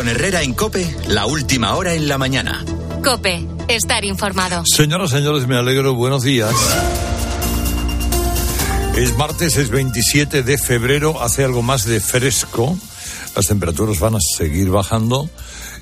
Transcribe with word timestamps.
Con 0.00 0.08
Herrera 0.08 0.42
en 0.42 0.54
Cope, 0.54 0.96
la 1.08 1.26
última 1.26 1.74
hora 1.74 1.92
en 1.92 2.08
la 2.08 2.16
mañana. 2.16 2.64
Cope, 3.04 3.46
estar 3.68 4.02
informado. 4.02 4.62
Señoras, 4.64 5.10
señores, 5.10 5.46
me 5.46 5.58
alegro. 5.58 5.94
Buenos 5.94 6.22
días. 6.22 6.54
Es 8.96 9.14
martes, 9.18 9.58
es 9.58 9.68
27 9.68 10.42
de 10.42 10.56
febrero, 10.56 11.20
hace 11.20 11.44
algo 11.44 11.60
más 11.60 11.84
de 11.84 12.00
fresco. 12.00 12.78
Las 13.36 13.48
temperaturas 13.48 14.00
van 14.00 14.14
a 14.14 14.20
seguir 14.20 14.70
bajando 14.70 15.28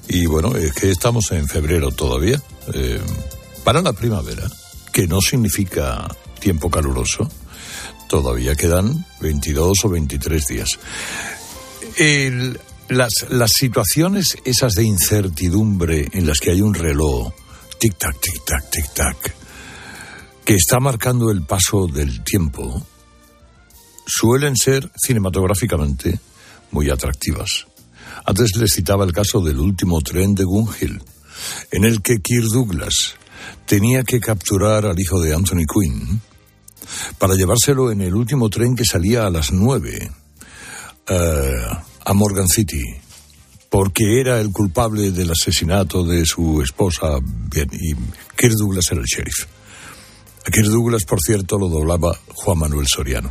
y 0.09 0.27
bueno, 0.27 0.57
es 0.57 0.73
que 0.73 0.91
estamos 0.91 1.31
en 1.31 1.47
febrero 1.47 1.93
todavía. 1.93 2.43
Eh, 2.75 3.01
para 3.63 3.83
la 3.83 3.93
primavera, 3.93 4.51
que 4.93 5.07
no 5.07 5.21
significa 5.21 6.09
tiempo 6.41 6.71
caluroso, 6.71 7.31
todavía 8.09 8.57
quedan 8.57 9.07
22 9.21 9.85
o 9.85 9.89
23 9.89 10.45
días. 10.49 10.77
Las, 12.89 13.27
las 13.31 13.51
situaciones 13.53 14.37
esas 14.45 14.73
de 14.73 14.85
incertidumbre 14.85 16.09
en 16.13 16.27
las 16.27 16.39
que 16.39 16.51
hay 16.51 16.61
un 16.61 16.75
reloj, 16.75 17.33
tic-tac, 17.79 18.17
tic-tac, 18.21 18.71
tic-tac, 18.71 19.33
que 20.45 20.55
está 20.55 20.81
marcando 20.81 21.31
el 21.31 21.43
paso 21.43 21.87
del 21.87 22.25
tiempo, 22.25 22.87
suelen 24.07 24.57
ser 24.57 24.91
cinematográficamente 24.97 26.19
muy 26.71 26.89
atractivas. 26.91 27.67
Antes 28.25 28.57
les 28.57 28.73
citaba 28.73 29.05
el 29.05 29.13
caso 29.13 29.41
del 29.41 29.59
último 29.59 30.01
tren 30.01 30.35
de 30.35 30.45
Gunhill, 30.45 31.03
en 31.71 31.85
el 31.85 32.03
que 32.03 32.21
Kirk 32.21 32.47
Douglas 32.47 33.15
tenía 33.67 34.03
que 34.03 34.21
capturar 34.21 34.87
al 34.87 34.99
hijo 34.99 35.21
de 35.21 35.35
Anthony 35.35 35.65
Quinn 35.67 36.21
para 37.19 37.35
llevárselo 37.35 37.93
en 37.93 38.01
el 38.01 38.15
último 38.15 38.49
tren 38.49 38.75
que 38.75 38.85
salía 38.85 39.27
a 39.27 39.31
las 39.31 39.53
nueve 39.53 40.11
eh, 41.07 41.53
a 42.09 42.15
Morgan 42.15 42.49
City, 42.49 42.83
porque 43.69 44.19
era 44.19 44.41
el 44.41 44.51
culpable 44.51 45.11
del 45.11 45.31
asesinato 45.31 46.05
de 46.05 46.25
su 46.25 46.63
esposa 46.63 47.19
y 47.55 47.95
Kirk 48.35 48.55
Douglas 48.57 48.91
era 48.91 49.03
el 49.03 49.07
sheriff. 49.07 49.45
A 50.47 50.51
Kirk 50.51 50.69
Douglas, 50.69 51.05
por 51.05 51.21
cierto, 51.21 51.59
lo 51.59 51.69
doblaba 51.69 52.19
Juan 52.29 52.61
Manuel 52.61 52.87
Soriano 52.89 53.31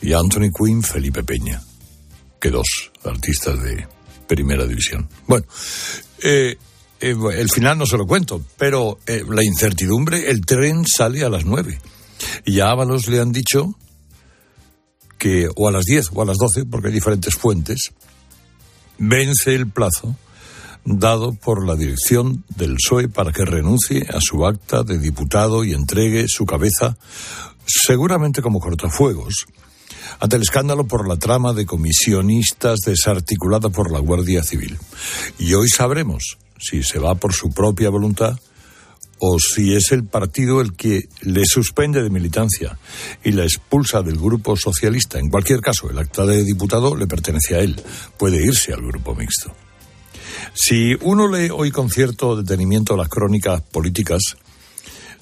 y 0.00 0.14
Anthony 0.14 0.48
Quinn 0.56 0.82
Felipe 0.82 1.22
Peña, 1.22 1.60
que 2.40 2.48
dos 2.48 2.90
artistas 3.04 3.62
de 3.62 3.86
primera 4.26 4.66
división. 4.66 5.06
Bueno, 5.26 5.44
eh, 6.22 6.56
eh, 6.98 7.14
el 7.34 7.50
final 7.50 7.76
no 7.76 7.84
se 7.84 7.98
lo 7.98 8.06
cuento, 8.06 8.42
pero 8.56 9.00
eh, 9.06 9.22
la 9.28 9.44
incertidumbre, 9.44 10.30
el 10.30 10.46
tren 10.46 10.86
sale 10.86 11.24
a 11.24 11.28
las 11.28 11.44
nueve. 11.44 11.78
Y 12.46 12.60
a 12.60 12.70
Ábalos 12.70 13.06
le 13.08 13.20
han 13.20 13.32
dicho 13.32 13.74
que 15.22 15.48
o 15.54 15.68
a 15.68 15.70
las 15.70 15.84
diez 15.84 16.06
o 16.12 16.20
a 16.20 16.24
las 16.24 16.36
doce, 16.36 16.64
porque 16.64 16.88
hay 16.88 16.94
diferentes 16.94 17.36
fuentes, 17.36 17.92
vence 18.98 19.54
el 19.54 19.70
plazo 19.70 20.16
dado 20.84 21.32
por 21.32 21.64
la 21.64 21.76
dirección 21.76 22.42
del 22.48 22.74
PSOE 22.74 23.06
para 23.06 23.30
que 23.30 23.44
renuncie 23.44 24.04
a 24.12 24.18
su 24.20 24.44
acta 24.44 24.82
de 24.82 24.98
diputado 24.98 25.62
y 25.62 25.74
entregue 25.74 26.26
su 26.26 26.44
cabeza, 26.44 26.96
seguramente 27.64 28.42
como 28.42 28.58
cortafuegos, 28.58 29.46
ante 30.18 30.34
el 30.34 30.42
escándalo 30.42 30.88
por 30.88 31.06
la 31.06 31.16
trama 31.16 31.52
de 31.52 31.66
comisionistas 31.66 32.80
desarticulada 32.84 33.68
por 33.68 33.92
la 33.92 34.00
Guardia 34.00 34.42
Civil. 34.42 34.76
Y 35.38 35.54
hoy 35.54 35.68
sabremos 35.68 36.36
si 36.58 36.82
se 36.82 36.98
va 36.98 37.14
por 37.14 37.32
su 37.32 37.50
propia 37.50 37.90
voluntad 37.90 38.40
o 39.24 39.38
si 39.38 39.72
es 39.72 39.92
el 39.92 40.04
partido 40.04 40.60
el 40.60 40.72
que 40.72 41.02
le 41.20 41.44
suspende 41.44 42.02
de 42.02 42.10
militancia 42.10 42.76
y 43.22 43.30
la 43.30 43.44
expulsa 43.44 44.02
del 44.02 44.16
grupo 44.16 44.56
socialista. 44.56 45.20
En 45.20 45.30
cualquier 45.30 45.60
caso, 45.60 45.88
el 45.88 45.98
acta 45.98 46.26
de 46.26 46.42
diputado 46.42 46.96
le 46.96 47.06
pertenece 47.06 47.54
a 47.54 47.60
él. 47.60 47.80
Puede 48.18 48.44
irse 48.44 48.72
al 48.72 48.82
grupo 48.82 49.14
mixto. 49.14 49.54
Si 50.54 50.96
uno 51.02 51.28
lee 51.28 51.50
hoy 51.52 51.70
con 51.70 51.88
cierto 51.88 52.34
detenimiento 52.34 52.96
las 52.96 53.08
crónicas 53.08 53.62
políticas, 53.62 54.22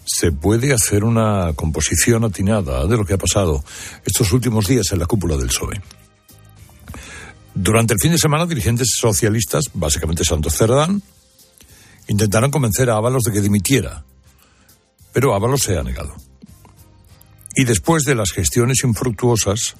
se 0.03 0.33
puede 0.33 0.73
hacer 0.73 1.05
una 1.05 1.53
composición 1.55 2.25
atinada 2.25 2.87
de 2.87 2.97
lo 2.97 3.05
que 3.05 3.13
ha 3.13 3.19
pasado 3.19 3.63
estos 4.07 4.33
últimos 4.33 4.67
días 4.67 4.91
en 4.93 4.99
la 4.99 5.07
cúpula 5.07 5.37
del 5.37 5.49
PSOE. 5.49 5.79
Durante 7.55 7.93
el 7.93 8.01
fin 8.01 8.13
de 8.13 8.19
semana, 8.19 8.47
dirigentes 8.47 8.95
socialistas, 8.99 9.65
básicamente 9.75 10.25
Santos 10.25 10.57
Cerdán, 10.57 11.03
intentaron 12.11 12.51
convencer 12.51 12.91
a 12.91 12.97
Ábalos 12.97 13.23
de 13.23 13.33
que 13.33 13.41
dimitiera, 13.41 14.05
pero 15.13 15.33
Ábalos 15.33 15.63
se 15.63 15.79
ha 15.79 15.83
negado. 15.85 16.13
Y 17.55 17.65
después 17.65 18.03
de 18.03 18.17
las 18.17 18.33
gestiones 18.33 18.83
infructuosas, 18.83 19.77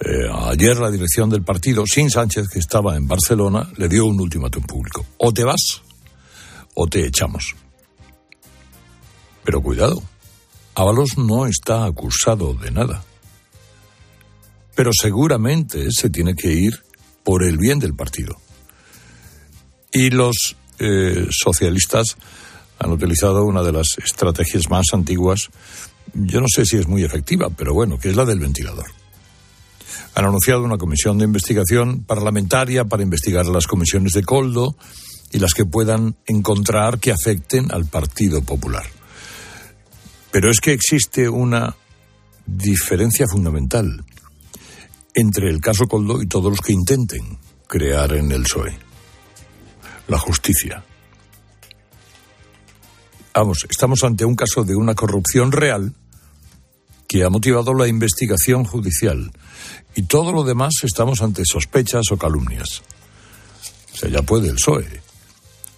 eh, 0.00 0.26
ayer 0.46 0.78
la 0.78 0.90
dirección 0.90 1.28
del 1.28 1.42
partido, 1.42 1.84
sin 1.86 2.10
Sánchez, 2.10 2.48
que 2.48 2.58
estaba 2.58 2.96
en 2.96 3.06
Barcelona, 3.06 3.70
le 3.76 3.88
dio 3.88 4.06
un 4.06 4.18
ultimátum 4.18 4.64
público. 4.64 5.04
O 5.18 5.32
te 5.32 5.44
vas 5.44 5.82
o 6.74 6.86
te 6.86 7.06
echamos. 7.06 7.54
Pero 9.44 9.60
cuidado, 9.60 10.02
Ábalos 10.74 11.18
no 11.18 11.46
está 11.46 11.84
acusado 11.84 12.54
de 12.54 12.70
nada. 12.70 13.04
Pero 14.74 14.92
seguramente 14.98 15.90
se 15.90 16.08
tiene 16.08 16.34
que 16.34 16.52
ir 16.52 16.82
por 17.22 17.44
el 17.44 17.58
bien 17.58 17.78
del 17.78 17.94
partido. 17.94 18.40
Y 19.92 20.10
los 20.10 20.56
eh, 20.78 21.26
socialistas 21.30 22.16
han 22.78 22.90
utilizado 22.90 23.44
una 23.44 23.62
de 23.62 23.72
las 23.72 23.86
estrategias 24.02 24.68
más 24.68 24.86
antiguas, 24.92 25.50
yo 26.12 26.40
no 26.40 26.46
sé 26.48 26.64
si 26.66 26.76
es 26.76 26.86
muy 26.86 27.04
efectiva, 27.04 27.50
pero 27.50 27.74
bueno, 27.74 27.98
que 27.98 28.10
es 28.10 28.16
la 28.16 28.24
del 28.24 28.40
ventilador. 28.40 28.86
Han 30.14 30.24
anunciado 30.26 30.62
una 30.62 30.78
comisión 30.78 31.18
de 31.18 31.24
investigación 31.24 32.04
parlamentaria 32.04 32.84
para 32.84 33.02
investigar 33.02 33.46
las 33.46 33.66
comisiones 33.66 34.12
de 34.12 34.22
Coldo 34.22 34.76
y 35.32 35.38
las 35.38 35.54
que 35.54 35.64
puedan 35.64 36.16
encontrar 36.26 36.98
que 36.98 37.10
afecten 37.10 37.72
al 37.72 37.86
Partido 37.86 38.42
Popular. 38.42 38.84
Pero 40.30 40.50
es 40.50 40.60
que 40.60 40.72
existe 40.72 41.28
una 41.28 41.76
diferencia 42.46 43.26
fundamental 43.26 44.04
entre 45.14 45.48
el 45.48 45.60
caso 45.60 45.86
Coldo 45.86 46.20
y 46.22 46.26
todos 46.26 46.50
los 46.50 46.60
que 46.60 46.72
intenten 46.72 47.38
crear 47.66 48.14
en 48.14 48.30
el 48.32 48.42
PSOE. 48.42 48.76
La 50.08 50.18
justicia. 50.18 50.84
Vamos, 53.34 53.66
estamos 53.68 54.04
ante 54.04 54.24
un 54.24 54.36
caso 54.36 54.62
de 54.64 54.76
una 54.76 54.94
corrupción 54.94 55.50
real 55.50 55.92
que 57.08 57.24
ha 57.24 57.30
motivado 57.30 57.74
la 57.74 57.88
investigación 57.88 58.64
judicial 58.64 59.32
y 59.94 60.02
todo 60.02 60.32
lo 60.32 60.44
demás 60.44 60.74
estamos 60.82 61.22
ante 61.22 61.42
sospechas 61.44 62.10
o 62.10 62.16
calumnias. 62.16 62.82
O 63.92 63.96
sea, 63.96 64.08
ya 64.08 64.22
puede 64.22 64.48
el 64.48 64.56
PSOE 64.56 65.02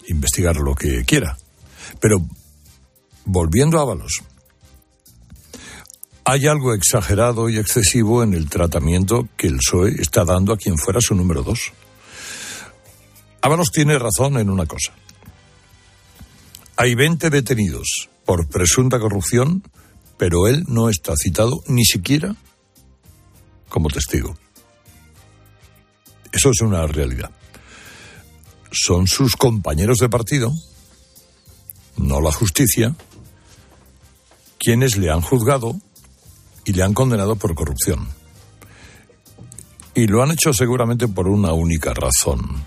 investigar 0.07 0.57
lo 0.57 0.75
que 0.75 1.03
quiera. 1.05 1.37
Pero, 1.99 2.25
volviendo 3.25 3.79
a 3.79 3.81
Ábalos, 3.81 4.23
hay 6.23 6.47
algo 6.47 6.73
exagerado 6.73 7.49
y 7.49 7.57
excesivo 7.57 8.23
en 8.23 8.33
el 8.33 8.49
tratamiento 8.49 9.29
que 9.37 9.47
el 9.47 9.57
PSOE 9.57 9.95
está 10.01 10.25
dando 10.25 10.53
a 10.53 10.57
quien 10.57 10.77
fuera 10.77 10.99
su 11.01 11.15
número 11.15 11.43
dos. 11.43 11.71
Ábalos 13.41 13.71
tiene 13.71 13.97
razón 13.97 14.37
en 14.37 14.49
una 14.49 14.65
cosa. 14.65 14.93
Hay 16.75 16.95
20 16.95 17.29
detenidos 17.29 18.09
por 18.25 18.47
presunta 18.47 18.99
corrupción, 18.99 19.63
pero 20.17 20.47
él 20.47 20.63
no 20.67 20.89
está 20.89 21.13
citado 21.15 21.61
ni 21.67 21.85
siquiera 21.85 22.35
como 23.69 23.89
testigo. 23.89 24.35
Eso 26.31 26.51
es 26.51 26.61
una 26.61 26.85
realidad. 26.87 27.31
Son 28.71 29.07
sus 29.07 29.35
compañeros 29.35 29.97
de 29.97 30.09
partido, 30.09 30.51
no 31.97 32.21
la 32.21 32.31
justicia, 32.31 32.95
quienes 34.59 34.97
le 34.97 35.09
han 35.09 35.21
juzgado 35.21 35.79
y 36.65 36.73
le 36.73 36.83
han 36.83 36.93
condenado 36.93 37.37
por 37.37 37.55
corrupción. 37.55 38.07
Y 39.95 40.05
lo 40.07 40.21
han 40.21 40.31
hecho 40.31 40.53
seguramente 40.53 41.07
por 41.07 41.27
una 41.27 41.53
única 41.53 41.93
razón. 41.93 42.63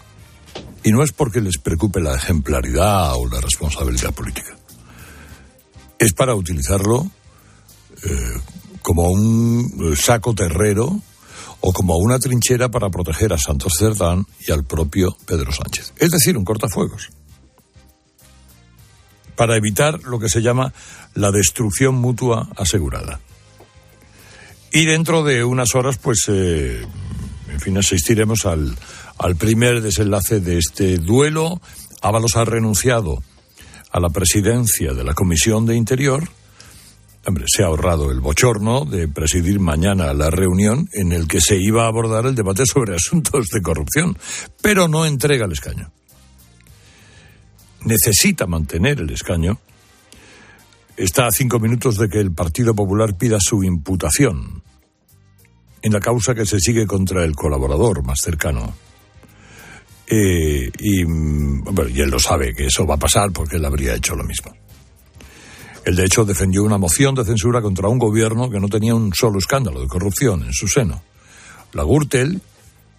Y 0.82 0.92
no 0.92 1.02
es 1.02 1.12
porque 1.12 1.40
les 1.40 1.58
preocupe 1.58 2.00
la 2.00 2.14
ejemplaridad 2.14 3.14
o 3.14 3.28
la 3.28 3.40
responsabilidad 3.40 4.14
política. 4.14 4.56
Es 5.98 6.12
para 6.14 6.34
utilizarlo 6.34 7.10
eh, 8.02 8.40
como 8.82 9.10
un 9.10 9.94
saco 9.96 10.34
terrero 10.34 11.02
o 11.60 11.72
como 11.72 11.96
una 11.96 12.18
trinchera 12.18 12.70
para 12.70 12.88
proteger 12.88 13.32
a 13.32 13.38
Santos 13.38 13.74
Cerdán 13.78 14.26
y 14.46 14.52
al 14.52 14.64
propio 14.64 15.16
Pedro 15.26 15.52
Sánchez. 15.52 15.92
Es 15.96 16.10
decir, 16.10 16.36
un 16.36 16.44
cortafuegos. 16.44 17.10
Para 19.36 19.56
evitar 19.56 20.02
lo 20.04 20.18
que 20.18 20.28
se 20.28 20.42
llama 20.42 20.72
la 21.14 21.30
destrucción 21.30 21.96
mutua 21.96 22.48
asegurada. 22.56 23.20
Y 24.72 24.84
dentro 24.84 25.24
de 25.24 25.44
unas 25.44 25.74
horas, 25.74 25.98
pues, 25.98 26.24
eh, 26.28 26.86
en 27.48 27.60
fin, 27.60 27.76
asistiremos 27.76 28.46
al, 28.46 28.76
al 29.20 29.36
primer 29.36 29.82
desenlace 29.82 30.40
de 30.40 30.58
este 30.58 30.98
duelo. 30.98 31.60
Ábalos 32.02 32.36
ha 32.36 32.44
renunciado 32.44 33.22
a 33.92 34.00
la 34.00 34.08
presidencia 34.08 34.92
de 34.94 35.04
la 35.04 35.14
Comisión 35.14 35.66
de 35.66 35.76
Interior 35.76 36.28
hombre, 37.26 37.44
se 37.48 37.62
ha 37.62 37.66
ahorrado 37.66 38.10
el 38.10 38.20
bochorno 38.20 38.84
de 38.84 39.08
presidir 39.08 39.60
mañana 39.60 40.12
la 40.14 40.30
reunión 40.30 40.88
en 40.92 41.12
el 41.12 41.28
que 41.28 41.40
se 41.40 41.56
iba 41.56 41.84
a 41.84 41.88
abordar 41.88 42.26
el 42.26 42.34
debate 42.34 42.64
sobre 42.66 42.94
asuntos 42.94 43.48
de 43.52 43.62
corrupción, 43.62 44.16
pero 44.62 44.88
no 44.88 45.04
entrega 45.06 45.46
el 45.46 45.52
escaño. 45.52 45.92
Necesita 47.84 48.46
mantener 48.46 49.00
el 49.00 49.10
escaño. 49.10 49.58
Está 50.96 51.26
a 51.26 51.32
cinco 51.32 51.58
minutos 51.58 51.96
de 51.96 52.08
que 52.08 52.18
el 52.18 52.32
Partido 52.32 52.74
Popular 52.74 53.16
pida 53.16 53.38
su 53.40 53.62
imputación 53.64 54.62
en 55.82 55.92
la 55.92 56.00
causa 56.00 56.34
que 56.34 56.44
se 56.44 56.60
sigue 56.60 56.86
contra 56.86 57.24
el 57.24 57.34
colaborador 57.34 58.02
más 58.04 58.18
cercano. 58.22 58.74
Eh, 60.12 60.70
y, 60.80 61.04
bueno, 61.04 61.88
y 61.88 62.00
él 62.00 62.10
lo 62.10 62.18
sabe 62.18 62.52
que 62.52 62.66
eso 62.66 62.84
va 62.84 62.96
a 62.96 62.98
pasar 62.98 63.30
porque 63.30 63.56
él 63.56 63.64
habría 63.64 63.94
hecho 63.94 64.16
lo 64.16 64.24
mismo. 64.24 64.52
Él, 65.84 65.94
de 65.94 66.04
hecho, 66.04 66.24
defendió 66.24 66.64
una 66.64 66.78
moción 66.78 67.14
de 67.14 67.24
censura 67.24 67.62
contra 67.62 67.88
un 67.88 67.98
gobierno 67.98 68.50
que 68.50 68.58
no 68.58 68.68
tenía 68.68 68.94
un 68.94 69.14
solo 69.14 69.38
escándalo 69.38 69.80
de 69.80 69.86
corrupción 69.86 70.42
en 70.42 70.52
su 70.52 70.66
seno. 70.66 71.02
La 71.72 71.84
Gürtel, 71.84 72.40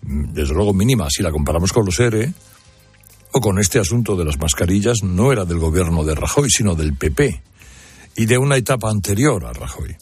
desde 0.01 0.53
luego 0.53 0.73
mínima 0.73 1.07
si 1.09 1.21
la 1.21 1.31
comparamos 1.31 1.73
con 1.73 1.85
los 1.85 1.99
ERE, 1.99 2.33
o 3.33 3.41
con 3.41 3.59
este 3.59 3.79
asunto 3.79 4.15
de 4.15 4.25
las 4.25 4.39
mascarillas, 4.39 5.03
no 5.03 5.31
era 5.31 5.45
del 5.45 5.59
gobierno 5.59 6.03
de 6.03 6.15
Rajoy, 6.15 6.49
sino 6.49 6.75
del 6.75 6.93
PP, 6.95 7.41
y 8.15 8.25
de 8.25 8.37
una 8.37 8.57
etapa 8.57 8.89
anterior 8.89 9.45
a 9.45 9.53
Rajoy. 9.53 9.95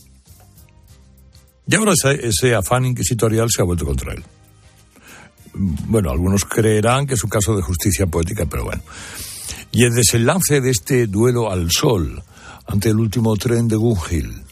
Y 1.68 1.76
ahora 1.76 1.94
ese, 1.94 2.56
afán 2.56 2.86
inquisitorial 2.86 3.50
se 3.52 3.62
ha 3.62 3.66
vuelto 3.66 3.86
contra 3.86 4.14
él. 4.14 4.24
Bueno, 5.54 6.12
algunos 6.12 6.46
creerán 6.46 7.08
que 7.08 7.16
es 7.16 7.24
un 7.24 7.30
caso 7.30 7.56
de 7.56 7.62
justicia 7.62 8.08
poética, 8.08 8.46
pero 8.46 8.66
bueno. 8.66 8.82
Y 9.72 9.84
el 9.84 9.94
desenlace 9.94 10.62
de 10.62 10.72
este 10.72 11.08
duelo 11.08 11.52
al 11.52 11.72
sol 11.72 12.24
ante 12.66 12.90
el 12.90 13.00
último 13.00 13.36
tren 13.36 13.68
de 13.68 13.76
Gungil 13.76 14.44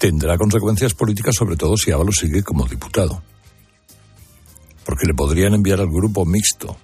tendrá 0.00 0.38
consecuencias 0.38 0.94
políticas, 0.94 1.34
sobre 1.36 1.56
todo 1.56 1.76
si 1.76 1.90
Ábalos 1.90 2.16
sigue 2.16 2.42
como 2.42 2.66
diputado. 2.66 3.22
Porque 4.84 5.06
le 5.06 5.12
podrían 5.12 5.52
enviar 5.52 5.80
al 5.80 5.88
grupo 5.88 6.24
mixto. 6.24 6.78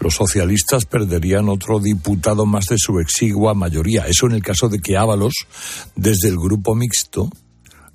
Los 0.00 0.14
socialistas 0.14 0.84
perderían 0.84 1.48
otro 1.48 1.80
diputado 1.80 2.44
más 2.44 2.66
de 2.66 2.76
su 2.78 3.00
exigua 3.00 3.54
mayoría. 3.54 4.06
Eso 4.06 4.26
en 4.26 4.32
el 4.32 4.42
caso 4.42 4.68
de 4.68 4.80
que 4.80 4.98
Ábalos, 4.98 5.32
desde 5.94 6.28
el 6.28 6.36
grupo 6.36 6.74
mixto, 6.74 7.30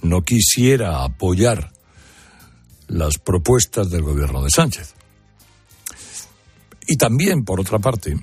no 0.01 0.23
quisiera 0.23 1.03
apoyar 1.03 1.71
las 2.91 3.17
propuestas 3.17 3.89
del 3.89 4.01
gobierno 4.01 4.43
de 4.43 4.49
Sánchez. 4.49 4.93
Y 6.87 6.97
también, 6.97 7.45
por 7.45 7.61
otra 7.61 7.79
parte, 7.79 8.19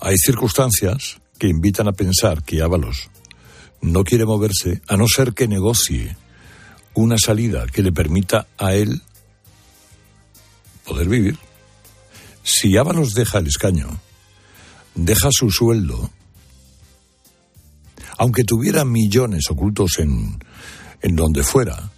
hay 0.00 0.16
circunstancias 0.16 1.20
que 1.36 1.48
invitan 1.48 1.88
a 1.88 1.92
pensar 1.92 2.44
que 2.44 2.62
Ábalos 2.62 3.10
no 3.80 4.04
quiere 4.04 4.24
moverse 4.24 4.82
a 4.86 4.96
no 4.96 5.06
ser 5.08 5.34
que 5.34 5.48
negocie 5.48 6.16
una 6.94 7.18
salida 7.18 7.66
que 7.66 7.82
le 7.82 7.92
permita 7.92 8.46
a 8.56 8.74
él 8.74 9.02
poder 10.84 11.08
vivir. 11.08 11.38
Si 12.44 12.76
Ábalos 12.76 13.14
deja 13.14 13.38
el 13.38 13.48
escaño, 13.48 14.00
deja 14.94 15.30
su 15.32 15.50
sueldo, 15.50 16.10
aunque 18.16 18.44
tuviera 18.44 18.84
millones 18.84 19.50
ocultos 19.50 19.98
en, 19.98 20.38
en 21.02 21.16
donde 21.16 21.42
fuera, 21.42 21.90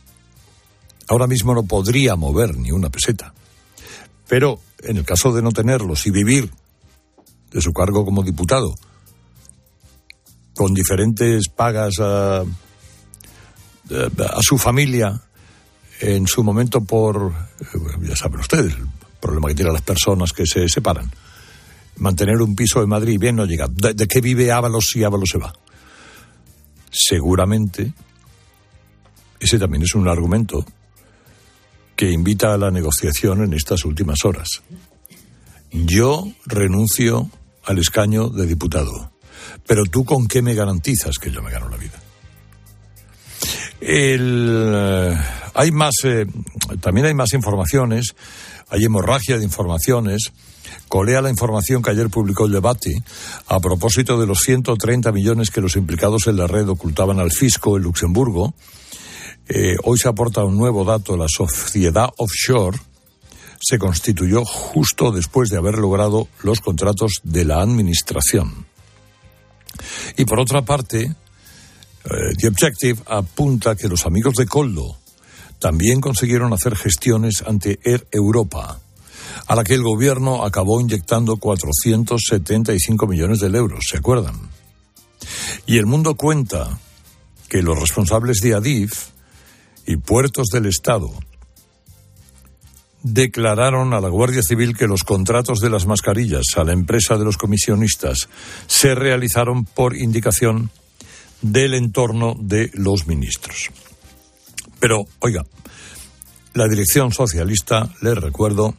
ahora 1.09 1.27
mismo 1.27 1.55
no 1.55 1.65
podría 1.65 2.17
mover 2.17 2.57
ni 2.57 2.71
una 2.71 2.91
peseta. 2.91 3.33
Pero 4.29 4.61
en 4.83 4.99
el 4.99 5.05
caso 5.05 5.33
de 5.33 5.43
no 5.43 5.51
tenerlos 5.53 6.07
y 6.07 6.11
vivir 6.11 6.51
de 7.51 7.61
su 7.61 7.73
cargo 7.73 8.05
como 8.05 8.23
diputado, 8.23 8.75
con 10.55 10.75
diferentes 10.75 11.49
pagas 11.49 11.95
a, 12.01 12.41
a 12.41 12.45
su 14.41 14.59
familia, 14.59 15.21
en 16.01 16.27
su 16.27 16.45
momento 16.45 16.83
por, 16.83 17.33
ya 18.03 18.17
saben 18.17 18.41
ustedes, 18.41 18.75
el 18.75 18.89
problema 19.21 19.49
que 19.49 19.55
tienen 19.55 19.73
las 19.73 19.83
personas 19.83 20.33
que 20.33 20.47
se 20.47 20.69
separan. 20.69 21.11
Mantener 21.97 22.37
un 22.37 22.55
piso 22.55 22.83
en 22.83 22.89
Madrid, 22.89 23.19
bien 23.19 23.37
no 23.37 23.45
llega. 23.45 23.67
¿De, 23.69 23.95
de 23.95 24.07
qué 24.07 24.21
vive 24.21 24.53
Ábalos 24.53 24.91
si 24.91 25.03
Ábalos 25.03 25.31
se 25.33 25.39
va? 25.39 25.53
seguramente 26.91 27.93
ese 29.41 29.59
también 29.59 29.83
es 29.83 29.95
un 29.95 30.09
argumento 30.09 30.65
que 31.99 32.13
invita 32.13 32.55
a 32.55 32.57
la 32.57 32.71
negociación 32.71 33.43
en 33.43 33.55
estas 33.55 33.85
últimas 33.85 34.25
horas. 34.25 34.63
Yo 35.73 36.29
renuncio 36.47 37.29
al 37.65 37.81
escaño 37.81 38.29
de 38.29 38.47
diputado, 38.47 39.11
pero 39.67 39.83
tú 39.85 40.05
con 40.05 40.29
qué 40.29 40.41
me 40.41 40.55
garantizas 40.55 41.19
que 41.19 41.33
yo 41.33 41.43
me 41.43 41.51
gano 41.51 41.69
la 41.69 41.77
vida? 41.77 42.01
Eh, 43.81 45.17
hay 45.55 45.73
más, 45.73 45.95
eh, 46.05 46.27
también 46.81 47.07
hay 47.07 47.15
más 47.15 47.33
informaciones, 47.33 48.15
hay 48.69 48.85
hemorragia 48.85 49.37
de 49.37 49.43
informaciones 49.43 50.33
colea 50.89 51.21
la 51.21 51.31
información 51.31 51.83
que 51.83 51.91
ayer 51.91 52.09
publicó 52.09 52.47
el 52.47 52.53
debate 52.53 53.03
a 53.47 53.61
propósito 53.61 54.19
de 54.19 54.27
los 54.27 54.41
130 54.41 55.13
millones 55.13 55.51
que 55.51 55.61
los 55.61 55.77
implicados 55.77 56.27
en 56.27 56.37
la 56.37 56.47
red 56.47 56.69
ocultaban 56.69 57.21
al 57.21 57.31
fisco 57.31 57.77
en 57.77 57.83
Luxemburgo. 57.83 58.55
Eh, 59.49 59.77
hoy 59.85 59.99
se 59.99 60.09
aporta 60.09 60.45
un 60.45 60.57
nuevo 60.57 60.85
dato. 60.85 61.17
La 61.17 61.27
sociedad 61.29 62.11
offshore 62.19 62.79
se 63.61 63.79
constituyó 63.79 64.45
justo 64.45 65.11
después 65.11 65.49
de 65.49 65.57
haber 65.57 65.79
logrado 65.79 66.29
los 66.43 66.61
contratos 66.61 67.21
de 67.23 67.45
la 67.45 67.61
administración. 67.61 68.67
Y 70.17 70.25
por 70.25 70.41
otra 70.41 70.63
parte, 70.63 71.03
eh, 71.03 72.35
The 72.39 72.49
Objective 72.49 73.03
apunta 73.07 73.75
que 73.75 73.89
los 73.89 74.07
amigos 74.07 74.35
de 74.35 74.47
Coldo 74.47 74.97
también 75.59 76.01
consiguieron 76.01 76.53
hacer 76.53 76.77
gestiones 76.77 77.43
ante 77.47 77.81
Air 77.85 78.07
Europa 78.13 78.81
a 79.47 79.55
la 79.55 79.65
que 79.65 79.75
el 79.75 79.83
gobierno 79.83 80.45
acabó 80.45 80.81
inyectando 80.81 81.37
475 81.37 83.07
millones 83.07 83.41
de 83.41 83.47
euros, 83.49 83.85
¿se 83.89 83.99
acuerdan? 83.99 84.37
Y 85.67 85.79
el 85.79 85.87
mundo 85.87 86.15
cuenta 86.15 86.79
que 87.49 87.63
los 87.63 87.79
responsables 87.79 88.39
de 88.41 88.55
Adif 88.55 89.09
y 89.89 89.97
puertos 89.97 90.49
del 90.53 90.67
Estado 90.67 91.11
declararon 93.03 93.95
a 93.95 94.01
la 94.01 94.11
Guardia 94.11 94.43
Civil 94.43 94.77
que 94.77 94.87
los 94.87 95.03
contratos 95.03 95.61
de 95.61 95.71
las 95.71 95.87
mascarillas 95.87 96.45
a 96.57 96.65
la 96.65 96.75
empresa 96.75 97.17
de 97.17 97.25
los 97.25 97.39
comisionistas 97.39 98.29
se 98.67 98.95
realizaron 98.95 99.65
por 99.65 99.97
indicación 99.97 100.71
del 101.41 101.73
entorno 101.73 102.37
de 102.39 102.71
los 102.75 103.07
ministros. 103.07 103.71
Pero, 104.79 105.07
oiga, 105.21 105.47
la 106.53 106.69
dirección 106.69 107.11
socialista, 107.11 107.91
les 108.03 108.19
recuerdo, 108.19 108.75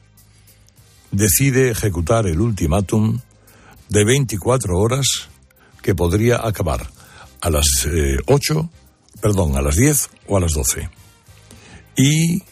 decide 1.09 1.71
ejecutar 1.71 2.27
el 2.27 2.39
ultimátum 2.39 3.19
de 3.89 4.05
24 4.05 4.77
horas 4.77 5.29
que 5.81 5.95
podría 5.95 6.45
acabar 6.45 6.91
a 7.41 7.49
las 7.49 7.65
8, 8.27 8.59
eh, 8.59 8.79
perdón, 9.19 9.57
a 9.57 9.61
las 9.63 9.75
10 9.75 10.09
o 10.27 10.37
a 10.37 10.39
las 10.39 10.51
12. 10.51 10.98
Y 12.01 12.43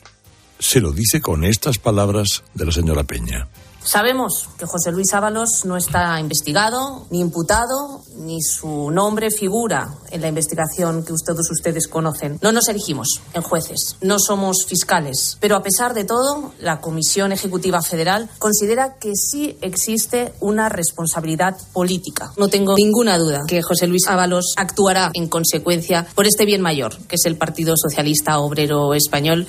se 0.59 0.81
lo 0.81 0.91
dice 0.91 1.21
con 1.21 1.45
estas 1.45 1.77
palabras 1.77 2.43
de 2.53 2.65
la 2.65 2.71
señora 2.73 3.05
Peña. 3.05 3.47
Sabemos 3.87 4.49
que 4.59 4.65
José 4.65 4.91
Luis 4.91 5.13
Ábalos 5.13 5.63
no 5.63 5.77
está 5.77 6.19
investigado, 6.19 7.07
ni 7.09 7.21
imputado, 7.21 8.01
ni 8.17 8.41
su 8.41 8.91
nombre 8.91 9.31
figura 9.31 9.95
en 10.11 10.19
la 10.19 10.27
investigación 10.27 11.05
que 11.05 11.13
todos 11.25 11.49
ustedes 11.49 11.87
conocen. 11.87 12.37
No 12.41 12.51
nos 12.51 12.67
erigimos 12.67 13.21
en 13.33 13.43
jueces, 13.43 13.95
no 14.01 14.19
somos 14.19 14.65
fiscales, 14.67 15.37
pero 15.39 15.55
a 15.55 15.63
pesar 15.63 15.93
de 15.93 16.03
todo, 16.03 16.51
la 16.59 16.81
Comisión 16.81 17.31
Ejecutiva 17.31 17.81
Federal 17.81 18.29
considera 18.39 18.95
que 18.99 19.13
sí 19.15 19.57
existe 19.61 20.33
una 20.41 20.67
responsabilidad 20.67 21.55
política. 21.71 22.33
No 22.35 22.49
tengo 22.49 22.75
ninguna 22.75 23.17
duda 23.17 23.45
que 23.47 23.61
José 23.61 23.87
Luis 23.87 24.05
Ábalos 24.09 24.53
actuará 24.57 25.11
en 25.13 25.29
consecuencia 25.29 26.05
por 26.13 26.27
este 26.27 26.43
bien 26.43 26.61
mayor, 26.61 26.97
que 27.07 27.15
es 27.15 27.25
el 27.25 27.37
Partido 27.37 27.75
Socialista 27.77 28.39
Obrero 28.39 28.93
Español. 28.93 29.47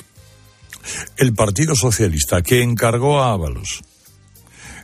El 1.16 1.35
Partido 1.35 1.75
Socialista 1.75 2.40
que 2.40 2.62
encargó 2.62 3.18
a 3.18 3.33
Ábalos 3.33 3.83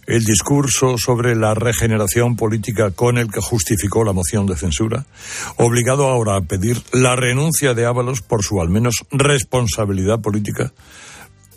el 0.06 0.24
discurso 0.24 0.98
sobre 0.98 1.34
la 1.34 1.54
regeneración 1.54 2.36
política 2.36 2.90
con 2.90 3.18
el 3.18 3.30
que 3.30 3.40
justificó 3.40 4.04
la 4.04 4.12
moción 4.12 4.46
de 4.46 4.56
censura, 4.56 5.06
obligado 5.56 6.08
ahora 6.08 6.36
a 6.36 6.42
pedir 6.42 6.82
la 6.92 7.16
renuncia 7.16 7.74
de 7.74 7.86
Ábalos 7.86 8.20
por 8.20 8.42
su 8.42 8.60
al 8.60 8.68
menos 8.68 8.94
responsabilidad 9.10 10.20
política, 10.20 10.72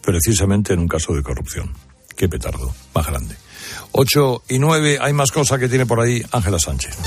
precisamente 0.01 0.73
en 0.73 0.79
un 0.79 0.87
caso 0.87 1.13
de 1.13 1.23
corrupción. 1.23 1.73
Qué 2.15 2.27
petardo, 2.29 2.73
más 2.93 3.05
grande. 3.05 3.35
Ocho 3.91 4.43
y 4.49 4.59
nueve, 4.59 4.97
hay 4.99 5.13
más 5.13 5.31
cosas 5.31 5.59
que 5.59 5.69
tiene 5.69 5.85
por 5.85 5.99
ahí 5.99 6.23
Ángela 6.31 6.59
Sánchez. 6.59 6.97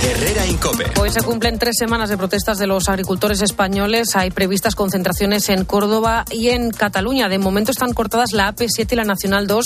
Herrera 0.00 0.46
Incope. 0.46 0.84
Hoy 1.00 1.10
se 1.10 1.22
cumplen 1.22 1.58
tres 1.58 1.76
semanas 1.76 2.08
de 2.08 2.16
protestas 2.16 2.58
de 2.58 2.68
los 2.68 2.88
agricultores 2.88 3.42
españoles. 3.42 4.14
Hay 4.14 4.30
previstas 4.30 4.76
concentraciones 4.76 5.48
en 5.48 5.64
Córdoba 5.64 6.24
y 6.30 6.50
en 6.50 6.70
Cataluña. 6.70 7.28
De 7.28 7.38
momento 7.38 7.72
están 7.72 7.92
cortadas 7.92 8.32
la 8.32 8.54
AP7 8.54 8.92
y 8.92 8.96
la 8.96 9.04
Nacional 9.04 9.48
2 9.48 9.64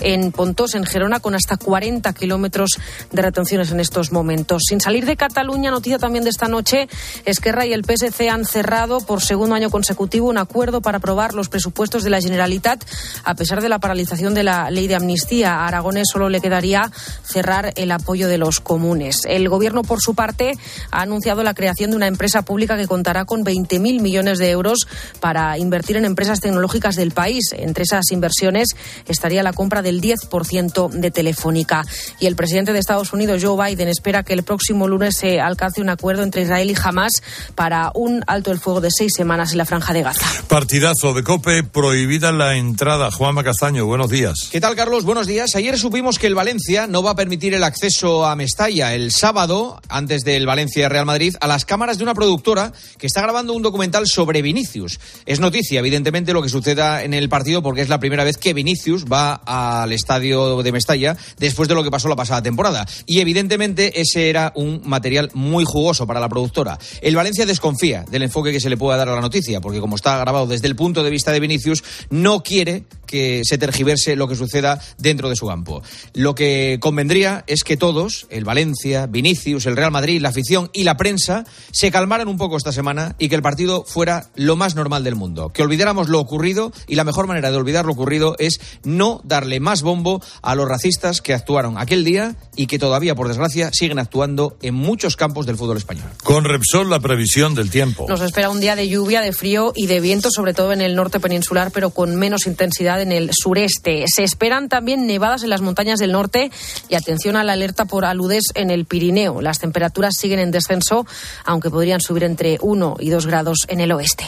en 0.00 0.32
Pontos, 0.32 0.74
en 0.74 0.84
Gerona, 0.84 1.20
con 1.20 1.36
hasta 1.36 1.56
40 1.56 2.12
kilómetros 2.12 2.70
de 3.12 3.22
retenciones 3.22 3.70
en 3.70 3.78
estos 3.78 4.10
momentos. 4.10 4.62
Sin 4.68 4.80
salir 4.80 5.06
de 5.06 5.16
Cataluña, 5.16 5.70
noticia 5.70 5.98
también 5.98 6.24
de 6.24 6.30
esta 6.30 6.48
noche, 6.48 6.88
Esquerra 7.24 7.64
y 7.64 7.72
el 7.72 7.84
PSC 7.84 8.28
han 8.28 8.44
cerrado 8.44 9.00
por 9.00 9.22
segundo 9.22 9.54
año 9.54 9.70
consecutivo 9.70 10.28
un 10.28 10.38
acuerdo 10.38 10.80
para 10.80 10.98
aprobar 10.98 11.34
los 11.34 11.48
presupuestos 11.48 12.02
de 12.02 12.10
la 12.10 12.20
Generalitat, 12.20 12.84
a 13.22 13.34
pesar 13.36 13.60
de 13.60 13.68
la 13.68 13.78
paralización 13.78 14.34
de 14.34 14.42
la 14.42 14.70
ley 14.70 14.88
de 14.88 14.96
amnistía. 14.96 15.54
A 15.54 15.68
Aragones 15.68 16.08
solo 16.12 16.28
le 16.28 16.40
quedaría 16.40 16.90
cerrar 17.22 17.72
el 17.76 17.92
apoyo 17.92 18.26
de 18.26 18.38
los 18.38 18.58
comunes. 18.58 19.20
El 19.24 19.48
Gobierno, 19.48 19.67
por 19.82 20.00
su 20.00 20.14
parte, 20.14 20.52
ha 20.90 21.02
anunciado 21.02 21.42
la 21.42 21.54
creación 21.54 21.90
de 21.90 21.96
una 21.96 22.06
empresa 22.06 22.42
pública 22.42 22.76
que 22.76 22.86
contará 22.86 23.24
con 23.24 23.44
20.000 23.44 24.00
millones 24.00 24.38
de 24.38 24.50
euros 24.50 24.86
para 25.20 25.58
invertir 25.58 25.96
en 25.96 26.04
empresas 26.04 26.40
tecnológicas 26.40 26.96
del 26.96 27.12
país. 27.12 27.52
Entre 27.56 27.84
esas 27.84 28.10
inversiones 28.10 28.68
estaría 29.06 29.42
la 29.42 29.52
compra 29.52 29.82
del 29.82 30.00
10% 30.00 30.90
de 30.90 31.10
Telefónica. 31.10 31.84
Y 32.20 32.26
el 32.26 32.36
presidente 32.36 32.72
de 32.72 32.78
Estados 32.78 33.12
Unidos, 33.12 33.42
Joe 33.42 33.68
Biden, 33.68 33.88
espera 33.88 34.22
que 34.22 34.32
el 34.32 34.42
próximo 34.42 34.88
lunes 34.88 35.16
se 35.16 35.40
alcance 35.40 35.80
un 35.80 35.90
acuerdo 35.90 36.22
entre 36.22 36.42
Israel 36.42 36.70
y 36.70 36.76
Hamas 36.82 37.12
para 37.54 37.90
un 37.94 38.22
alto 38.26 38.52
el 38.52 38.58
fuego 38.58 38.80
de 38.80 38.90
seis 38.90 39.12
semanas 39.14 39.52
en 39.52 39.58
la 39.58 39.64
franja 39.64 39.92
de 39.92 40.02
Gaza. 40.02 40.26
Partidazo 40.48 41.14
de 41.14 41.22
COPE, 41.22 41.64
prohibida 41.64 42.32
la 42.32 42.56
entrada. 42.56 43.10
Juan 43.10 43.34
Macastaño, 43.34 43.86
buenos 43.86 44.10
días. 44.10 44.48
¿Qué 44.50 44.60
tal, 44.60 44.76
Carlos? 44.76 45.04
Buenos 45.04 45.26
días. 45.26 45.54
Ayer 45.54 45.78
supimos 45.78 46.18
que 46.18 46.26
el 46.26 46.34
Valencia 46.34 46.86
no 46.86 47.02
va 47.02 47.12
a 47.12 47.16
permitir 47.16 47.54
el 47.54 47.64
acceso 47.64 48.26
a 48.26 48.36
Mestalla 48.36 48.94
el 48.94 49.12
sábado, 49.12 49.57
antes 49.88 50.22
del 50.22 50.46
Valencia-Real 50.46 51.06
Madrid, 51.06 51.34
a 51.40 51.46
las 51.46 51.64
cámaras 51.64 51.98
de 51.98 52.04
una 52.04 52.14
productora 52.14 52.72
que 52.98 53.06
está 53.06 53.22
grabando 53.22 53.52
un 53.52 53.62
documental 53.62 54.06
sobre 54.06 54.42
Vinicius. 54.42 55.00
Es 55.26 55.40
noticia, 55.40 55.80
evidentemente, 55.80 56.32
lo 56.32 56.42
que 56.42 56.48
suceda 56.48 57.02
en 57.02 57.14
el 57.14 57.28
partido 57.28 57.62
porque 57.62 57.80
es 57.80 57.88
la 57.88 57.98
primera 57.98 58.24
vez 58.24 58.36
que 58.36 58.54
Vinicius 58.54 59.04
va 59.04 59.34
al 59.34 59.92
estadio 59.92 60.62
de 60.62 60.72
Mestalla 60.72 61.16
después 61.38 61.68
de 61.68 61.74
lo 61.74 61.84
que 61.84 61.90
pasó 61.90 62.08
la 62.08 62.16
pasada 62.16 62.42
temporada. 62.42 62.86
Y 63.06 63.20
evidentemente 63.20 64.00
ese 64.00 64.28
era 64.30 64.52
un 64.54 64.82
material 64.84 65.30
muy 65.34 65.64
jugoso 65.64 66.06
para 66.06 66.20
la 66.20 66.28
productora. 66.28 66.78
El 67.00 67.16
Valencia 67.16 67.46
desconfía 67.46 68.04
del 68.10 68.22
enfoque 68.22 68.52
que 68.52 68.60
se 68.60 68.70
le 68.70 68.76
pueda 68.76 68.96
dar 68.96 69.08
a 69.08 69.14
la 69.14 69.20
noticia, 69.20 69.60
porque 69.60 69.80
como 69.80 69.96
está 69.96 70.18
grabado 70.18 70.46
desde 70.46 70.66
el 70.66 70.76
punto 70.76 71.02
de 71.02 71.10
vista 71.10 71.32
de 71.32 71.40
Vinicius, 71.40 71.82
no 72.10 72.42
quiere 72.42 72.84
que 73.06 73.42
se 73.44 73.58
tergiverse 73.58 74.14
lo 74.14 74.28
que 74.28 74.36
suceda 74.36 74.80
dentro 74.98 75.28
de 75.28 75.36
su 75.36 75.46
campo. 75.46 75.82
Lo 76.14 76.34
que 76.34 76.78
convendría 76.80 77.42
es 77.46 77.64
que 77.64 77.76
todos, 77.76 78.26
el 78.30 78.44
Valencia, 78.44 79.06
Vinicius, 79.06 79.47
el 79.56 79.76
Real 79.76 79.90
Madrid, 79.90 80.20
la 80.20 80.28
afición 80.28 80.70
y 80.72 80.84
la 80.84 80.96
prensa, 80.96 81.44
se 81.72 81.90
calmaran 81.90 82.28
un 82.28 82.36
poco 82.36 82.56
esta 82.56 82.72
semana 82.72 83.16
y 83.18 83.28
que 83.28 83.34
el 83.34 83.42
partido 83.42 83.84
fuera 83.84 84.28
lo 84.34 84.56
más 84.56 84.74
normal 84.74 85.04
del 85.04 85.14
mundo. 85.14 85.50
Que 85.52 85.62
olvidáramos 85.62 86.08
lo 86.08 86.20
ocurrido 86.20 86.72
y 86.86 86.94
la 86.94 87.04
mejor 87.04 87.26
manera 87.26 87.50
de 87.50 87.56
olvidar 87.56 87.86
lo 87.86 87.92
ocurrido 87.92 88.36
es 88.38 88.60
no 88.84 89.20
darle 89.24 89.60
más 89.60 89.82
bombo 89.82 90.22
a 90.42 90.54
los 90.54 90.68
racistas 90.68 91.22
que 91.22 91.34
actuaron 91.34 91.78
aquel 91.78 92.04
día 92.04 92.36
y 92.56 92.66
que 92.66 92.78
todavía, 92.78 93.14
por 93.14 93.28
desgracia, 93.28 93.70
siguen 93.72 93.98
actuando 93.98 94.56
en 94.62 94.74
muchos 94.74 95.16
campos 95.16 95.46
del 95.46 95.56
fútbol 95.56 95.76
español. 95.76 96.08
Con 96.22 96.44
Repsol, 96.44 96.90
la 96.90 97.00
previsión 97.00 97.54
del 97.54 97.70
tiempo. 97.70 98.06
Nos 98.08 98.20
espera 98.20 98.50
un 98.50 98.60
día 98.60 98.76
de 98.76 98.88
lluvia, 98.88 99.20
de 99.20 99.32
frío 99.32 99.72
y 99.74 99.86
de 99.86 100.00
viento, 100.00 100.30
sobre 100.30 100.54
todo 100.54 100.72
en 100.72 100.80
el 100.80 100.94
norte 100.94 101.20
peninsular, 101.20 101.70
pero 101.72 101.90
con 101.90 102.16
menos 102.16 102.46
intensidad 102.46 103.00
en 103.00 103.12
el 103.12 103.30
sureste. 103.32 104.04
Se 104.06 104.24
esperan 104.24 104.68
también 104.68 105.06
nevadas 105.06 105.42
en 105.42 105.50
las 105.50 105.60
montañas 105.60 105.98
del 105.98 106.12
norte 106.12 106.50
y 106.88 106.94
atención 106.94 107.36
a 107.36 107.44
la 107.44 107.52
alerta 107.54 107.84
por 107.84 108.04
aludes 108.04 108.44
en 108.54 108.70
el 108.70 108.84
Pirineo. 108.84 109.37
Las 109.40 109.58
temperaturas 109.58 110.14
siguen 110.18 110.38
en 110.38 110.50
descenso, 110.50 111.06
aunque 111.44 111.70
podrían 111.70 112.00
subir 112.00 112.24
entre 112.24 112.58
1 112.60 112.96
y 113.00 113.10
2 113.10 113.26
grados 113.26 113.58
en 113.68 113.80
el 113.80 113.92
oeste. 113.92 114.24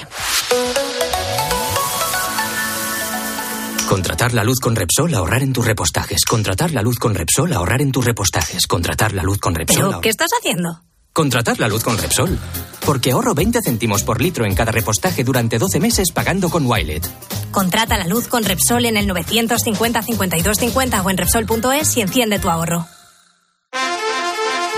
Contratar 3.88 4.32
la 4.34 4.44
luz 4.44 4.60
con 4.60 4.76
Repsol, 4.76 5.12
ahorrar 5.14 5.42
en 5.42 5.52
tus 5.52 5.64
repostajes. 5.66 6.24
Contratar 6.24 6.70
la 6.70 6.82
luz 6.82 6.98
con 6.98 7.12
Repsol, 7.14 7.52
ahorrar 7.52 7.82
en 7.82 7.90
tus 7.90 8.04
repostajes. 8.04 8.66
Contratar 8.68 9.12
la 9.12 9.24
luz 9.24 9.38
con 9.38 9.54
Repsol. 9.54 9.76
¿Pero 9.76 9.92
ahor- 9.96 10.00
qué 10.00 10.10
estás 10.10 10.28
haciendo? 10.38 10.82
Contratar 11.12 11.58
la 11.58 11.66
luz 11.66 11.82
con 11.82 11.98
Repsol. 11.98 12.38
Porque 12.86 13.10
ahorro 13.10 13.34
20 13.34 13.60
céntimos 13.62 14.04
por 14.04 14.20
litro 14.20 14.46
en 14.46 14.54
cada 14.54 14.70
repostaje 14.70 15.24
durante 15.24 15.58
12 15.58 15.80
meses 15.80 16.12
pagando 16.12 16.50
con 16.50 16.66
Wilet. 16.66 17.04
Contrata 17.50 17.98
la 17.98 18.06
luz 18.06 18.28
con 18.28 18.44
Repsol 18.44 18.86
en 18.86 18.96
el 18.96 19.08
950 19.08 20.02
52 20.02 20.56
50 20.58 21.02
o 21.02 21.10
en 21.10 21.16
Repsol.es 21.18 21.96
y 21.96 22.00
enciende 22.02 22.38
tu 22.38 22.48
ahorro. 22.48 22.86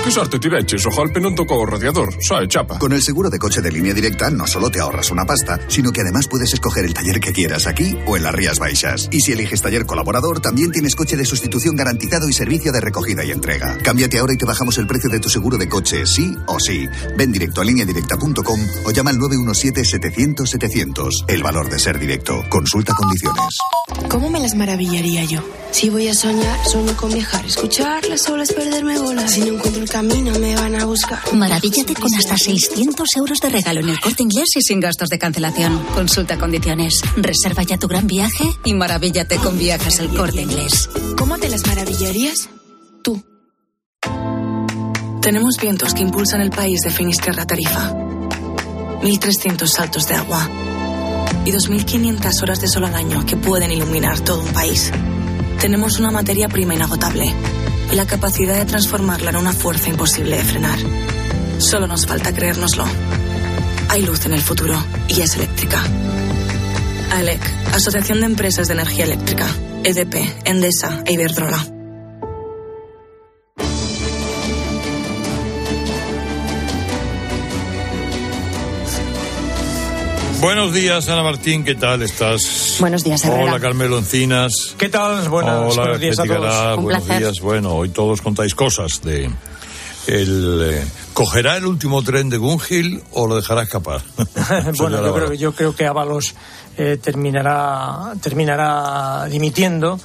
Che 0.01 0.11
sorte 0.11 0.39
ti 0.39 0.49
regges, 0.49 0.87
ojalá 0.87 1.21
non 1.21 1.35
tocó 1.35 1.55
o 1.55 1.65
radiador, 1.65 2.17
sai, 2.19 2.49
chapa. 2.49 2.79
Con 2.79 2.93
el 2.93 3.01
seguro 3.03 3.31
de 3.31 3.39
coche 3.39 3.61
de 3.61 3.71
línea 3.71 3.95
directa 3.95 4.31
no 4.31 4.49
solo 4.49 4.69
te 4.69 4.81
ahorras 4.81 5.13
una 5.13 5.25
pasta, 5.25 5.61
sino 5.69 5.93
que 5.93 6.01
además 6.01 6.27
puedes 6.27 6.53
escoger 6.53 6.85
el 6.85 6.93
taller 6.93 7.21
que 7.21 7.33
quieras 7.33 7.69
aquí 7.69 7.97
o 8.07 8.17
en 8.17 8.25
las 8.25 8.35
Rías 8.35 8.59
Baixas. 8.59 9.07
Y 9.13 9.21
si 9.21 9.31
eliges 9.33 9.63
taller 9.63 9.87
colaborador, 9.87 10.41
también 10.41 10.73
tienes 10.73 10.97
coche 10.97 11.17
de 11.17 11.25
sustitución 11.25 11.77
garantizado 11.77 12.29
y 12.29 12.33
servicio 12.33 12.73
de 12.73 12.81
recogida 12.81 13.25
y 13.25 13.31
entrega. 13.31 13.79
Cámbiate 13.79 14.19
ahora 14.19 14.33
y 14.33 14.39
te 14.39 14.45
bajamos 14.45 14.77
el 14.79 14.89
precio 14.89 15.09
de 15.09 15.21
tu 15.21 15.29
seguro 15.29 15.57
de 15.57 15.69
coche, 15.69 16.05
sí 16.05 16.37
o 16.47 16.59
sí. 16.59 16.89
Ven 17.17 17.31
directo 17.31 17.61
a 17.61 17.65
lineadirecta.com 17.65 18.61
o 18.85 18.91
llama 18.91 19.11
al 19.11 19.19
917-700-700. 19.19 21.27
El 21.29 21.45
valor 21.45 21.71
de 21.71 21.79
ser 21.79 22.01
directo. 22.01 22.43
Consulta 22.49 22.93
condiciones. 22.95 23.57
¿Cómo 24.09 24.31
me 24.31 24.41
las 24.41 24.57
maravillaría 24.57 25.23
yo? 25.25 25.43
Si 25.71 25.91
voy 25.91 26.09
a 26.09 26.15
soñar, 26.15 26.59
sueño 26.67 26.97
con 26.97 27.13
viajar, 27.13 27.45
escuchar 27.47 28.05
las 28.07 28.29
olas, 28.29 28.53
perderme 28.53 28.99
bolas. 28.99 29.31
Si 29.33 29.41
no 29.41 29.55
encuentro 29.55 29.82
el 29.83 29.89
camino, 29.89 30.39
me 30.39 30.55
van 30.55 30.77
a 30.77 30.85
buscar. 30.85 31.19
Maravíllate 31.35 31.95
con 31.95 32.15
hasta 32.15 32.37
600 32.37 33.17
euros 33.17 33.39
de 33.41 33.51
regalo 33.51 33.81
en 33.81 33.89
el 33.89 34.01
corte 34.01 34.23
inglés 34.23 34.49
y 34.57 34.63
sin 34.63 34.81
gastos 34.81 35.09
de 35.09 35.19
cancelación. 35.19 35.85
Consulta 35.95 36.39
condiciones. 36.39 37.01
Reserva 37.17 37.65
ya 37.65 37.79
tu 37.79 37.89
gran 37.89 38.07
viaje 38.07 38.45
y 38.65 38.75
maravíllate 38.75 39.37
con 39.37 39.59
viajes 39.59 39.99
el 39.99 40.09
corte 40.11 40.43
inglés. 40.43 40.89
¿Cómo 41.17 41.37
te 41.39 41.49
las 41.49 41.67
maravillarías? 41.67 42.49
Tú. 43.03 43.23
Tenemos 45.21 45.57
vientos 45.61 45.95
que 45.95 46.03
impulsan 46.03 46.41
el 46.41 46.51
país 46.51 46.81
de 46.83 46.91
Finisterra 46.91 47.43
a 47.43 47.47
Tarifa. 47.47 47.93
1.300 47.93 49.67
saltos 49.67 50.07
de 50.07 50.15
agua. 50.15 50.49
Y 51.45 51.51
2.500 51.51 52.43
horas 52.43 52.61
de 52.61 52.69
sol 52.69 52.85
al 52.85 52.95
año 52.95 53.27
que 53.27 53.37
pueden 53.37 53.73
iluminar 53.73 54.21
todo 54.21 54.43
un 54.43 54.53
país. 54.53 54.93
Tenemos 55.61 55.99
una 55.99 56.13
materia 56.13 56.49
prima 56.49 56.75
inagotable 56.75 57.35
la 57.95 58.07
capacidad 58.07 58.57
de 58.59 58.65
transformarla 58.65 59.31
en 59.31 59.37
una 59.37 59.53
fuerza 59.53 59.89
imposible 59.89 60.37
de 60.37 60.45
frenar. 60.45 60.79
Solo 61.59 61.87
nos 61.87 62.07
falta 62.07 62.33
creérnoslo. 62.33 62.85
Hay 63.89 64.03
luz 64.03 64.25
en 64.27 64.35
el 64.35 64.41
futuro 64.41 64.83
y 65.09 65.21
es 65.21 65.37
eléctrica. 65.37 65.83
AELEC, 67.11 67.41
Asociación 67.75 68.21
de 68.21 68.27
Empresas 68.27 68.69
de 68.69 68.75
Energía 68.75 69.05
Eléctrica. 69.05 69.47
EDP, 69.85 70.15
Endesa 70.45 71.03
e 71.05 71.13
Iberdrola. 71.13 71.72
Buenos 80.43 80.75
días, 80.75 81.09
Ana 81.09 81.23
Martín, 81.23 81.63
¿qué 81.63 81.77
tal 81.77 82.03
estás? 82.03 82.79
Buenos 82.81 83.05
días, 83.05 83.25
Herrera. 83.25 83.45
Hola, 83.45 83.61
Carmelo 83.61 83.97
Encinas. 83.97 84.75
¿Qué 84.77 84.89
tal? 84.89 85.29
Buenas, 85.29 85.55
Hola, 85.55 85.83
buenos 85.83 86.01
días 86.01 86.19
a 86.19 86.25
todos. 86.25 86.79
Un 86.79 86.83
buenos 86.83 87.05
placer. 87.05 87.23
días. 87.23 87.41
Bueno, 87.41 87.75
hoy 87.75 87.91
todos 87.91 88.21
contáis 88.21 88.53
cosas 88.57 89.01
de... 89.05 89.31
El, 90.09 90.61
eh, 90.69 90.85
¿Cogerá 91.13 91.57
el 91.59 91.65
último 91.65 92.03
tren 92.03 92.29
de 92.29 92.39
Gungil 92.39 93.05
o 93.13 93.29
lo 93.29 93.37
dejará 93.37 93.63
escapar? 93.63 94.03
bueno, 94.79 95.01
yo 95.01 95.15
creo, 95.15 95.33
yo 95.35 95.53
creo 95.53 95.77
que 95.77 95.87
Ábalos 95.87 96.35
eh, 96.77 96.99
terminará, 97.01 98.13
terminará 98.21 99.27
dimitiendo 99.31 100.01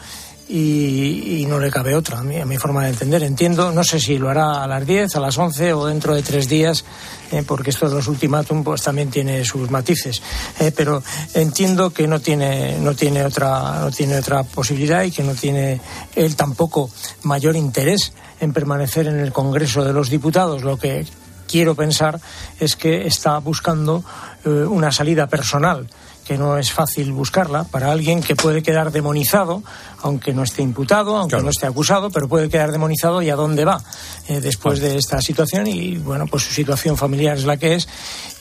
y, 0.50 1.42
y 1.42 1.46
no 1.46 1.60
le 1.60 1.70
cabe 1.70 1.96
otra, 1.96 2.20
a 2.20 2.24
mi, 2.24 2.40
a 2.40 2.46
mi 2.46 2.58
forma 2.58 2.84
de 2.84 2.90
entender. 2.90 3.24
Entiendo, 3.24 3.72
no 3.72 3.84
sé 3.84 4.00
si 4.00 4.18
lo 4.18 4.30
hará 4.30 4.64
a 4.64 4.68
las 4.68 4.86
10, 4.86 5.16
a 5.16 5.20
las 5.20 5.38
11 5.38 5.74
o 5.74 5.86
dentro 5.88 6.16
de 6.16 6.24
tres 6.24 6.48
días, 6.48 6.86
eh, 7.32 7.44
porque 7.46 7.72
esto 7.72 7.90
de 7.90 7.96
los 7.96 8.08
ultimátum 8.08 8.64
pues, 8.64 8.82
también 8.82 9.10
tiene 9.10 9.44
sus 9.44 9.70
matices. 9.70 10.22
Eh, 10.60 10.72
pero 10.76 11.04
entiendo 11.34 11.92
que 11.92 12.08
no 12.08 12.20
tiene, 12.20 12.78
no, 12.80 12.96
tiene 12.96 13.24
otra, 13.24 13.80
no 13.82 13.92
tiene 13.92 14.18
otra 14.18 14.44
posibilidad 14.44 15.04
y 15.04 15.12
que 15.12 15.24
no 15.24 15.34
tiene 15.34 15.82
él 16.16 16.36
tampoco 16.36 16.90
mayor 17.24 17.56
interés 17.56 18.14
en 18.40 18.54
permanecer 18.54 19.08
en 19.08 19.20
el 19.20 19.34
Congreso 19.34 19.84
de 19.84 19.94
los 19.94 20.10
Diputados, 20.10 20.64
lo 20.64 20.78
que 20.78 21.06
quiero 21.48 21.76
pensar 21.76 22.20
es 22.60 22.76
que 22.76 23.08
está 23.08 23.40
buscando 23.40 24.04
eh, 24.46 24.50
una 24.50 24.92
salida 24.92 25.28
personal 25.28 25.88
que 26.28 26.38
no 26.38 26.58
es 26.58 26.72
fácil 26.74 27.14
buscarla 27.14 27.64
para 27.64 27.92
alguien 27.92 28.22
que 28.22 28.36
puede 28.36 28.62
quedar 28.62 28.92
demonizado, 28.92 29.64
aunque 30.02 30.34
no 30.34 30.44
esté 30.44 30.62
imputado, 30.62 31.16
aunque 31.16 31.38
no 31.42 31.50
esté 31.50 31.68
acusado, 31.68 32.10
pero 32.12 32.28
puede 32.28 32.50
quedar 32.50 32.72
demonizado 32.74 33.22
y 33.22 33.30
a 33.30 33.36
dónde 33.36 33.64
va 33.64 33.82
eh, 34.28 34.42
después 34.42 34.80
de 34.82 34.98
esta 34.98 35.22
situación 35.22 35.68
y 35.68 35.98
bueno, 35.98 36.26
pues 36.28 36.44
su 36.44 36.52
situación 36.54 36.98
familiar 36.98 37.38
es 37.38 37.46
la 37.46 37.56
que 37.58 37.76
es 37.76 37.88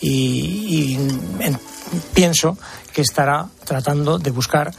y, 0.00 0.10
y, 0.10 0.94
en- 1.40 1.58
pienso 2.12 2.58
que 2.92 3.02
estará 3.02 3.46
tratando 3.64 4.18
de 4.18 4.30
buscar 4.32 4.72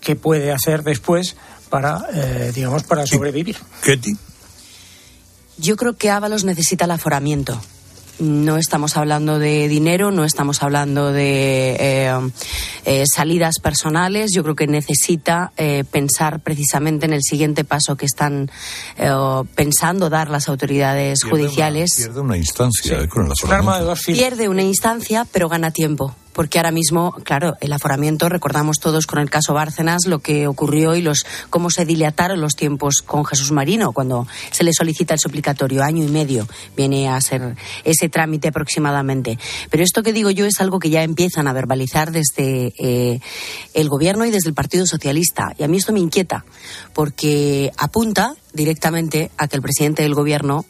qué 0.00 0.16
puede 0.16 0.50
hacer 0.52 0.82
después 0.82 1.36
para, 1.68 2.06
eh, 2.14 2.52
digamos, 2.54 2.84
para 2.84 3.06
sobrevivir. 3.06 3.56
Ketty. 3.82 4.16
Yo 5.58 5.76
creo 5.76 5.96
que 5.96 6.10
Ábalos 6.10 6.44
necesita 6.44 6.84
el 6.86 6.90
aforamiento. 6.92 7.60
No 8.18 8.56
estamos 8.56 8.96
hablando 8.96 9.38
de 9.38 9.68
dinero, 9.68 10.10
no 10.10 10.24
estamos 10.24 10.62
hablando 10.62 11.12
de 11.12 11.76
eh, 11.78 12.30
eh, 12.84 13.04
salidas 13.12 13.58
personales. 13.58 14.32
Yo 14.32 14.42
creo 14.42 14.54
que 14.54 14.66
necesita 14.66 15.52
eh, 15.56 15.84
pensar 15.90 16.40
precisamente 16.40 17.06
en 17.06 17.12
el 17.12 17.22
siguiente 17.22 17.64
paso 17.64 17.96
que 17.96 18.06
están 18.06 18.50
pensando 19.54 20.10
dar 20.10 20.30
las 20.30 20.48
autoridades 20.48 21.24
judiciales. 21.24 21.96
pierde 21.96 22.20
una 22.20 22.36
instancia 22.36 23.06
con 23.08 23.26
el 23.26 23.32
Pierde 24.06 24.48
una 24.48 24.62
instancia, 24.62 25.26
pero 25.30 25.48
gana 25.48 25.70
tiempo 25.70 26.14
porque 26.34 26.58
ahora 26.58 26.72
mismo, 26.72 27.12
claro, 27.24 27.56
el 27.60 27.72
aforamiento, 27.72 28.28
recordamos 28.28 28.78
todos 28.80 29.06
con 29.06 29.20
el 29.20 29.30
caso 29.30 29.54
Bárcenas 29.54 30.02
lo 30.06 30.18
que 30.18 30.46
ocurrió 30.46 30.94
y 30.94 31.00
los 31.00 31.24
cómo 31.48 31.70
se 31.70 31.86
dilataron 31.86 32.40
los 32.40 32.56
tiempos 32.56 33.02
con 33.02 33.24
Jesús 33.24 33.52
Marino 33.52 33.92
cuando 33.92 34.26
se 34.50 34.64
le 34.64 34.72
solicita 34.72 35.14
el 35.14 35.20
suplicatorio, 35.20 35.82
año 35.82 36.04
y 36.04 36.08
medio 36.08 36.46
viene 36.76 37.08
a 37.08 37.20
ser 37.20 37.56
ese 37.84 38.08
trámite 38.08 38.48
aproximadamente. 38.48 39.38
Pero 39.70 39.82
esto 39.82 40.02
que 40.02 40.12
digo 40.12 40.30
yo 40.30 40.44
es 40.44 40.60
algo 40.60 40.78
que 40.78 40.90
ya 40.90 41.02
empiezan 41.02 41.46
a 41.48 41.52
verbalizar 41.52 42.10
desde 42.10 42.74
eh, 42.78 43.20
el 43.72 43.88
gobierno 43.88 44.26
y 44.26 44.30
desde 44.30 44.48
el 44.48 44.54
Partido 44.54 44.86
Socialista. 44.86 45.54
Y 45.56 45.62
a 45.62 45.68
mí 45.68 45.76
esto 45.76 45.92
me 45.92 46.00
inquieta, 46.00 46.44
porque 46.92 47.70
apunta 47.78 48.34
directamente 48.52 49.30
a 49.36 49.48
que 49.48 49.56
el 49.56 49.62
presidente 49.62 50.02
del 50.02 50.14
gobierno 50.14 50.64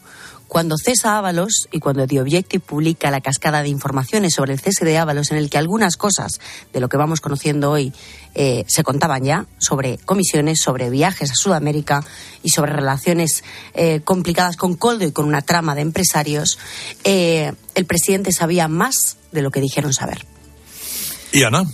cuando 0.48 0.76
cesa 0.76 1.18
Ábalos 1.18 1.68
y 1.72 1.80
cuando 1.80 2.06
The 2.06 2.20
Objective 2.20 2.64
publica 2.64 3.10
la 3.10 3.20
cascada 3.20 3.62
de 3.62 3.68
informaciones 3.68 4.34
sobre 4.34 4.52
el 4.52 4.60
cese 4.60 4.84
de 4.84 4.98
Ábalos, 4.98 5.30
en 5.30 5.38
el 5.38 5.50
que 5.50 5.58
algunas 5.58 5.96
cosas 5.96 6.40
de 6.72 6.80
lo 6.80 6.88
que 6.88 6.96
vamos 6.96 7.20
conociendo 7.20 7.70
hoy 7.70 7.92
eh, 8.34 8.64
se 8.68 8.84
contaban 8.84 9.24
ya, 9.24 9.46
sobre 9.58 9.98
comisiones, 9.98 10.60
sobre 10.60 10.90
viajes 10.90 11.30
a 11.30 11.34
Sudamérica 11.34 12.04
y 12.42 12.50
sobre 12.50 12.72
relaciones 12.72 13.44
eh, 13.74 14.00
complicadas 14.04 14.56
con 14.56 14.74
Coldo 14.74 15.04
y 15.04 15.12
con 15.12 15.26
una 15.26 15.42
trama 15.42 15.74
de 15.74 15.82
empresarios, 15.82 16.58
eh, 17.04 17.52
el 17.74 17.86
presidente 17.86 18.32
sabía 18.32 18.68
más 18.68 19.16
de 19.32 19.42
lo 19.42 19.50
que 19.50 19.60
dijeron 19.60 19.92
saber. 19.92 20.33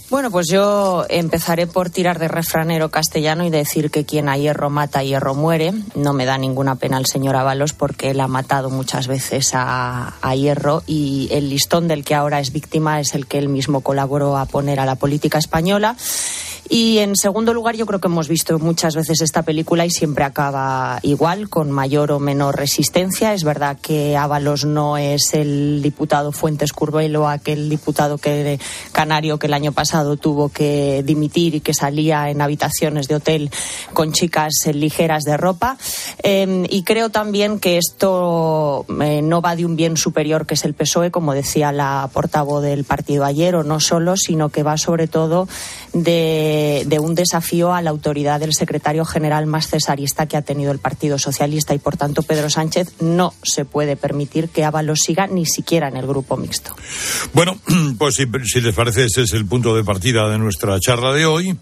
Bueno, 0.08 0.30
pues 0.30 0.48
yo 0.48 1.04
empezaré 1.10 1.66
por 1.66 1.90
tirar 1.90 2.18
de 2.18 2.28
refranero 2.28 2.90
castellano 2.90 3.44
y 3.44 3.50
decir 3.50 3.90
que 3.90 4.06
quien 4.06 4.28
a 4.28 4.38
hierro 4.38 4.70
mata, 4.70 5.00
a 5.00 5.04
hierro 5.04 5.34
muere. 5.34 5.72
No 5.94 6.14
me 6.14 6.24
da 6.24 6.38
ninguna 6.38 6.76
pena 6.76 6.96
el 6.96 7.06
señor 7.06 7.36
Ábalos 7.36 7.74
porque 7.74 8.10
él 8.10 8.20
ha 8.20 8.26
matado 8.26 8.70
muchas 8.70 9.06
veces 9.06 9.50
a 9.54 10.34
hierro 10.34 10.82
y 10.86 11.28
el 11.30 11.50
listón 11.50 11.88
del 11.88 12.04
que 12.04 12.14
ahora 12.14 12.40
es 12.40 12.52
víctima 12.52 13.00
es 13.00 13.14
el 13.14 13.26
que 13.26 13.38
él 13.38 13.48
mismo 13.48 13.82
colaboró 13.82 14.38
a 14.38 14.46
poner 14.46 14.80
a 14.80 14.86
la 14.86 14.94
política 14.94 15.38
española. 15.38 15.96
Y 16.72 16.98
en 16.98 17.16
segundo 17.16 17.52
lugar, 17.52 17.74
yo 17.74 17.84
creo 17.84 17.98
que 17.98 18.06
hemos 18.06 18.28
visto 18.28 18.56
muchas 18.60 18.94
veces 18.94 19.20
esta 19.22 19.42
película 19.42 19.84
y 19.84 19.90
siempre 19.90 20.22
acaba 20.22 21.00
igual, 21.02 21.48
con 21.48 21.72
mayor 21.72 22.12
o 22.12 22.20
menor 22.20 22.56
resistencia. 22.56 23.34
Es 23.34 23.42
verdad 23.42 23.76
que 23.82 24.16
Ábalos 24.16 24.64
no 24.66 24.96
es 24.96 25.34
el 25.34 25.82
diputado 25.82 26.30
Fuentes 26.30 26.72
Curvelo, 26.72 27.28
aquel 27.28 27.68
diputado 27.68 28.18
que, 28.18 28.60
canario 28.92 29.36
que 29.36 29.48
el 29.48 29.54
año 29.54 29.72
pasado 29.72 30.16
tuvo 30.16 30.48
que 30.48 31.02
dimitir 31.04 31.56
y 31.56 31.60
que 31.60 31.74
salía 31.74 32.30
en 32.30 32.40
habitaciones 32.40 33.08
de 33.08 33.16
hotel 33.16 33.50
con 33.92 34.12
chicas 34.12 34.52
ligeras 34.72 35.24
de 35.24 35.36
ropa. 35.36 35.76
Em, 36.22 36.66
y 36.70 36.84
creo 36.84 37.10
también 37.10 37.58
que 37.58 37.78
esto 37.78 38.86
eh, 39.02 39.22
no 39.22 39.42
va 39.42 39.56
de 39.56 39.66
un 39.66 39.74
bien 39.74 39.96
superior 39.96 40.46
que 40.46 40.54
es 40.54 40.64
el 40.64 40.74
PSOE, 40.74 41.10
como 41.10 41.34
decía 41.34 41.72
la 41.72 42.08
portavoz 42.12 42.62
del 42.62 42.84
partido 42.84 43.24
ayer, 43.24 43.56
o 43.56 43.64
no 43.64 43.80
solo, 43.80 44.16
sino 44.16 44.50
que 44.50 44.62
va 44.62 44.78
sobre 44.78 45.08
todo 45.08 45.48
de, 45.92 46.98
un 47.00 47.14
desafío 47.14 47.74
a 47.74 47.82
la 47.82 47.90
autoridad 47.90 48.40
del 48.40 48.54
secretario 48.54 49.04
general 49.04 49.46
más 49.46 49.68
cesarista 49.68 50.26
que 50.26 50.36
ha 50.36 50.42
tenido 50.42 50.72
el 50.72 50.78
Partido 50.78 51.18
Socialista 51.18 51.74
y, 51.74 51.78
por 51.78 51.96
tanto, 51.96 52.22
Pedro 52.22 52.50
Sánchez 52.50 53.00
no 53.00 53.34
se 53.42 53.64
puede 53.64 53.96
permitir 53.96 54.48
que 54.48 54.64
Ábalos 54.64 55.00
siga 55.00 55.26
ni 55.26 55.46
siquiera 55.46 55.88
en 55.88 55.96
el 55.96 56.06
grupo 56.06 56.36
mixto. 56.36 56.74
Bueno, 57.32 57.58
pues 57.98 58.14
si, 58.14 58.26
si 58.44 58.60
les 58.60 58.74
parece, 58.74 59.04
este 59.04 59.22
es 59.22 59.32
el 59.32 59.46
punto 59.46 59.74
de 59.74 59.84
partida 59.84 60.28
de 60.28 60.38
nuestra 60.38 60.78
charla 60.80 61.12
de 61.12 61.26
hoy. 61.26 61.58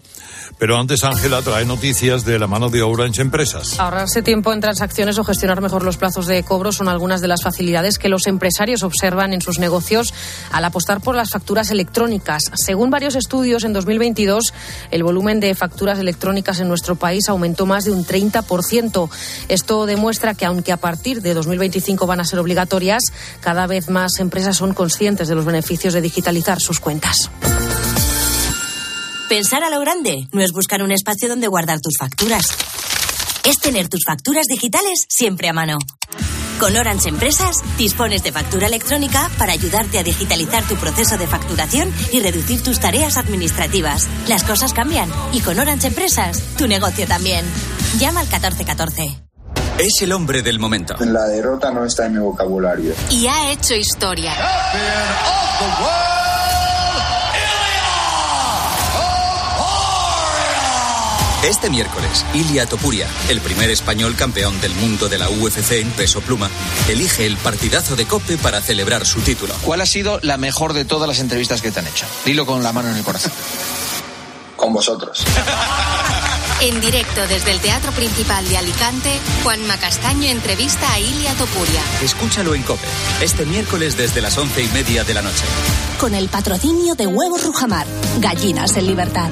Pero 0.57 0.77
antes, 0.77 1.03
Ángela 1.03 1.41
trae 1.41 1.65
noticias 1.65 2.25
de 2.25 2.39
la 2.39 2.47
mano 2.47 2.69
de 2.69 2.81
Orange 2.81 3.21
Empresas. 3.21 3.79
Ahorrarse 3.79 4.21
tiempo 4.21 4.51
en 4.53 4.61
transacciones 4.61 5.17
o 5.17 5.23
gestionar 5.23 5.61
mejor 5.61 5.83
los 5.83 5.97
plazos 5.97 6.27
de 6.27 6.43
cobro 6.43 6.71
son 6.71 6.89
algunas 6.89 7.21
de 7.21 7.27
las 7.27 7.43
facilidades 7.43 7.97
que 7.97 8.09
los 8.09 8.27
empresarios 8.27 8.83
observan 8.83 9.33
en 9.33 9.41
sus 9.41 9.59
negocios 9.59 10.13
al 10.51 10.65
apostar 10.65 11.01
por 11.01 11.15
las 11.15 11.29
facturas 11.29 11.71
electrónicas. 11.71 12.43
Según 12.55 12.89
varios 12.89 13.15
estudios, 13.15 13.63
en 13.63 13.73
2022 13.73 14.53
el 14.91 15.03
volumen 15.03 15.39
de 15.39 15.55
facturas 15.55 15.99
electrónicas 15.99 16.59
en 16.59 16.67
nuestro 16.67 16.95
país 16.95 17.29
aumentó 17.29 17.65
más 17.65 17.85
de 17.85 17.91
un 17.91 18.05
30%. 18.05 19.09
Esto 19.47 19.85
demuestra 19.85 20.33
que, 20.33 20.45
aunque 20.45 20.71
a 20.71 20.77
partir 20.77 21.21
de 21.21 21.33
2025 21.33 22.07
van 22.07 22.19
a 22.19 22.25
ser 22.25 22.39
obligatorias, 22.39 23.03
cada 23.41 23.67
vez 23.67 23.89
más 23.89 24.19
empresas 24.19 24.57
son 24.57 24.73
conscientes 24.73 25.27
de 25.27 25.35
los 25.35 25.45
beneficios 25.45 25.93
de 25.93 26.01
digitalizar 26.01 26.59
sus 26.59 26.79
cuentas. 26.79 27.29
Pensar 29.29 29.63
a 29.63 29.69
lo 29.69 29.79
grande 29.79 30.27
no 30.31 30.41
es 30.41 30.51
buscar 30.51 30.81
un 30.81 30.91
espacio 30.91 31.29
donde 31.29 31.47
guardar 31.47 31.79
tus 31.81 31.93
facturas. 31.99 32.47
Es 33.45 33.59
tener 33.59 33.87
tus 33.87 34.03
facturas 34.03 34.47
digitales 34.47 35.05
siempre 35.07 35.47
a 35.47 35.53
mano. 35.53 35.77
Con 36.59 36.75
Orange 36.75 37.09
Empresas 37.09 37.57
dispones 37.77 38.23
de 38.23 38.31
factura 38.31 38.65
electrónica 38.65 39.29
para 39.37 39.53
ayudarte 39.53 39.99
a 39.99 40.03
digitalizar 40.03 40.63
tu 40.63 40.75
proceso 40.77 41.15
de 41.19 41.27
facturación 41.27 41.93
y 42.11 42.21
reducir 42.21 42.63
tus 42.63 42.79
tareas 42.79 43.17
administrativas. 43.17 44.07
Las 44.27 44.43
cosas 44.43 44.73
cambian 44.73 45.11
y 45.31 45.41
con 45.41 45.59
Orange 45.59 45.89
Empresas 45.89 46.41
tu 46.57 46.67
negocio 46.67 47.05
también. 47.05 47.45
Llama 47.99 48.21
al 48.21 48.27
1414. 48.27 49.15
Es 49.77 50.01
el 50.01 50.11
hombre 50.11 50.41
del 50.41 50.57
momento. 50.57 50.95
La 51.05 51.25
derrota 51.25 51.69
no 51.69 51.85
está 51.85 52.07
en 52.07 52.13
mi 52.13 52.19
vocabulario. 52.19 52.95
Y 53.11 53.27
ha 53.27 53.51
hecho 53.51 53.75
historia. 53.75 54.33
Este 61.43 61.69
miércoles, 61.69 62.25
Ilia 62.33 62.65
Topuria, 62.65 63.07
el 63.29 63.39
primer 63.39 63.69
español 63.69 64.15
campeón 64.17 64.59
del 64.59 64.73
mundo 64.75 65.07
de 65.07 65.17
la 65.17 65.29
UFC 65.29 65.71
en 65.73 65.89
peso 65.91 66.19
pluma, 66.19 66.49
elige 66.89 67.25
el 67.25 67.37
partidazo 67.37 67.95
de 67.95 68.05
Cope 68.05 68.37
para 68.37 68.59
celebrar 68.61 69.05
su 69.05 69.21
título. 69.21 69.53
¿Cuál 69.63 69.79
ha 69.79 69.85
sido 69.85 70.19
la 70.21 70.37
mejor 70.37 70.73
de 70.73 70.83
todas 70.83 71.07
las 71.07 71.19
entrevistas 71.19 71.61
que 71.61 71.71
te 71.71 71.79
han 71.79 71.87
hecho? 71.87 72.05
Dilo 72.25 72.45
con 72.45 72.61
la 72.61 72.73
mano 72.73 72.89
en 72.89 72.97
el 72.97 73.03
corazón. 73.03 73.31
Con 74.55 74.73
vosotros. 74.73 75.23
En 76.61 76.81
directo 76.81 77.25
desde 77.29 77.51
el 77.51 77.61
Teatro 77.61 77.93
Principal 77.93 78.45
de 78.49 78.57
Alicante, 78.57 79.17
Juan 79.43 79.65
Macastaño 79.65 80.29
entrevista 80.29 80.91
a 80.91 80.99
Ilia 80.99 81.33
Topuria. 81.35 81.81
Escúchalo 82.03 82.53
en 82.53 82.63
Cope, 82.63 82.85
este 83.21 83.45
miércoles 83.45 83.95
desde 83.95 84.19
las 84.19 84.37
once 84.37 84.61
y 84.61 84.67
media 84.73 85.05
de 85.05 85.13
la 85.13 85.21
noche. 85.21 85.45
Con 86.01 86.15
el 86.15 86.27
patrocinio 86.27 86.95
de 86.95 87.07
Huevos 87.07 87.45
Rujamar, 87.45 87.87
gallinas 88.19 88.75
en 88.75 88.87
libertad. 88.87 89.29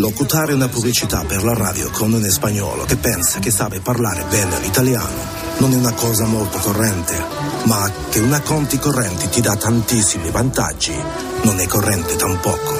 Locutare 0.00 0.54
una 0.54 0.66
pubblicità 0.66 1.24
per 1.26 1.44
la 1.44 1.52
radio 1.52 1.90
con 1.90 2.10
un 2.10 2.24
spagnolo 2.24 2.84
che 2.84 2.96
pensa 2.96 3.38
che 3.38 3.50
sabe 3.50 3.80
parlare 3.80 4.24
bene 4.30 4.58
l'italiano 4.60 5.14
non 5.58 5.72
è 5.72 5.76
una 5.76 5.92
cosa 5.92 6.24
molto 6.24 6.56
corrente, 6.56 7.22
ma 7.64 7.92
che 8.08 8.18
una 8.20 8.40
conti 8.40 8.78
correnti 8.78 9.28
ti 9.28 9.42
dà 9.42 9.54
tantissimi 9.56 10.30
vantaggi 10.30 10.94
non 11.42 11.60
è 11.60 11.66
corrente 11.66 12.16
tampoco. 12.16 12.78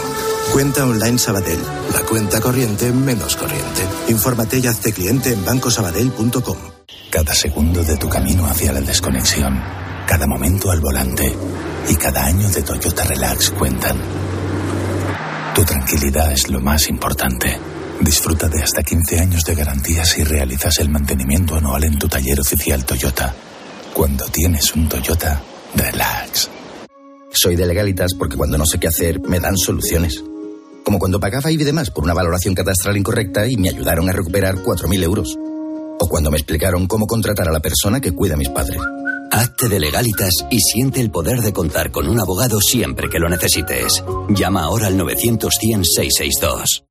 Cuenta 0.50 0.86
online 0.86 1.18
Sabadell, 1.18 1.62
la 1.92 2.00
cuenta 2.04 2.40
corriente 2.40 2.90
menos 2.90 3.36
corriente. 3.36 3.86
Infórmate 4.06 4.56
y 4.56 4.66
hazte 4.66 4.90
cliente 4.90 5.30
en 5.30 5.44
bancosabadell.com. 5.44 6.56
Cada 7.10 7.34
segundo 7.34 7.82
de 7.82 7.98
tu 7.98 8.08
camino 8.08 8.46
hacia 8.46 8.72
la 8.72 8.80
desconexión, 8.80 9.62
cada 10.06 10.26
momento 10.26 10.70
al 10.70 10.80
volante 10.80 11.36
y 11.86 11.96
cada 11.96 12.24
año 12.24 12.48
de 12.48 12.62
Toyota 12.62 13.04
Relax 13.04 13.50
cuentan. 13.50 14.29
Tu 15.60 15.66
tranquilidad 15.66 16.32
es 16.32 16.48
lo 16.48 16.58
más 16.58 16.88
importante. 16.88 17.54
Disfruta 18.00 18.48
de 18.48 18.62
hasta 18.62 18.82
15 18.82 19.20
años 19.20 19.44
de 19.44 19.54
garantía 19.54 20.06
si 20.06 20.24
realizas 20.24 20.78
el 20.78 20.88
mantenimiento 20.88 21.54
anual 21.54 21.84
en 21.84 21.98
tu 21.98 22.08
taller 22.08 22.40
oficial 22.40 22.82
Toyota. 22.86 23.34
Cuando 23.92 24.24
tienes 24.24 24.74
un 24.74 24.88
Toyota, 24.88 25.42
relax. 25.74 26.48
Soy 27.30 27.56
de 27.56 27.66
legalitas 27.66 28.14
porque 28.14 28.38
cuando 28.38 28.56
no 28.56 28.64
sé 28.64 28.80
qué 28.80 28.88
hacer 28.88 29.20
me 29.20 29.38
dan 29.38 29.58
soluciones. 29.58 30.24
Como 30.82 30.98
cuando 30.98 31.20
pagaba 31.20 31.50
y 31.50 31.58
demás 31.58 31.90
por 31.90 32.04
una 32.04 32.14
valoración 32.14 32.54
catastral 32.54 32.96
incorrecta 32.96 33.46
y 33.46 33.58
me 33.58 33.68
ayudaron 33.68 34.08
a 34.08 34.12
recuperar 34.12 34.54
4.000 34.54 35.02
euros. 35.02 35.36
O 35.98 36.08
cuando 36.08 36.30
me 36.30 36.38
explicaron 36.38 36.86
cómo 36.86 37.06
contratar 37.06 37.50
a 37.50 37.52
la 37.52 37.60
persona 37.60 38.00
que 38.00 38.12
cuida 38.12 38.32
a 38.32 38.38
mis 38.38 38.48
padres. 38.48 38.80
Hazte 39.40 39.70
de 39.70 39.80
legalitas 39.80 40.44
y 40.50 40.60
siente 40.60 41.00
el 41.00 41.10
poder 41.10 41.40
de 41.40 41.54
contar 41.54 41.90
con 41.90 42.06
un 42.06 42.20
abogado 42.20 42.60
siempre 42.60 43.08
que 43.08 43.18
lo 43.18 43.26
necesites. 43.26 44.04
Llama 44.28 44.64
ahora 44.64 44.88
al 44.88 44.98
900-100-662. 44.98 46.84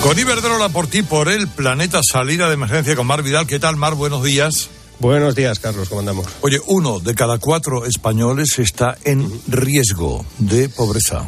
Con 0.00 0.16
Iberdrola 0.16 0.68
por 0.68 0.86
ti, 0.86 1.02
por 1.02 1.28
el 1.28 1.48
planeta 1.48 1.98
salida 2.08 2.46
de 2.46 2.54
emergencia 2.54 2.94
con 2.94 3.08
Mar 3.08 3.24
Vidal. 3.24 3.48
¿Qué 3.48 3.58
tal, 3.58 3.74
Mar? 3.74 3.96
Buenos 3.96 4.22
días. 4.22 4.70
Buenos 5.00 5.34
días, 5.34 5.58
Carlos, 5.58 5.88
¿cómo 5.88 5.98
andamos? 5.98 6.28
Oye, 6.40 6.60
uno 6.68 7.00
de 7.00 7.16
cada 7.16 7.38
cuatro 7.38 7.84
españoles 7.86 8.60
está 8.60 8.96
en 9.02 9.28
riesgo 9.48 10.24
de 10.38 10.68
pobreza. 10.68 11.26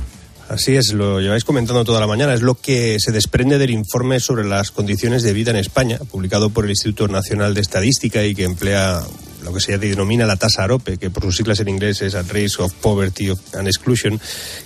Así 0.49 0.77
es, 0.77 0.93
lo 0.93 1.21
lleváis 1.21 1.45
comentando 1.45 1.85
toda 1.85 2.01
la 2.01 2.07
mañana. 2.07 2.35
Es 2.35 2.43
lo 2.43 2.55
que 2.55 2.99
se 3.01 3.13
desprende 3.13 3.59
del 3.59 3.71
informe 3.71 4.21
sobre 4.21 4.45
las 4.45 4.71
condiciones 4.71 5.23
de 5.23 5.33
vida 5.33 5.51
en 5.51 5.57
España, 5.57 5.99
publicado 6.11 6.51
por 6.51 6.65
el 6.65 6.71
Instituto 6.71 7.09
Nacional 7.09 7.55
de 7.55 7.61
Estadística 7.61 8.25
y 8.25 8.35
que 8.35 8.45
emplea 8.45 9.03
lo 9.47 9.53
que 9.53 9.61
se 9.61 9.79
denomina 9.79 10.27
la 10.27 10.37
tasa 10.37 10.65
AROPE, 10.65 10.99
que 10.99 11.09
por 11.09 11.23
sus 11.23 11.37
siglas 11.37 11.61
en 11.61 11.69
inglés 11.69 12.03
es 12.03 12.17
At 12.17 12.31
Risk 12.31 12.61
of 12.61 12.73
Poverty 12.75 13.29
and 13.55 13.69
Exclusion, 13.69 14.21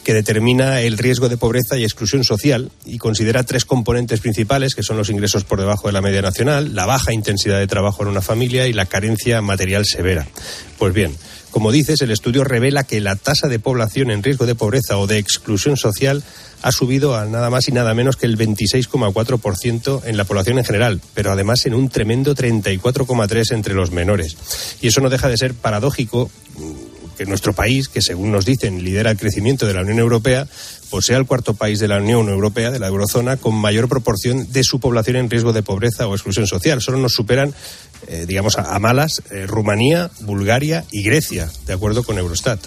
que 0.05 0.14
determina 0.14 0.81
el 0.81 0.97
riesgo 0.97 1.29
de 1.29 1.37
pobreza 1.37 1.77
y 1.77 1.85
exclusión 1.85 2.25
social 2.25 2.71
y 2.87 2.97
considera 2.97 3.45
tres 3.45 3.66
componentes 3.66 4.21
principales, 4.21 4.75
que 4.75 4.83
son 4.83 4.97
los 4.97 5.11
ingresos 5.11 5.45
por 5.45 5.61
debajo 5.61 5.88
de 5.88 5.93
la 5.93 6.01
media 6.01 6.23
nacional, 6.23 6.75
la 6.75 6.87
baja 6.87 7.12
intensidad 7.12 7.59
de 7.59 7.66
trabajo 7.66 8.03
en 8.03 8.09
una 8.09 8.23
familia 8.23 8.66
y 8.69 8.73
la 8.73 8.87
carencia 8.87 9.43
material 9.43 9.85
severa. 9.85 10.27
Pues 10.79 10.95
bien, 10.95 11.14
como 11.50 11.72
dices, 11.72 12.00
el 12.00 12.10
estudio 12.10 12.44
revela 12.44 12.84
que 12.84 13.00
la 13.00 13.16
tasa 13.16 13.48
de 13.48 13.58
población 13.58 14.10
en 14.10 14.22
riesgo 14.22 14.46
de 14.46 14.54
pobreza 14.54 14.98
o 14.98 15.06
de 15.06 15.18
exclusión 15.18 15.76
social 15.76 16.22
ha 16.62 16.72
subido 16.72 17.16
a 17.16 17.24
nada 17.24 17.50
más 17.50 17.68
y 17.68 17.72
nada 17.72 17.94
menos 17.94 18.16
que 18.16 18.26
el 18.26 18.36
26,4% 18.36 20.02
en 20.04 20.16
la 20.16 20.24
población 20.24 20.58
en 20.58 20.64
general, 20.64 21.00
pero 21.14 21.32
además 21.32 21.64
en 21.66 21.74
un 21.74 21.88
tremendo 21.88 22.34
34,3% 22.34 23.52
entre 23.52 23.74
los 23.74 23.90
menores. 23.90 24.36
Y 24.80 24.88
eso 24.88 25.00
no 25.00 25.10
deja 25.10 25.28
de 25.28 25.38
ser 25.38 25.54
paradójico 25.54 26.30
mm, 26.56 27.16
que 27.16 27.26
nuestro 27.26 27.52
país, 27.52 27.88
que 27.88 28.02
según 28.02 28.32
nos 28.32 28.44
dicen 28.44 28.82
lidera 28.82 29.10
el 29.10 29.18
crecimiento 29.18 29.66
de 29.66 29.74
la 29.74 29.82
Unión 29.82 29.98
Europea, 29.98 30.46
pues 30.90 31.06
sea 31.06 31.18
el 31.18 31.26
cuarto 31.26 31.54
país 31.54 31.78
de 31.78 31.86
la 31.86 31.98
Unión 31.98 32.28
Europea, 32.28 32.70
de 32.70 32.78
la 32.78 32.88
eurozona, 32.88 33.36
con 33.36 33.54
mayor 33.54 33.88
proporción 33.88 34.50
de 34.50 34.64
su 34.64 34.80
población 34.80 35.16
en 35.16 35.30
riesgo 35.30 35.52
de 35.52 35.62
pobreza 35.62 36.06
o 36.06 36.14
exclusión 36.14 36.46
social. 36.46 36.80
Solo 36.82 36.98
nos 36.98 37.12
superan, 37.12 37.54
eh, 38.06 38.24
digamos, 38.26 38.58
a, 38.58 38.78
malas 38.78 39.22
eh, 39.30 39.46
Rumanía, 39.46 40.10
Bulgaria 40.20 40.84
y 40.90 41.02
Grecia, 41.02 41.50
de 41.66 41.72
acuerdo 41.72 42.02
con 42.02 42.18
Eurostat. 42.18 42.60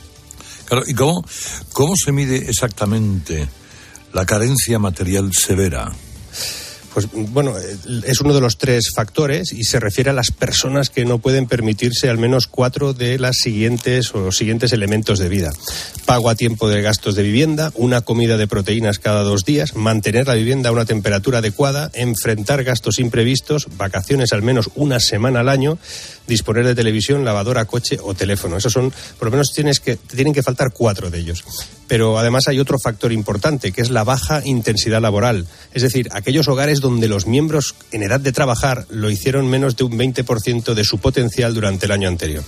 Claro, 0.65 0.83
¿y 0.87 0.93
cómo, 0.93 1.25
cómo 1.71 1.95
se 1.95 2.11
mide 2.11 2.49
exactamente 2.49 3.47
la 4.13 4.25
carencia 4.25 4.79
material 4.79 5.31
severa? 5.33 5.91
Pues 6.93 7.08
bueno, 7.12 7.56
es 7.58 8.21
uno 8.21 8.34
de 8.34 8.41
los 8.41 8.58
tres 8.58 8.91
factores 8.95 9.51
y 9.51 9.63
se 9.63 9.79
refiere 9.79 10.12
a 10.12 10.13
las 10.13 10.32
personas 10.32 10.89
que 10.89 11.06
no 11.06 11.17
pueden 11.17 11.47
permitirse 11.47 12.10
al 12.10 12.19
menos 12.19 12.45
cuatro 12.45 12.93
de 12.93 13.17
las 13.17 13.38
siguientes 13.38 14.13
o 14.13 14.19
los 14.19 14.38
siguientes 14.38 14.73
elementos 14.73 15.17
de 15.17 15.29
vida. 15.29 15.51
Pago 16.06 16.29
a 16.29 16.36
tiempo 16.36 16.69
de 16.69 16.82
gastos 16.82 17.15
de 17.15 17.23
vivienda, 17.23 17.71
una 17.75 18.01
comida 18.01 18.38
de 18.38 18.47
proteínas 18.47 18.99
cada 18.99 19.23
dos 19.23 19.43
días, 19.43 19.75
mantener 19.75 20.27
la 20.27 20.36
vivienda 20.36 20.69
a 20.69 20.73
una 20.73 20.86
temperatura 20.86 21.39
adecuada, 21.39 21.89
enfrentar 21.93 22.63
gastos 22.63 22.99
imprevistos, 22.99 23.67
vacaciones 23.75 24.32
al 24.32 24.43
menos 24.43 24.69
una 24.75 24.99
semana 24.99 25.39
al 25.39 25.49
año, 25.49 25.79
disponer 26.27 26.65
de 26.65 26.75
televisión, 26.75 27.25
lavadora, 27.25 27.65
coche 27.65 27.97
o 28.01 28.13
teléfono. 28.13 28.57
Esos 28.57 28.73
son, 28.73 28.91
por 29.17 29.27
lo 29.27 29.31
menos 29.31 29.51
tienes 29.53 29.79
que, 29.79 29.95
tienen 29.95 30.33
que 30.33 30.43
faltar 30.43 30.71
cuatro 30.73 31.09
de 31.09 31.19
ellos. 31.19 31.43
Pero 31.88 32.17
además 32.17 32.47
hay 32.47 32.59
otro 32.59 32.79
factor 32.79 33.12
importante, 33.12 33.71
que 33.71 33.81
es 33.81 33.89
la 33.89 34.03
baja 34.03 34.41
intensidad 34.45 35.01
laboral. 35.01 35.45
Es 35.73 35.83
decir, 35.83 36.09
aquellos 36.12 36.47
hogares 36.47 36.79
donde 36.79 37.07
los 37.07 37.27
miembros 37.27 37.75
en 37.91 38.03
edad 38.03 38.19
de 38.19 38.31
trabajar 38.31 38.86
lo 38.89 39.09
hicieron 39.09 39.47
menos 39.49 39.75
de 39.75 39.83
un 39.83 39.97
20% 39.97 40.73
de 40.73 40.83
su 40.83 40.99
potencial 40.99 41.53
durante 41.53 41.86
el 41.86 41.91
año 41.91 42.07
anterior. 42.07 42.43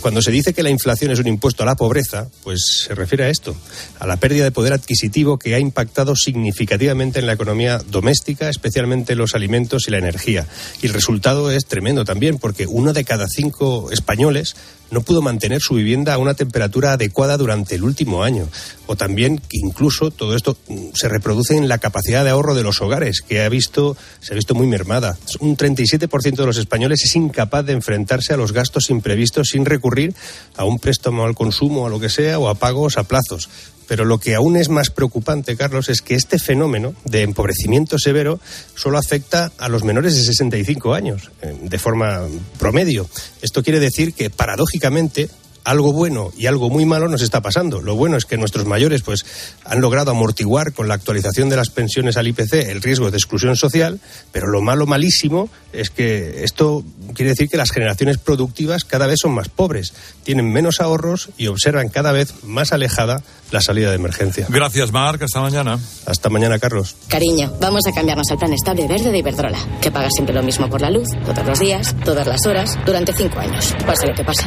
Cuando 0.00 0.22
se 0.22 0.30
dice 0.30 0.52
que 0.52 0.62
la 0.62 0.70
inflación 0.70 1.10
es 1.12 1.18
un 1.18 1.28
impuesto 1.28 1.62
a 1.62 1.66
la 1.66 1.76
pobreza, 1.76 2.28
pues 2.42 2.84
se 2.86 2.94
refiere 2.94 3.24
a 3.24 3.28
esto, 3.28 3.56
a 3.98 4.06
la 4.06 4.16
pérdida 4.16 4.44
de 4.44 4.50
poder 4.50 4.72
adquisitivo 4.72 5.38
que 5.38 5.54
ha 5.54 5.58
impactado 5.58 6.16
significativamente 6.16 7.20
en 7.20 7.26
la 7.26 7.34
economía 7.34 7.78
doméstica, 7.78 8.48
especialmente 8.48 9.14
los 9.14 9.34
alimentos 9.34 9.86
y 9.86 9.90
la 9.90 9.98
energía. 9.98 10.46
Y 10.82 10.86
el 10.86 10.94
resultado 10.94 11.50
es 11.50 11.66
tremendo 11.66 12.04
también, 12.04 12.38
porque 12.38 12.66
uno 12.66 12.92
de 12.92 13.04
cada 13.04 13.19
cinco 13.28 13.90
españoles 13.90 14.54
no 14.90 15.02
pudo 15.02 15.22
mantener 15.22 15.60
su 15.60 15.74
vivienda 15.74 16.14
a 16.14 16.18
una 16.18 16.34
temperatura 16.34 16.92
adecuada 16.92 17.36
durante 17.36 17.76
el 17.76 17.84
último 17.84 18.22
año. 18.22 18.48
O 18.86 18.96
también 18.96 19.38
que 19.38 19.58
incluso 19.58 20.10
todo 20.10 20.34
esto 20.34 20.56
mm, 20.68 20.88
se 20.94 21.08
reproduce 21.08 21.56
en 21.56 21.68
la 21.68 21.78
capacidad 21.78 22.24
de 22.24 22.30
ahorro 22.30 22.54
de 22.54 22.62
los 22.62 22.80
hogares, 22.80 23.20
que 23.20 23.42
ha 23.42 23.48
visto, 23.48 23.96
se 24.20 24.32
ha 24.32 24.36
visto 24.36 24.54
muy 24.54 24.66
mermada. 24.66 25.16
Un 25.38 25.56
37% 25.56 26.36
de 26.36 26.46
los 26.46 26.58
españoles 26.58 27.02
es 27.04 27.14
incapaz 27.16 27.64
de 27.64 27.72
enfrentarse 27.72 28.34
a 28.34 28.36
los 28.36 28.52
gastos 28.52 28.90
imprevistos 28.90 29.48
sin 29.48 29.64
recurrir 29.64 30.14
a 30.56 30.64
un 30.64 30.78
préstamo 30.78 31.24
al 31.24 31.34
consumo, 31.34 31.86
a 31.86 31.90
lo 31.90 32.00
que 32.00 32.08
sea, 32.08 32.38
o 32.38 32.48
a 32.48 32.56
pagos 32.56 32.98
a 32.98 33.04
plazos. 33.04 33.48
Pero 33.90 34.04
lo 34.04 34.18
que 34.18 34.36
aún 34.36 34.56
es 34.56 34.68
más 34.68 34.88
preocupante, 34.90 35.56
Carlos, 35.56 35.88
es 35.88 36.00
que 36.00 36.14
este 36.14 36.38
fenómeno 36.38 36.94
de 37.06 37.22
empobrecimiento 37.22 37.98
severo 37.98 38.38
solo 38.76 38.98
afecta 38.98 39.50
a 39.58 39.68
los 39.68 39.82
menores 39.82 40.14
de 40.14 40.22
65 40.22 40.94
años, 40.94 41.32
eh, 41.42 41.58
de 41.60 41.78
forma 41.80 42.20
promedio. 42.56 43.08
Esto 43.42 43.64
quiere 43.64 43.80
decir 43.80 44.14
que, 44.14 44.30
paradójicamente, 44.30 45.28
algo 45.64 45.92
bueno 45.92 46.32
y 46.36 46.46
algo 46.46 46.70
muy 46.70 46.84
malo 46.84 47.08
nos 47.08 47.22
está 47.22 47.40
pasando. 47.40 47.80
Lo 47.80 47.96
bueno 47.96 48.16
es 48.16 48.24
que 48.24 48.36
nuestros 48.36 48.66
mayores 48.66 49.02
pues 49.02 49.24
han 49.64 49.80
logrado 49.80 50.10
amortiguar 50.10 50.72
con 50.72 50.88
la 50.88 50.94
actualización 50.94 51.48
de 51.48 51.56
las 51.56 51.70
pensiones 51.70 52.16
al 52.16 52.28
IPC 52.28 52.54
el 52.68 52.82
riesgo 52.82 53.10
de 53.10 53.16
exclusión 53.16 53.56
social, 53.56 54.00
pero 54.32 54.46
lo 54.46 54.60
malo 54.62 54.86
malísimo 54.86 55.48
es 55.72 55.90
que 55.90 56.44
esto 56.44 56.84
quiere 57.14 57.30
decir 57.30 57.48
que 57.48 57.56
las 57.56 57.70
generaciones 57.70 58.18
productivas 58.18 58.84
cada 58.84 59.06
vez 59.06 59.18
son 59.20 59.32
más 59.32 59.48
pobres, 59.48 59.92
tienen 60.24 60.50
menos 60.52 60.80
ahorros 60.80 61.30
y 61.36 61.46
observan 61.46 61.88
cada 61.88 62.12
vez 62.12 62.42
más 62.44 62.72
alejada 62.72 63.22
la 63.50 63.60
salida 63.60 63.90
de 63.90 63.96
emergencia. 63.96 64.46
Gracias, 64.48 64.92
Marc. 64.92 65.22
Hasta 65.22 65.40
mañana. 65.40 65.78
Hasta 66.06 66.28
mañana, 66.28 66.58
Carlos. 66.58 66.96
Cariño, 67.08 67.52
vamos 67.60 67.82
a 67.86 67.92
cambiarnos 67.92 68.30
al 68.30 68.38
plan 68.38 68.52
estable 68.52 68.86
verde 68.86 69.10
de 69.10 69.18
Iberdrola, 69.18 69.58
que 69.80 69.90
paga 69.90 70.08
siempre 70.10 70.34
lo 70.34 70.42
mismo 70.42 70.68
por 70.68 70.80
la 70.80 70.90
luz, 70.90 71.08
todos 71.24 71.44
los 71.44 71.58
días, 71.58 71.94
todas 72.04 72.26
las 72.26 72.46
horas, 72.46 72.78
durante 72.86 73.12
cinco 73.12 73.38
años, 73.38 73.74
pase 73.86 74.06
lo 74.06 74.14
que 74.14 74.24
pase. 74.24 74.44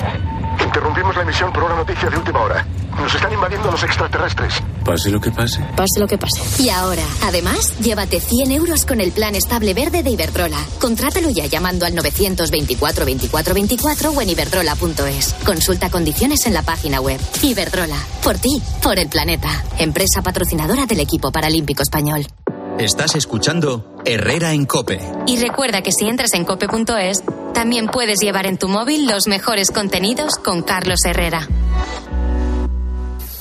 Interrumpimos 0.59 1.15
la 1.15 1.21
emisión 1.21 1.51
por 1.53 1.63
una 1.63 1.75
noticia 1.75 2.09
de 2.09 2.17
última 2.17 2.41
hora. 2.41 2.65
Nos 2.97 3.13
están 3.13 3.33
invadiendo 3.33 3.71
los 3.71 3.83
extraterrestres. 3.83 4.53
Pase 4.85 5.09
lo 5.09 5.19
que 5.19 5.31
pase. 5.31 5.61
Pase 5.75 5.99
lo 5.99 6.07
que 6.07 6.17
pase. 6.17 6.41
Y 6.61 6.69
ahora, 6.69 7.03
además, 7.23 7.77
llévate 7.79 8.19
100 8.19 8.51
euros 8.51 8.85
con 8.85 9.01
el 9.01 9.11
plan 9.11 9.35
estable 9.35 9.73
verde 9.73 10.03
de 10.03 10.11
Iberdrola. 10.11 10.59
Contrátalo 10.79 11.29
ya 11.29 11.45
llamando 11.47 11.85
al 11.85 11.95
924 11.95 13.05
24 13.05 13.53
24 13.53 14.11
o 14.11 14.21
en 14.21 14.29
iberdrola.es. 14.29 15.35
Consulta 15.45 15.89
condiciones 15.89 16.45
en 16.45 16.53
la 16.53 16.61
página 16.61 17.01
web. 17.01 17.19
Iberdrola. 17.41 17.97
Por 18.23 18.37
ti, 18.37 18.61
por 18.81 18.99
el 18.99 19.07
planeta. 19.09 19.49
Empresa 19.79 20.21
patrocinadora 20.21 20.85
del 20.85 20.99
equipo 20.99 21.31
paralímpico 21.31 21.81
español. 21.81 22.25
Estás 22.79 23.15
escuchando 23.15 23.95
Herrera 24.03 24.53
en 24.53 24.65
Cope. 24.65 24.99
Y 25.27 25.37
recuerda 25.37 25.81
que 25.81 25.91
si 25.91 26.07
entras 26.07 26.33
en 26.33 26.43
cope.es, 26.43 27.23
también 27.53 27.87
puedes 27.87 28.19
llevar 28.19 28.45
en 28.45 28.57
tu 28.57 28.67
móvil 28.67 29.07
los 29.07 29.27
mejores 29.27 29.71
contenidos 29.71 30.33
con 30.43 30.63
Carlos 30.63 30.99
Herrera. 31.05 31.47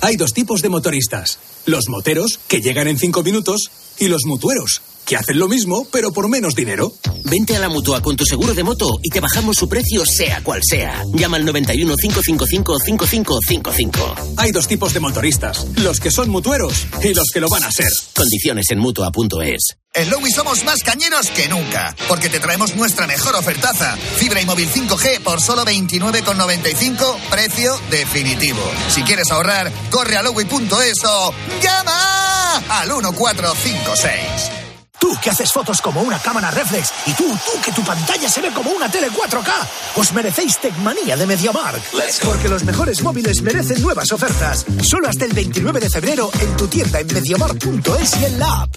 Hay 0.00 0.16
dos 0.16 0.32
tipos 0.32 0.62
de 0.62 0.68
motoristas. 0.68 1.38
Los 1.64 1.88
moteros, 1.88 2.38
que 2.48 2.60
llegan 2.60 2.88
en 2.88 2.98
cinco 2.98 3.22
minutos, 3.22 3.70
y 3.98 4.08
los 4.08 4.22
mutueros, 4.24 4.82
que 5.04 5.16
hacen 5.16 5.38
lo 5.38 5.48
mismo, 5.48 5.86
pero 5.90 6.12
por 6.12 6.28
menos 6.28 6.54
dinero. 6.54 6.92
Vente 7.24 7.56
a 7.56 7.60
la 7.60 7.68
mutua 7.68 8.02
con 8.02 8.16
tu 8.16 8.24
seguro 8.24 8.54
de 8.54 8.64
moto 8.64 8.98
y 9.02 9.10
te 9.10 9.20
bajamos 9.20 9.56
su 9.56 9.68
precio, 9.68 10.04
sea 10.04 10.42
cual 10.42 10.60
sea. 10.62 11.02
Llama 11.14 11.36
al 11.36 11.44
91 11.44 11.94
555 11.96 12.78
5555. 12.78 14.14
Hay 14.36 14.50
dos 14.50 14.66
tipos 14.66 14.92
de 14.92 15.00
motoristas: 15.00 15.66
los 15.76 16.00
que 16.00 16.10
son 16.10 16.30
mutueros 16.30 16.86
y 17.02 17.14
los 17.14 17.30
que 17.32 17.40
lo 17.40 17.48
van 17.48 17.64
a 17.64 17.72
ser. 17.72 17.92
Condiciones 18.14 18.66
en 18.70 18.78
mutua.es. 18.78 19.76
En 19.94 20.08
Lowy 20.08 20.30
somos 20.30 20.64
más 20.64 20.82
cañeros 20.82 21.28
que 21.30 21.48
nunca, 21.48 21.94
porque 22.08 22.30
te 22.30 22.40
traemos 22.40 22.74
nuestra 22.76 23.06
mejor 23.06 23.34
ofertaza. 23.34 23.96
Fibra 23.96 24.40
y 24.40 24.46
móvil 24.46 24.70
5G 24.70 25.20
por 25.20 25.42
solo 25.42 25.64
29,95, 25.66 27.18
precio 27.30 27.78
definitivo. 27.90 28.62
Si 28.88 29.02
quieres 29.02 29.30
ahorrar, 29.30 29.70
corre 29.90 30.16
a 30.16 30.22
lowy.es 30.22 31.04
o 31.04 31.34
llama 31.62 32.56
al 32.80 32.88
1456. 32.88 34.71
Tú 35.02 35.18
que 35.20 35.30
haces 35.30 35.52
fotos 35.52 35.82
como 35.82 36.00
una 36.00 36.20
cámara 36.20 36.48
reflex 36.52 36.92
y 37.06 37.12
tú, 37.14 37.24
tú 37.24 37.60
que 37.60 37.72
tu 37.72 37.82
pantalla 37.82 38.28
se 38.30 38.40
ve 38.40 38.52
como 38.52 38.70
una 38.70 38.88
tele 38.88 39.10
4K, 39.10 39.52
os 39.96 40.12
merecéis 40.12 40.58
Tecmanía 40.58 41.16
de 41.16 41.26
MediaMark. 41.26 41.82
Porque 42.24 42.48
los 42.48 42.62
mejores 42.62 43.02
móviles 43.02 43.42
merecen 43.42 43.82
nuevas 43.82 44.12
ofertas. 44.12 44.64
Solo 44.80 45.08
hasta 45.08 45.24
el 45.24 45.32
29 45.32 45.80
de 45.80 45.90
febrero 45.90 46.30
en 46.38 46.56
tu 46.56 46.68
tienda 46.68 47.00
en 47.00 47.08
MediaMark.es 47.08 48.20
y 48.20 48.24
en 48.26 48.38
la 48.38 48.62
app. 48.62 48.76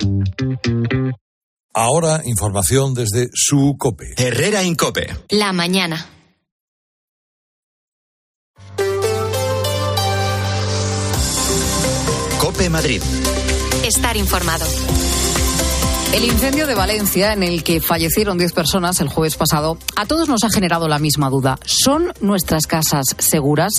Ahora 1.75 2.21
información 2.25 2.95
desde 2.95 3.29
su 3.31 3.75
COPE. 3.77 4.15
Herrera 4.17 4.63
en 4.63 4.73
Cope. 4.73 5.15
La 5.29 5.53
mañana. 5.53 6.09
Cope 12.39 12.71
Madrid. 12.71 13.03
Estar 13.83 14.17
informado. 14.17 14.65
El 16.15 16.23
incendio 16.23 16.65
de 16.65 16.75
Valencia, 16.75 17.33
en 17.33 17.43
el 17.43 17.61
que 17.61 17.81
fallecieron 17.81 18.37
10 18.37 18.53
personas 18.53 19.01
el 19.01 19.09
jueves 19.09 19.35
pasado, 19.35 19.77
a 19.97 20.05
todos 20.05 20.29
nos 20.29 20.45
ha 20.45 20.49
generado 20.49 20.87
la 20.87 20.97
misma 20.97 21.29
duda. 21.29 21.59
¿Son 21.65 22.13
nuestras 22.21 22.67
casas 22.67 23.03
seguras? 23.17 23.73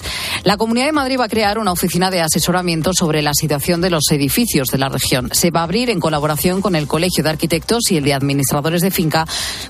La 0.45 0.59
Comunidad 0.59 0.85
de 0.85 0.93
Madrid 0.93 1.19
va 1.19 1.25
a 1.25 1.29
crear 1.31 1.59
una 1.59 1.73
oficina 1.73 2.11
de 2.11 2.21
asesoramiento 2.21 2.93
sobre 2.93 3.23
la 3.23 3.33
situación 3.33 3.81
de 3.81 3.89
los 3.89 4.05
edificios 4.11 4.69
de 4.69 4.77
la 4.77 4.91
región. 4.91 5.31
Se 5.33 5.51
va 5.51 5.61
a 5.61 5.63
abrir 5.63 5.89
en 5.89 5.99
colaboración 5.99 6.61
con 6.61 6.77
el 6.77 6.87
Colegio 6.87 7.25
de 7.25 7.31
Arquitectos 7.31 7.91
y 7.91 7.97
el 7.97 8.05
de 8.05 8.13
Administradores 8.13 8.83
de 8.83 8.91
Finca 8.91 9.25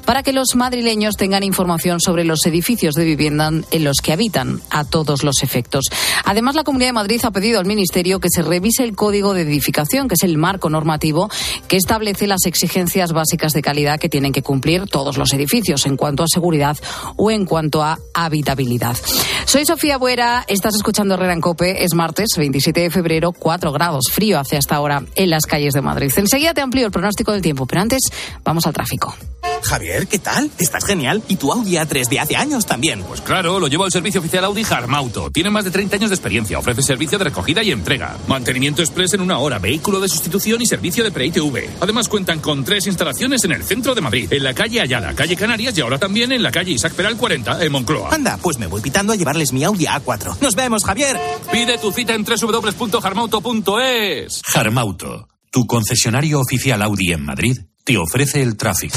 para 0.05 0.25
que 0.25 0.33
los 0.33 0.57
madrileños 0.57 1.17
tengan 1.17 1.45
información 1.45 2.01
sobre 2.01 2.25
los 2.25 2.45
edificios 2.47 2.97
de 2.97 3.05
vivienda 3.05 3.47
en 3.47 3.85
los 3.85 3.99
que 3.99 4.13
habitan 4.13 4.61
a 4.71 4.85
todos 4.85 5.23
los 5.23 5.45
efectos. 5.45 5.85
Además, 6.25 6.57
la 6.57 6.65
Comunidad 6.65 6.89
de 6.89 6.95
Madrid 6.95 7.21
ha 7.23 7.31
pedido 7.31 7.61
al 7.61 7.67
Ministerio 7.67 8.19
que 8.19 8.29
se 8.29 8.43
revise 8.43 8.83
el 8.83 8.97
Código 8.97 9.35
de 9.35 9.43
Edificación, 9.43 10.09
que 10.09 10.15
es 10.15 10.25
el 10.25 10.37
marco 10.37 10.69
normativo 10.69 11.31
que 11.69 11.77
establece 11.77 12.27
las 12.27 12.45
exigencias 12.57 13.13
básicas 13.13 13.53
de 13.53 13.61
calidad 13.61 14.01
que 14.01 14.09
tienen 14.09 14.33
que 14.33 14.43
cumplir 14.43 14.87
todos 14.87 15.19
los 15.19 15.33
edificios 15.35 15.85
en 15.85 15.97
cuanto 15.97 16.23
a 16.23 16.27
seguridad 16.27 16.77
o 17.17 17.31
en 17.31 17.45
cuanto 17.45 17.83
a 17.83 17.99
habitabilidad. 18.15 18.97
Soy 19.45 19.67
Sofía 19.67 19.99
Buera, 19.99 20.45
estás 20.49 20.75
escuchando 20.75 21.15
Herrera 21.15 21.35
en 21.35 21.43
Cope, 21.43 21.85
es 21.85 21.93
martes 21.93 22.31
27 22.37 22.81
de 22.81 22.91
febrero, 22.91 23.33
4 23.33 23.73
grados, 23.73 24.07
frío 24.11 24.39
hace 24.39 24.57
hasta 24.57 24.75
ahora 24.75 25.03
en 25.17 25.31
las 25.31 25.45
calles 25.45 25.75
de 25.75 25.83
Madrid. 25.83 26.11
Enseguida 26.17 26.55
te 26.55 26.63
amplío 26.63 26.87
el 26.87 26.93
pronóstico 26.93 27.33
del 27.33 27.43
tiempo, 27.43 27.67
pero 27.67 27.83
antes 27.83 28.01
vamos 28.43 28.67
al 28.67 28.73
tráfico. 28.73 29.15
Javier, 29.63 30.07
¿qué 30.07 30.19
tal? 30.19 30.51
Estás 30.59 30.85
genial. 30.85 31.23
¿Y 31.29 31.37
tu 31.37 31.53
Audi 31.53 31.73
A3 31.73 32.09
de 32.09 32.21
hace 32.21 32.37
años 32.37 32.67
también? 32.67 33.03
Pues 33.03 33.21
claro, 33.21 33.59
lo 33.59 33.67
llevo 33.67 33.85
al 33.85 33.91
servicio 33.91 34.21
oficial 34.21 34.45
Audi 34.45 34.65
Harmauto. 34.69 35.31
Tiene 35.31 35.51
más 35.51 35.65
de 35.65 35.71
30 35.71 35.97
años 35.97 36.11
de 36.11 36.15
experiencia. 36.15 36.59
Ofrece 36.59 36.83
servicio 36.83 37.19
de 37.19 37.25
recogida 37.25 37.63
y 37.63 37.73
entrega. 37.73 38.17
Mantenimiento 38.29 38.83
express 38.83 39.15
en 39.15 39.23
una 39.23 39.39
hora, 39.39 39.59
vehículo 39.59 39.99
de 39.99 40.09
sustitución 40.09 40.63
y 40.63 40.67
servicio 40.67 41.03
de 41.03 41.11
pre-ITV. 41.11 41.69
Además 41.81 42.09
cuentan 42.09 42.41
con 42.41 42.46
tres 42.65 42.87
instalaciones 42.87 43.43
en 43.45 43.53
el 43.53 43.63
centro 43.65 43.95
de 43.95 44.01
Madrid, 44.01 44.33
en 44.33 44.43
la 44.45 44.55
calle 44.55 44.81
Ayala, 44.81 45.13
calle 45.15 45.37
Canarias 45.37 45.77
y 45.77 45.81
ahora 45.81 45.99
también 45.99 46.31
en 46.31 46.41
la 46.43 46.53
calle 46.53 46.71
Isaac 46.73 46.95
Peral 46.95 47.17
40, 47.17 47.65
en 47.65 47.73
Moncloa. 47.73 48.15
Anda, 48.15 48.39
pues 48.41 48.59
me 48.59 48.69
voy 48.69 48.81
pitando 48.81 49.13
a 49.13 49.17
llevarles 49.17 49.53
mi 49.53 49.65
Audi 49.65 49.87
A4. 49.87 50.41
Nos 50.41 50.55
vemos, 50.55 50.85
Javier. 50.85 51.19
Pide 51.51 51.79
tu 51.79 51.91
cita 51.91 52.15
en 52.15 52.25
www.harmauto.es. 52.25 54.43
Harmauto, 54.55 55.27
tu 55.51 55.67
concesionario 55.67 56.39
oficial 56.41 56.81
Audi 56.83 57.11
en 57.13 57.25
Madrid, 57.25 57.59
te 57.83 57.99
ofrece 57.99 58.43
el 58.43 58.57
tráfico. 58.57 58.97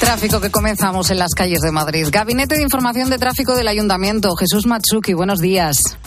Tráfico 0.00 0.40
que 0.40 0.50
comenzamos 0.50 1.10
en 1.10 1.18
las 1.18 1.34
calles 1.34 1.60
de 1.60 1.70
Madrid. 1.70 2.08
Gabinete 2.10 2.56
de 2.56 2.62
Información 2.62 3.10
de 3.10 3.18
Tráfico 3.18 3.54
del 3.54 3.68
Ayuntamiento. 3.68 4.34
Jesús 4.36 4.64
Matsuki, 4.66 5.12
buenos 5.12 5.40
días. 5.40 5.98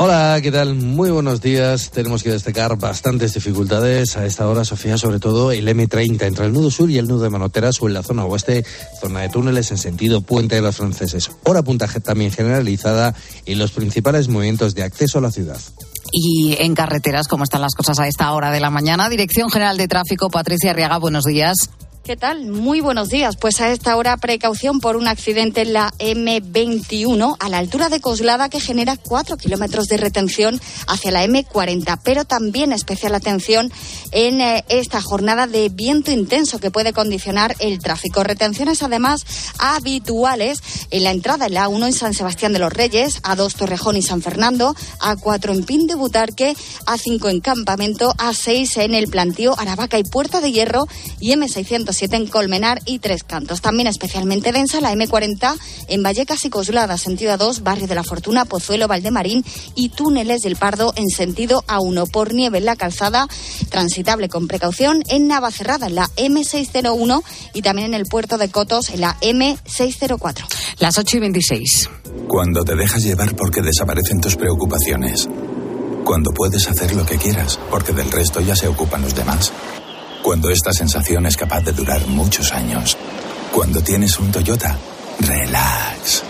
Hola, 0.00 0.38
¿qué 0.40 0.52
tal? 0.52 0.76
Muy 0.76 1.10
buenos 1.10 1.40
días. 1.40 1.90
Tenemos 1.90 2.22
que 2.22 2.30
destacar 2.30 2.78
bastantes 2.78 3.34
dificultades 3.34 4.16
a 4.16 4.26
esta 4.26 4.46
hora, 4.46 4.64
Sofía, 4.64 4.96
sobre 4.96 5.18
todo 5.18 5.50
el 5.50 5.66
M30 5.66 6.22
entre 6.22 6.46
el 6.46 6.52
nudo 6.52 6.70
sur 6.70 6.88
y 6.88 6.98
el 6.98 7.08
nudo 7.08 7.24
de 7.24 7.30
Manoteras 7.30 7.82
o 7.82 7.88
en 7.88 7.94
la 7.94 8.04
zona 8.04 8.24
oeste, 8.24 8.64
zona 9.00 9.22
de 9.22 9.28
túneles 9.28 9.72
en 9.72 9.76
sentido 9.76 10.20
Puente 10.20 10.54
de 10.54 10.62
los 10.62 10.76
Franceses. 10.76 11.32
Hora 11.42 11.62
punta 11.62 11.88
también 11.88 12.30
generalizada 12.30 13.12
en 13.44 13.58
los 13.58 13.72
principales 13.72 14.28
movimientos 14.28 14.76
de 14.76 14.84
acceso 14.84 15.18
a 15.18 15.22
la 15.22 15.32
ciudad. 15.32 15.58
Y 16.12 16.54
en 16.60 16.76
carreteras, 16.76 17.26
¿cómo 17.26 17.42
están 17.42 17.62
las 17.62 17.74
cosas 17.74 17.98
a 17.98 18.06
esta 18.06 18.30
hora 18.30 18.52
de 18.52 18.60
la 18.60 18.70
mañana? 18.70 19.08
Dirección 19.08 19.50
General 19.50 19.76
de 19.76 19.88
Tráfico, 19.88 20.30
Patricia 20.30 20.70
Arriaga, 20.70 20.98
buenos 20.98 21.24
días. 21.24 21.70
¿Qué 22.04 22.16
tal? 22.16 22.46
Muy 22.46 22.80
buenos 22.80 23.10
días. 23.10 23.36
Pues 23.36 23.60
a 23.60 23.70
esta 23.70 23.94
hora 23.94 24.16
precaución 24.16 24.80
por 24.80 24.96
un 24.96 25.08
accidente 25.08 25.60
en 25.60 25.74
la 25.74 25.92
M21 25.98 27.36
a 27.38 27.48
la 27.50 27.58
altura 27.58 27.90
de 27.90 28.00
Coslada 28.00 28.48
que 28.48 28.60
genera 28.60 28.96
cuatro 28.96 29.36
kilómetros 29.36 29.88
de 29.88 29.98
retención 29.98 30.58
hacia 30.86 31.10
la 31.10 31.26
M40. 31.26 32.00
Pero 32.02 32.24
también 32.24 32.72
especial 32.72 33.14
atención 33.14 33.70
en 34.12 34.40
eh, 34.40 34.64
esta 34.70 35.02
jornada 35.02 35.46
de 35.46 35.68
viento 35.68 36.10
intenso 36.10 36.58
que 36.58 36.70
puede 36.70 36.94
condicionar 36.94 37.54
el 37.58 37.78
tráfico. 37.78 38.24
Retenciones 38.24 38.82
además 38.82 39.26
habituales 39.58 40.62
en 40.90 41.04
la 41.04 41.10
entrada 41.10 41.46
en 41.46 41.54
la 41.54 41.68
A1 41.68 41.88
en 41.88 41.92
San 41.92 42.14
Sebastián 42.14 42.54
de 42.54 42.58
los 42.58 42.72
Reyes, 42.72 43.22
A2 43.22 43.54
Torrejón 43.54 43.96
y 43.96 44.02
San 44.02 44.22
Fernando, 44.22 44.74
A4 45.00 45.52
en 45.52 45.64
Pin 45.64 45.86
de 45.86 45.94
Butarque, 45.94 46.56
A5 46.86 47.30
en 47.30 47.40
Campamento, 47.40 48.14
A6 48.14 48.80
en 48.82 48.94
el 48.94 49.08
Plantío, 49.08 49.58
Aravaca 49.58 49.98
y 49.98 50.04
Puerta 50.04 50.40
de 50.40 50.52
Hierro 50.52 50.86
y 51.20 51.34
M600 51.34 51.97
en 52.00 52.26
Colmenar 52.26 52.80
y 52.84 53.00
Tres 53.00 53.24
Cantos. 53.24 53.60
También 53.60 53.88
especialmente 53.88 54.52
densa 54.52 54.80
la 54.80 54.92
M40 54.92 55.56
en 55.88 56.02
Vallecas 56.02 56.44
y 56.44 56.50
Coslada, 56.50 56.96
sentido 56.96 57.34
A2, 57.36 57.62
Barrio 57.62 57.88
de 57.88 57.94
la 57.94 58.04
Fortuna, 58.04 58.44
Pozuelo, 58.44 58.86
Valdemarín 58.86 59.44
y 59.74 59.88
Túneles 59.90 60.42
del 60.42 60.56
Pardo 60.56 60.92
en 60.96 61.08
sentido 61.08 61.64
A1 61.66 62.10
por 62.10 62.34
nieve 62.34 62.58
en 62.58 62.66
la 62.66 62.76
calzada, 62.76 63.26
transitable 63.68 64.28
con 64.28 64.46
precaución 64.46 65.02
en 65.08 65.26
Navacerrada 65.26 65.88
en 65.88 65.96
la 65.96 66.08
M601 66.16 67.22
y 67.54 67.62
también 67.62 67.88
en 67.88 67.94
el 67.94 68.06
puerto 68.06 68.38
de 68.38 68.48
Cotos 68.48 68.90
en 68.90 69.00
la 69.00 69.16
M604. 69.20 70.44
Las 70.78 70.98
8 70.98 71.16
y 71.16 71.20
26. 71.20 71.90
Cuando 72.28 72.64
te 72.64 72.76
dejas 72.76 73.02
llevar 73.02 73.34
porque 73.34 73.60
desaparecen 73.60 74.20
tus 74.20 74.36
preocupaciones. 74.36 75.28
Cuando 76.04 76.30
puedes 76.30 76.66
hacer 76.68 76.94
lo 76.94 77.04
que 77.04 77.18
quieras 77.18 77.58
porque 77.70 77.92
del 77.92 78.10
resto 78.10 78.40
ya 78.40 78.54
se 78.54 78.68
ocupan 78.68 79.02
los 79.02 79.14
demás. 79.14 79.52
Cuando 80.28 80.50
esta 80.50 80.74
sensación 80.74 81.24
es 81.24 81.38
capaz 81.38 81.62
de 81.62 81.72
durar 81.72 82.06
muchos 82.06 82.52
años. 82.52 82.98
Cuando 83.50 83.80
tienes 83.80 84.18
un 84.18 84.30
Toyota, 84.30 84.78
relax. 85.20 86.22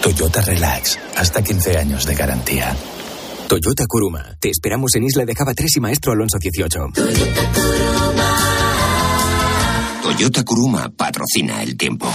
Toyota 0.00 0.40
Relax, 0.42 0.96
hasta 1.16 1.42
15 1.42 1.76
años 1.76 2.06
de 2.06 2.14
garantía. 2.14 2.72
Toyota 3.48 3.84
Kuruma. 3.88 4.36
Te 4.38 4.50
esperamos 4.50 4.94
en 4.94 5.02
Isla 5.02 5.24
de 5.24 5.34
Java 5.34 5.54
3 5.54 5.78
y 5.78 5.80
Maestro 5.80 6.12
Alonso 6.12 6.38
18. 6.38 6.78
Toyota 6.94 7.52
Kuruma. 7.52 8.36
Toyota 10.04 10.44
Kuruma 10.44 10.92
patrocina 10.96 11.64
el 11.64 11.76
tiempo. 11.76 12.06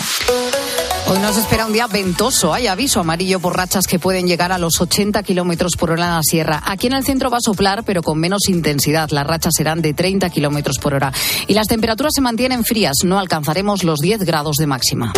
Hoy 1.07 1.19
nos 1.19 1.37
espera 1.37 1.67
un 1.67 1.73
día 1.73 1.85
ventoso. 1.85 2.51
Hay 2.51 2.65
aviso 2.65 2.99
amarillo 2.99 3.39
por 3.39 3.55
rachas 3.55 3.85
que 3.85 3.99
pueden 3.99 4.25
llegar 4.25 4.51
a 4.51 4.57
los 4.57 4.81
80 4.81 5.21
kilómetros 5.21 5.73
por 5.77 5.91
hora 5.91 6.05
en 6.05 6.15
la 6.15 6.23
sierra. 6.23 6.63
Aquí 6.65 6.87
en 6.87 6.93
el 6.93 7.03
centro 7.03 7.29
va 7.29 7.37
a 7.37 7.41
soplar, 7.41 7.83
pero 7.83 8.01
con 8.01 8.19
menos 8.19 8.49
intensidad. 8.49 9.11
Las 9.11 9.27
rachas 9.27 9.53
serán 9.55 9.83
de 9.83 9.93
30 9.93 10.31
kilómetros 10.31 10.79
por 10.79 10.95
hora. 10.95 11.13
Y 11.45 11.53
las 11.53 11.67
temperaturas 11.67 12.13
se 12.15 12.21
mantienen 12.21 12.63
frías. 12.65 12.95
No 13.03 13.19
alcanzaremos 13.19 13.83
los 13.83 13.99
10 13.99 14.23
grados 14.23 14.55
de 14.57 14.65
máxima. 14.65 15.13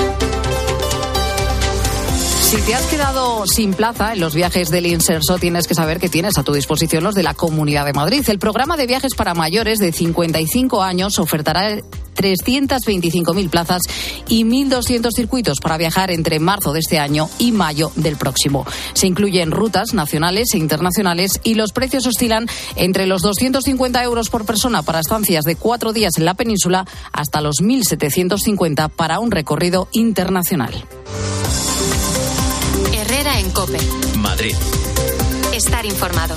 Si 2.48 2.56
te 2.62 2.74
has 2.74 2.86
quedado 2.86 3.46
sin 3.46 3.74
plaza 3.74 4.14
en 4.14 4.22
los 4.22 4.34
viajes 4.34 4.70
del 4.70 4.86
Inserso, 4.86 5.38
tienes 5.38 5.68
que 5.68 5.76
saber 5.76 6.00
que 6.00 6.08
tienes 6.08 6.38
a 6.38 6.44
tu 6.44 6.54
disposición 6.54 7.04
los 7.04 7.14
de 7.14 7.22
la 7.22 7.34
Comunidad 7.34 7.86
de 7.86 7.92
Madrid. 7.92 8.24
El 8.30 8.40
programa 8.40 8.78
de 8.78 8.88
viajes 8.88 9.16
para 9.16 9.34
mayores 9.34 9.80
de 9.80 9.92
55 9.92 10.82
años 10.82 11.20
ofertará 11.20 11.76
325.000 12.16 13.50
plazas 13.50 13.82
y 14.30 14.46
1.200 14.46 15.12
circuitos 15.14 15.60
para 15.60 15.78
viajar 15.78 16.10
entre 16.10 16.40
marzo 16.40 16.72
de 16.72 16.80
este 16.80 17.00
año 17.00 17.30
y 17.38 17.52
mayo 17.52 17.92
del 17.98 18.16
próximo. 18.16 18.66
Se 18.94 19.08
incluyen 19.08 19.52
rutas 19.52 19.94
nacionales 19.94 20.54
e 20.54 20.58
internacionales 20.58 21.42
y 21.44 21.56
los 21.56 21.74
precios 21.74 22.08
oscilan 22.08 22.48
entre 22.78 23.08
los 23.08 23.24
250 23.24 24.02
euros 24.06 24.30
por 24.30 24.46
persona 24.46 24.84
para 24.84 25.02
estancias 25.02 25.44
de 25.44 25.58
cuatro 25.58 25.92
días 25.92 26.14
en 26.16 26.24
la 26.24 26.34
península 26.34 26.86
hasta 27.12 27.42
los 27.42 27.58
1.750 27.58 28.90
para 28.90 29.20
un 29.20 29.32
recorrido 29.32 29.90
internacional. 29.92 30.86
Herrera 33.18 33.40
en 33.40 33.50
Cope. 33.50 33.80
Madrid. 34.20 34.54
Estar 35.52 35.84
informado. 35.88 36.36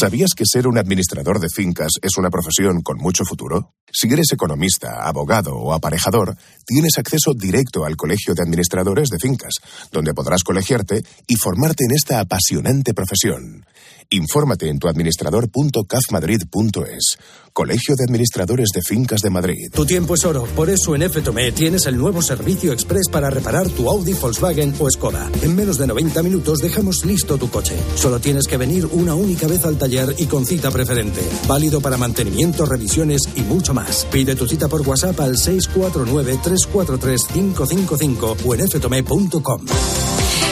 ¿Sabías 0.00 0.30
que 0.34 0.44
ser 0.46 0.66
un 0.66 0.78
administrador 0.78 1.38
de 1.38 1.48
fincas 1.54 1.92
es 2.00 2.16
una 2.16 2.30
profesión 2.30 2.80
con 2.80 2.96
mucho 2.96 3.26
futuro? 3.26 3.74
Si 3.92 4.08
eres 4.08 4.32
economista, 4.32 5.06
abogado 5.06 5.54
o 5.54 5.74
aparejador, 5.74 6.34
tienes 6.64 6.96
acceso 6.96 7.34
directo 7.34 7.84
al 7.84 7.96
Colegio 7.96 8.34
de 8.34 8.42
Administradores 8.42 9.10
de 9.10 9.18
Fincas, 9.18 9.52
donde 9.92 10.14
podrás 10.14 10.42
colegiarte 10.42 11.04
y 11.26 11.36
formarte 11.36 11.84
en 11.84 11.94
esta 11.94 12.20
apasionante 12.20 12.94
profesión. 12.94 13.66
Infórmate 14.10 14.68
en 14.68 14.78
tuadministrador.cafmadrid.es. 14.78 17.16
Colegio 17.52 17.96
de 17.96 18.04
Administradores 18.04 18.68
de 18.74 18.82
Fincas 18.82 19.20
de 19.20 19.30
Madrid. 19.30 19.70
Tu 19.72 19.86
tiempo 19.86 20.16
es 20.16 20.24
oro, 20.24 20.42
por 20.56 20.70
eso 20.70 20.96
en 20.96 21.08
FTOME 21.08 21.52
tienes 21.52 21.86
el 21.86 21.96
nuevo 21.96 22.20
servicio 22.20 22.72
express 22.72 23.08
para 23.08 23.30
reparar 23.30 23.68
tu 23.68 23.88
Audi, 23.88 24.12
Volkswagen 24.12 24.74
o 24.78 24.90
Skoda. 24.90 25.30
En 25.40 25.54
menos 25.54 25.78
de 25.78 25.86
90 25.86 26.20
minutos 26.24 26.58
dejamos 26.58 27.04
listo 27.04 27.38
tu 27.38 27.48
coche. 27.50 27.76
Solo 27.94 28.18
tienes 28.18 28.48
que 28.48 28.56
venir 28.56 28.86
una 28.86 29.14
única 29.14 29.46
vez 29.46 29.64
al 29.64 29.78
taller 29.78 30.16
y 30.18 30.26
con 30.26 30.44
cita 30.44 30.72
preferente. 30.72 31.20
Válido 31.46 31.80
para 31.80 31.96
mantenimiento, 31.96 32.66
revisiones 32.66 33.22
y 33.36 33.42
mucho 33.42 33.72
más. 33.72 34.04
Pide 34.10 34.34
tu 34.34 34.48
cita 34.48 34.66
por 34.66 34.80
WhatsApp 34.80 35.20
al 35.20 35.36
649-343-555 35.36 38.36
o 38.44 38.54
en 38.54 38.68
ftome.com. 38.68 39.64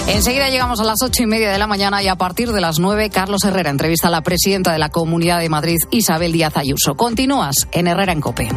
Enseguida 0.09 0.51
llegamos 0.51 0.81
a 0.81 0.85
las 0.85 1.03
ocho 1.03 1.23
y 1.23 1.27
media 1.27 1.51
de 1.51 1.59
la 1.59 1.67
mañana 1.67 2.03
y 2.03 2.09
a 2.09 2.17
partir 2.17 2.53
de 2.53 2.61
las 2.61 2.79
nueve, 2.79 3.11
Carlos 3.11 3.45
Herrera 3.45 3.71
entrevista 3.71 4.09
a 4.09 4.11
la 4.11 4.23
presidenta 4.23 4.73
de 4.73 4.79
la 4.79 4.89
Comunidad 4.89 5.41
de 5.41 5.49
Madrid, 5.49 5.79
Isabel 5.91 6.33
Díaz 6.33 6.57
Ayuso. 6.57 6.97
Continúas 6.97 7.69
en 7.73 7.87
Herrera 7.87 8.13
en 8.13 8.21
Cope. 8.21 8.49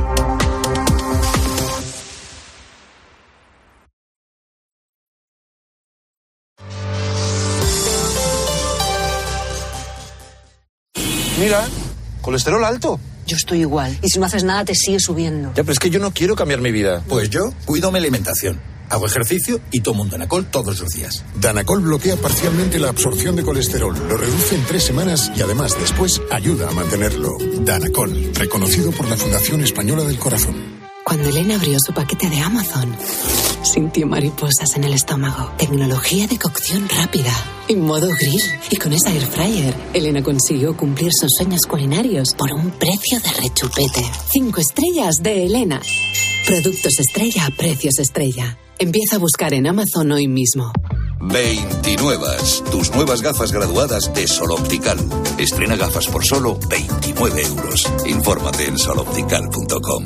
Mira, 11.40 11.66
¿Colesterol 12.22 12.64
alto? 12.64 13.00
Yo 13.28 13.38
estoy 13.38 13.60
igual. 13.60 13.96
Y 14.02 14.10
si 14.10 14.18
no 14.18 14.26
haces 14.26 14.44
nada, 14.44 14.66
te 14.66 14.74
sigue 14.74 15.00
subiendo. 15.00 15.50
Ya, 15.50 15.64
pero 15.64 15.74
es 15.74 15.80
que 15.80 15.92
yo 15.92 16.00
no 16.00 16.12
quiero 16.12 16.36
cambiar 16.36 16.60
mi 16.62 16.72
vida. 16.72 17.04
Pues 17.08 17.30
yo 17.30 17.52
cuido 17.66 17.92
mi 17.92 18.00
alimentación. 18.00 18.60
Hago 18.90 19.06
ejercicio 19.06 19.60
y 19.72 19.82
tomo 19.82 20.04
un 20.04 20.10
Danacol 20.10 20.46
todos 20.46 20.80
los 20.80 20.90
días. 20.90 21.24
Danacol 21.40 21.82
bloquea 21.82 22.16
parcialmente 22.18 22.80
la 22.80 22.90
absorción 22.90 23.36
de 23.36 23.44
colesterol, 23.44 23.96
lo 24.10 24.18
reduce 24.18 24.56
en 24.56 24.66
tres 24.66 24.84
semanas 24.84 25.32
y 25.36 25.42
además 25.42 25.76
después 25.80 26.22
ayuda 26.32 26.70
a 26.70 26.74
mantenerlo. 26.74 27.38
Danacol, 27.62 28.34
reconocido 28.34 28.92
por 28.92 29.08
la 29.08 29.18
Fundación 29.18 29.62
Española 29.62 30.04
del 30.04 30.20
Corazón. 30.20 30.56
Cuando 31.06 31.30
Elena 31.30 31.56
abrió 31.56 31.78
su 31.80 31.94
paquete 31.94 32.28
de 32.32 32.40
Amazon, 32.40 32.96
sintió 33.62 34.08
mariposas 34.08 34.76
en 34.76 34.86
el 34.86 34.94
estómago. 34.94 35.52
Tecnología 35.56 36.26
de 36.26 36.40
cocción 36.40 36.90
rápida, 36.90 37.32
en 37.68 37.82
modo 37.82 38.08
grill. 38.08 38.42
Y 38.72 38.78
con 38.78 38.92
esa 38.92 39.12
air 39.12 39.22
fryer, 39.22 39.76
Elena 39.94 40.24
consiguió 40.24 40.76
cumplir 40.76 41.12
sus 41.14 41.30
sueños 41.38 41.62
culinarios 41.68 42.30
por 42.36 42.52
un 42.54 42.72
precio 42.72 43.20
de 43.20 43.30
rechupete. 43.40 44.04
Cinco 44.32 44.62
estrellas 44.62 45.22
de 45.22 45.46
Elena. 45.46 45.80
Productos 46.48 47.00
estrella 47.00 47.50
precios 47.56 48.00
estrella. 48.00 48.58
Empieza 48.78 49.16
a 49.16 49.20
buscar 49.20 49.54
en 49.54 49.68
Amazon 49.68 50.12
hoy 50.12 50.28
mismo. 50.28 50.72
29. 51.22 52.28
Tus 52.72 52.92
nuevas 52.92 53.22
gafas 53.22 53.52
graduadas 53.52 54.14
de 54.14 54.28
Sol 54.28 54.52
Optical. 54.52 54.98
Estrena 55.38 55.78
gafas 55.78 56.08
por 56.08 56.26
solo 56.26 56.60
29 56.70 57.42
euros. 57.42 57.90
Infórmate 58.06 58.66
en 58.66 58.78
soloptical.com. 58.78 60.04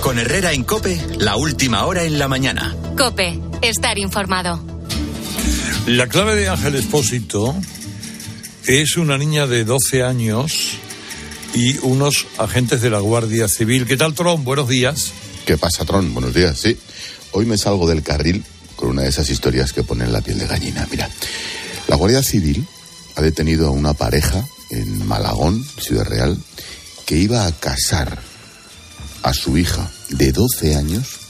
Con 0.00 0.18
Herrera 0.18 0.52
en 0.52 0.64
Cope, 0.64 1.00
la 1.18 1.36
última 1.36 1.84
hora 1.86 2.04
en 2.04 2.18
la 2.18 2.28
mañana. 2.28 2.74
Cope, 2.96 3.38
estar 3.62 3.98
informado. 3.98 4.60
La 5.86 6.06
clave 6.06 6.36
de 6.36 6.48
Ángel 6.48 6.76
Espósito 6.76 7.54
es 8.66 8.96
una 8.96 9.16
niña 9.18 9.46
de 9.46 9.64
12 9.64 10.02
años 10.02 10.72
y 11.54 11.78
unos 11.78 12.26
agentes 12.38 12.80
de 12.80 12.90
la 12.90 13.00
Guardia 13.00 13.48
Civil. 13.48 13.86
¿Qué 13.86 13.96
tal, 13.96 14.14
Tron? 14.14 14.44
Buenos 14.44 14.68
días. 14.68 15.12
¿Qué 15.46 15.56
pasa, 15.56 15.84
Tron? 15.84 16.12
Buenos 16.12 16.34
días. 16.34 16.58
Sí, 16.58 16.76
hoy 17.32 17.46
me 17.46 17.58
salgo 17.58 17.88
del 17.88 18.02
carril 18.02 18.44
con 18.76 18.90
una 18.90 19.02
de 19.02 19.08
esas 19.08 19.30
historias 19.30 19.72
que 19.72 19.82
ponen 19.82 20.12
la 20.12 20.20
piel 20.20 20.38
de 20.38 20.46
gallina. 20.46 20.86
Mira, 20.90 21.08
la 21.88 21.96
Guardia 21.96 22.22
Civil 22.22 22.66
ha 23.16 23.22
detenido 23.22 23.68
a 23.68 23.70
una 23.70 23.94
pareja 23.94 24.46
en 24.70 25.06
Malagón, 25.06 25.64
Ciudad 25.80 26.04
Real, 26.04 26.38
que 27.06 27.16
iba 27.16 27.46
a 27.46 27.52
casar 27.52 28.20
a 29.22 29.34
su 29.34 29.58
hija 29.58 29.90
de 30.10 30.32
12 30.32 30.76
años 30.76 31.20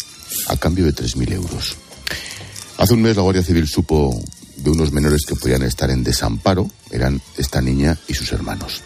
a 0.49 0.57
cambio 0.57 0.85
de 0.85 0.95
3.000 0.95 1.33
euros. 1.33 1.77
Hace 2.77 2.95
un 2.95 3.03
mes 3.03 3.16
la 3.16 3.23
Guardia 3.23 3.43
Civil 3.43 3.66
supo 3.66 4.23
de 4.62 4.70
unos 4.70 4.92
menores 4.92 5.23
que 5.27 5.37
podían 5.37 5.62
estar 5.62 5.90
en 5.90 6.05
desamparo, 6.05 6.70
eran 6.90 7.20
esta 7.37 7.61
niña 7.61 7.99
y 8.09 8.14
sus 8.14 8.33
hermanos. 8.33 8.83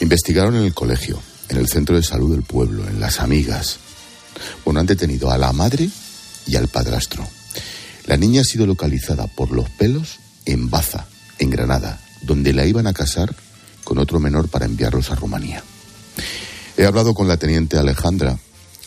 Investigaron 0.00 0.56
en 0.56 0.64
el 0.64 0.74
colegio, 0.74 1.20
en 1.48 1.58
el 1.58 1.68
centro 1.68 1.96
de 1.96 2.02
salud 2.02 2.32
del 2.32 2.42
pueblo, 2.42 2.86
en 2.88 3.00
las 3.00 3.20
amigas. 3.20 3.78
Bueno, 4.64 4.80
han 4.80 4.86
detenido 4.86 5.30
a 5.30 5.38
la 5.38 5.52
madre 5.52 5.88
y 6.46 6.56
al 6.56 6.68
padrastro. 6.68 7.26
La 8.06 8.16
niña 8.16 8.42
ha 8.42 8.44
sido 8.44 8.66
localizada 8.66 9.26
por 9.26 9.50
los 9.50 9.68
pelos 9.70 10.18
en 10.44 10.70
Baza, 10.70 11.06
en 11.38 11.50
Granada, 11.50 12.00
donde 12.22 12.52
la 12.52 12.66
iban 12.66 12.86
a 12.86 12.92
casar 12.92 13.34
con 13.84 13.98
otro 13.98 14.20
menor 14.20 14.48
para 14.48 14.66
enviarlos 14.66 15.10
a 15.10 15.14
Rumanía. 15.14 15.62
He 16.76 16.84
hablado 16.84 17.14
con 17.14 17.28
la 17.28 17.36
teniente 17.36 17.78
Alejandra, 17.78 18.38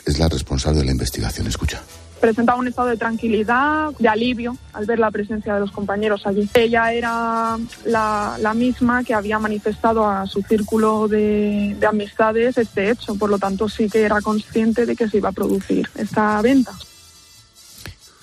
es 0.05 0.19
la 0.19 0.27
responsable 0.27 0.79
de 0.79 0.86
la 0.86 0.91
investigación. 0.91 1.47
Escucha. 1.47 1.82
Presentaba 2.19 2.60
un 2.60 2.67
estado 2.67 2.89
de 2.89 2.97
tranquilidad, 2.97 3.91
de 3.97 4.08
alivio 4.08 4.58
al 4.73 4.86
ver 4.86 4.99
la 4.99 5.12
presencia 5.12 5.53
de 5.53 5.62
los 5.62 5.71
compañeros 5.71 6.25
allí. 6.25 6.49
Ella 6.53 6.91
era 6.91 7.58
la, 7.86 8.53
misma 8.53 9.03
que 9.03 9.13
había 9.13 9.39
manifestado 9.39 10.08
a 10.08 10.27
su 10.27 10.41
círculo 10.41 11.08
de, 11.08 11.75
de 11.79 11.88
amistades 11.88 12.58
este 12.58 12.91
hecho, 12.91 13.15
por 13.15 13.29
lo 13.29 13.38
tanto 13.38 13.69
sí 13.69 13.89
que 13.89 14.01
era 14.01 14.21
consciente 14.21 14.86
de 14.86 14.95
que 14.95 15.08
se 15.08 15.17
iba 15.17 15.29
a 15.29 15.34
producir 15.34 15.89
esta 15.95 16.41
venta. 16.41 16.73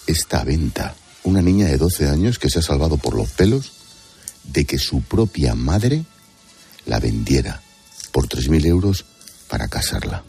Esta 0.07 0.45
venta, 0.45 0.95
una 1.25 1.41
niña 1.41 1.67
de 1.67 1.79
12 1.79 2.09
años 2.09 2.39
que 2.39 2.51
se 2.51 2.59
ha 2.59 2.63
salvado 2.63 2.97
por 2.97 3.15
los 3.15 3.31
pelos 3.31 3.73
de 4.45 4.65
que 4.65 4.79
su 4.79 5.03
propia 5.03 5.55
madre 5.55 6.05
la 6.87 7.01
vendiera 7.01 7.61
por 8.13 8.29
3.000 8.29 8.67
euros 8.67 9.05
para 9.49 9.69
casarla. 9.69 10.23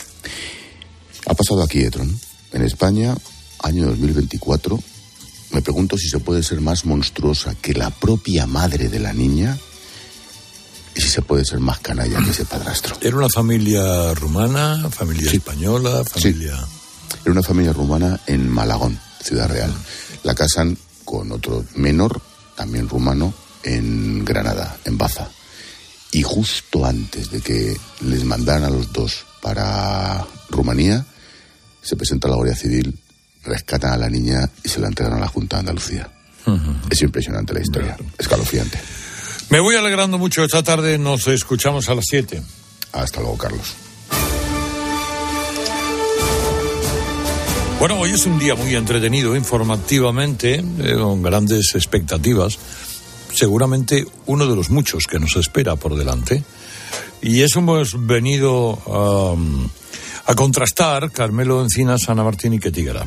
Ha 1.26 1.34
pasado 1.34 1.64
aquí, 1.64 1.82
Etron. 1.82 2.20
En 2.54 2.62
España, 2.64 3.16
año 3.64 3.88
2024, 3.88 4.80
me 5.52 5.62
pregunto 5.62 5.98
si 5.98 6.10
se 6.10 6.20
puede 6.20 6.44
ser 6.44 6.62
más 6.62 6.86
monstruosa 6.86 7.56
que 7.56 7.74
la 7.74 7.90
propia 7.90 8.46
madre 8.46 8.90
de 8.90 9.00
la 9.00 9.14
niña 9.14 9.58
y 10.96 11.02
si 11.02 11.10
se 11.10 11.22
puede 11.22 11.46
ser 11.46 11.60
más 11.60 11.80
canalla 11.80 12.24
que 12.24 12.32
ese 12.32 12.46
padrastro. 12.46 12.98
¿Era 13.02 13.18
una 13.18 13.30
familia 13.30 14.14
rumana, 14.14 14.90
familia 14.90 15.32
española, 15.32 16.04
familia...? 16.04 16.58
Sí. 16.58 16.78
Era 17.24 17.32
una 17.32 17.44
familia 17.44 17.74
rumana 17.74 18.20
en 18.26 18.50
Malagón, 18.50 19.00
Ciudad 19.22 19.50
Real. 19.50 19.74
La 20.24 20.36
casan 20.36 20.78
con 21.06 21.32
otro 21.32 21.64
menor, 21.76 22.22
también 22.56 22.90
rumano, 22.90 23.34
en 23.64 24.26
Granada, 24.26 24.78
en 24.86 24.98
Baza. 24.98 25.30
Y 26.12 26.24
justo 26.24 26.86
antes 26.86 27.32
de 27.32 27.42
que 27.42 27.78
les 28.02 28.24
mandaran 28.24 28.64
a 28.64 28.70
los 28.70 28.92
dos 28.92 29.26
para 29.42 30.26
Rumanía, 30.50 31.06
se 31.82 31.96
presenta 31.96 32.28
la 32.28 32.36
Guardia 32.36 32.56
Civil, 32.56 32.98
rescatan 33.48 33.94
a 33.94 33.98
la 33.98 34.10
niña 34.10 34.50
y 34.64 34.70
se 34.70 34.80
la 34.80 34.88
entregan 34.88 35.14
a 35.14 35.20
la 35.20 35.28
Junta 35.28 35.56
de 35.58 35.62
Andalucía. 35.62 36.10
Es 36.90 37.02
impresionante 37.02 37.54
la 37.54 37.62
historia, 37.62 37.98
escalofriante. 38.18 38.80
Me 39.50 39.60
voy 39.60 39.76
alegrando 39.76 40.18
mucho 40.18 40.44
esta 40.44 40.64
tarde, 40.64 40.98
nos 40.98 41.28
escuchamos 41.28 41.90
a 41.90 41.96
las 41.96 42.06
7. 42.08 42.42
Hasta 42.94 43.20
luego, 43.20 43.38
Carlos. 43.38 43.76
Bueno, 47.80 48.00
hoy 48.00 48.12
es 48.12 48.26
un 48.26 48.40
día 48.40 48.56
muy 48.56 48.76
entretenido 48.76 49.36
informativamente, 49.36 50.56
eh, 50.56 50.96
con 50.96 51.22
grandes 51.22 51.76
expectativas. 51.76 52.58
Seguramente 53.34 54.06
uno 54.26 54.48
de 54.48 54.56
los 54.56 54.70
muchos 54.70 55.04
que 55.06 55.20
nos 55.20 55.36
espera 55.36 55.76
por 55.76 55.96
delante. 55.96 56.44
Y 57.22 57.42
eso 57.42 57.60
hemos 57.60 58.08
venido 58.08 58.74
um, 58.86 59.70
a 60.26 60.34
contrastar 60.36 61.12
Carmelo 61.12 61.62
Encinas, 61.62 62.10
Ana 62.10 62.24
Martín 62.24 62.54
y 62.54 62.60
Ketigara. 62.60 63.06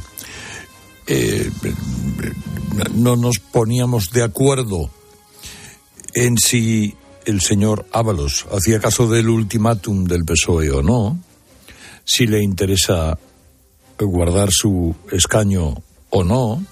Eh, 1.06 1.50
no 2.94 3.16
nos 3.16 3.38
poníamos 3.38 4.10
de 4.10 4.22
acuerdo 4.22 4.90
en 6.14 6.38
si 6.38 6.94
el 7.24 7.40
señor 7.40 7.86
Ábalos 7.92 8.46
hacía 8.52 8.80
caso 8.80 9.08
del 9.08 9.28
ultimátum 9.28 10.04
del 10.04 10.24
PSOE 10.24 10.70
o 10.70 10.82
no, 10.82 11.22
si 12.04 12.26
le 12.26 12.42
interesa 12.42 13.18
guardar 13.98 14.50
su 14.50 14.94
escaño 15.12 15.82
o 16.10 16.24
no, 16.24 16.64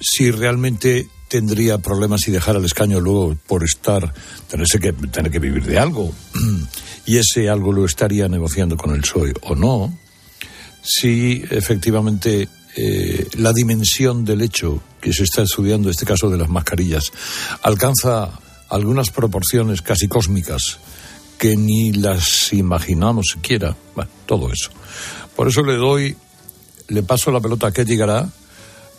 si 0.00 0.30
realmente 0.30 1.08
tendría 1.28 1.78
problemas 1.78 2.22
si 2.22 2.32
dejara 2.32 2.58
el 2.58 2.64
escaño 2.64 2.98
luego 2.98 3.36
por 3.46 3.62
estar, 3.62 4.12
tenerse 4.48 4.80
que, 4.80 4.92
tener 4.92 5.30
que 5.30 5.38
vivir 5.38 5.64
de 5.64 5.78
algo, 5.78 6.12
y 7.06 7.18
ese 7.18 7.48
algo 7.48 7.72
lo 7.72 7.84
estaría 7.84 8.28
negociando 8.28 8.76
con 8.76 8.94
el 8.94 9.02
PSOE 9.02 9.34
o 9.42 9.54
no, 9.54 9.96
si 10.82 11.44
efectivamente 11.50 12.48
eh, 12.76 13.26
la 13.34 13.52
dimensión 13.52 14.24
del 14.24 14.42
hecho 14.42 14.82
que 15.00 15.12
se 15.12 15.24
está 15.24 15.42
estudiando, 15.42 15.90
este 15.90 16.06
caso 16.06 16.30
de 16.30 16.38
las 16.38 16.48
mascarillas, 16.48 17.10
alcanza 17.62 18.30
algunas 18.68 19.10
proporciones 19.10 19.82
casi 19.82 20.08
cósmicas 20.08 20.78
que 21.38 21.56
ni 21.56 21.92
las 21.92 22.52
imaginamos 22.52 23.28
siquiera. 23.32 23.76
Bueno, 23.94 24.10
todo 24.26 24.52
eso. 24.52 24.70
Por 25.34 25.48
eso 25.48 25.62
le 25.62 25.76
doy, 25.76 26.16
le 26.88 27.02
paso 27.02 27.30
la 27.30 27.40
pelota 27.40 27.68
a 27.68 27.72
Ketty 27.72 27.96
Gará 27.96 28.28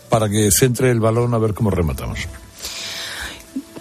para 0.09 0.27
que 0.27 0.49
centre 0.51 0.91
el 0.91 0.99
balón 0.99 1.33
a 1.33 1.37
ver 1.37 1.53
cómo 1.53 1.69
rematamos. 1.69 2.19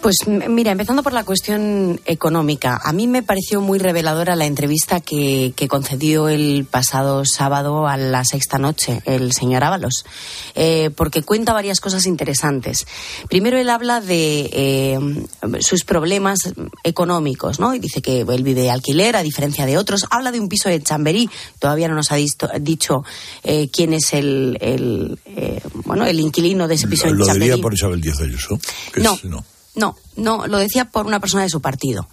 Pues 0.03 0.17
mira, 0.27 0.73
empezando 0.73 1.03
por 1.03 1.13
la 1.13 1.25
cuestión 1.25 2.01
económica, 2.07 2.81
a 2.83 2.91
mí 2.93 3.07
me 3.07 3.23
pareció 3.23 3.61
muy 3.61 3.79
reveladora 3.79 4.35
la 4.35 4.47
entrevista 4.47 5.01
que, 5.01 5.53
que 5.55 5.69
concedió 5.69 6.31
el 6.31 6.65
pasado 6.65 7.27
sábado 7.27 7.87
a 7.87 7.99
la 7.99 8.25
sexta 8.25 8.57
noche 8.57 9.03
el 9.05 9.33
señor 9.33 9.63
Ábalos, 9.63 10.07
eh, 10.55 10.89
porque 10.97 11.23
cuenta 11.23 11.53
varias 11.53 11.81
cosas 11.81 12.07
interesantes. 12.07 12.87
Primero, 13.29 13.59
él 13.59 13.69
habla 13.69 14.01
de 14.01 14.49
eh, 14.51 14.99
sus 15.61 15.85
problemas 15.85 16.39
económicos, 16.83 17.61
¿no? 17.61 17.75
Y 17.75 17.79
dice 17.79 18.01
que 18.01 18.21
él 18.21 18.43
vive 18.43 18.63
de 18.63 18.71
alquiler, 18.71 19.17
a 19.17 19.23
diferencia 19.23 19.67
de 19.67 19.77
otros. 19.77 20.07
Habla 20.11 20.33
de 20.33 20.41
un 20.41 20.49
piso 20.49 20.71
de 20.71 20.83
Chamberí, 20.83 21.29
todavía 21.59 21.89
no 21.89 21.95
nos 21.95 22.11
ha 22.11 22.17
dicho, 22.17 22.49
dicho 22.59 23.05
eh, 23.45 23.69
quién 23.71 23.93
es 23.93 24.15
el, 24.15 24.57
el 24.63 25.19
bueno, 25.85 26.07
el 26.07 26.21
inquilino 26.21 26.69
de 26.69 26.77
ese 26.77 26.89
piso 26.89 27.07
lo, 27.07 27.13
de 27.13 27.19
Chamberí. 27.19 27.39
Lo 27.39 27.45
diría 27.45 27.63
por 27.63 27.75
Isabel 27.75 28.01
Díaz 28.01 28.21
Ayuso. 28.23 28.59
no. 28.97 29.19
no. 29.25 29.45
No, 29.77 29.97
no, 30.21 30.47
lo 30.47 30.59
decía 30.59 30.85
por 30.87 31.07
una 31.07 31.21
persona 31.21 31.43
de 31.43 31.49
su 31.49 31.61
partido. 31.61 32.07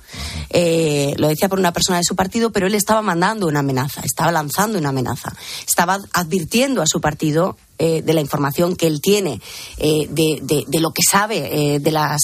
Eh, 0.50 1.14
lo 1.18 1.28
decía 1.28 1.50
por 1.50 1.60
una 1.60 1.74
persona 1.74 1.98
de 1.98 2.04
su 2.04 2.16
partido, 2.16 2.52
pero 2.52 2.68
él 2.68 2.76
estaba 2.76 3.02
mandando 3.02 3.48
una 3.48 3.60
amenaza, 3.60 4.02
estaba 4.04 4.32
lanzando 4.32 4.80
una 4.80 4.90
amenaza, 4.90 5.34
estaba 5.68 6.00
advirtiendo 6.14 6.82
a 6.82 6.88
su 6.88 7.02
partido 7.02 7.58
eh, 7.80 8.02
de 8.02 8.14
la 8.16 8.22
información 8.22 8.76
que 8.76 8.88
él 8.88 9.02
tiene, 9.02 9.40
eh, 9.78 10.08
de, 10.10 10.40
de, 10.68 10.80
lo 10.80 10.90
que 10.90 11.04
sabe, 11.08 11.76
eh, 11.76 11.80
de 11.80 11.92
las 11.92 12.20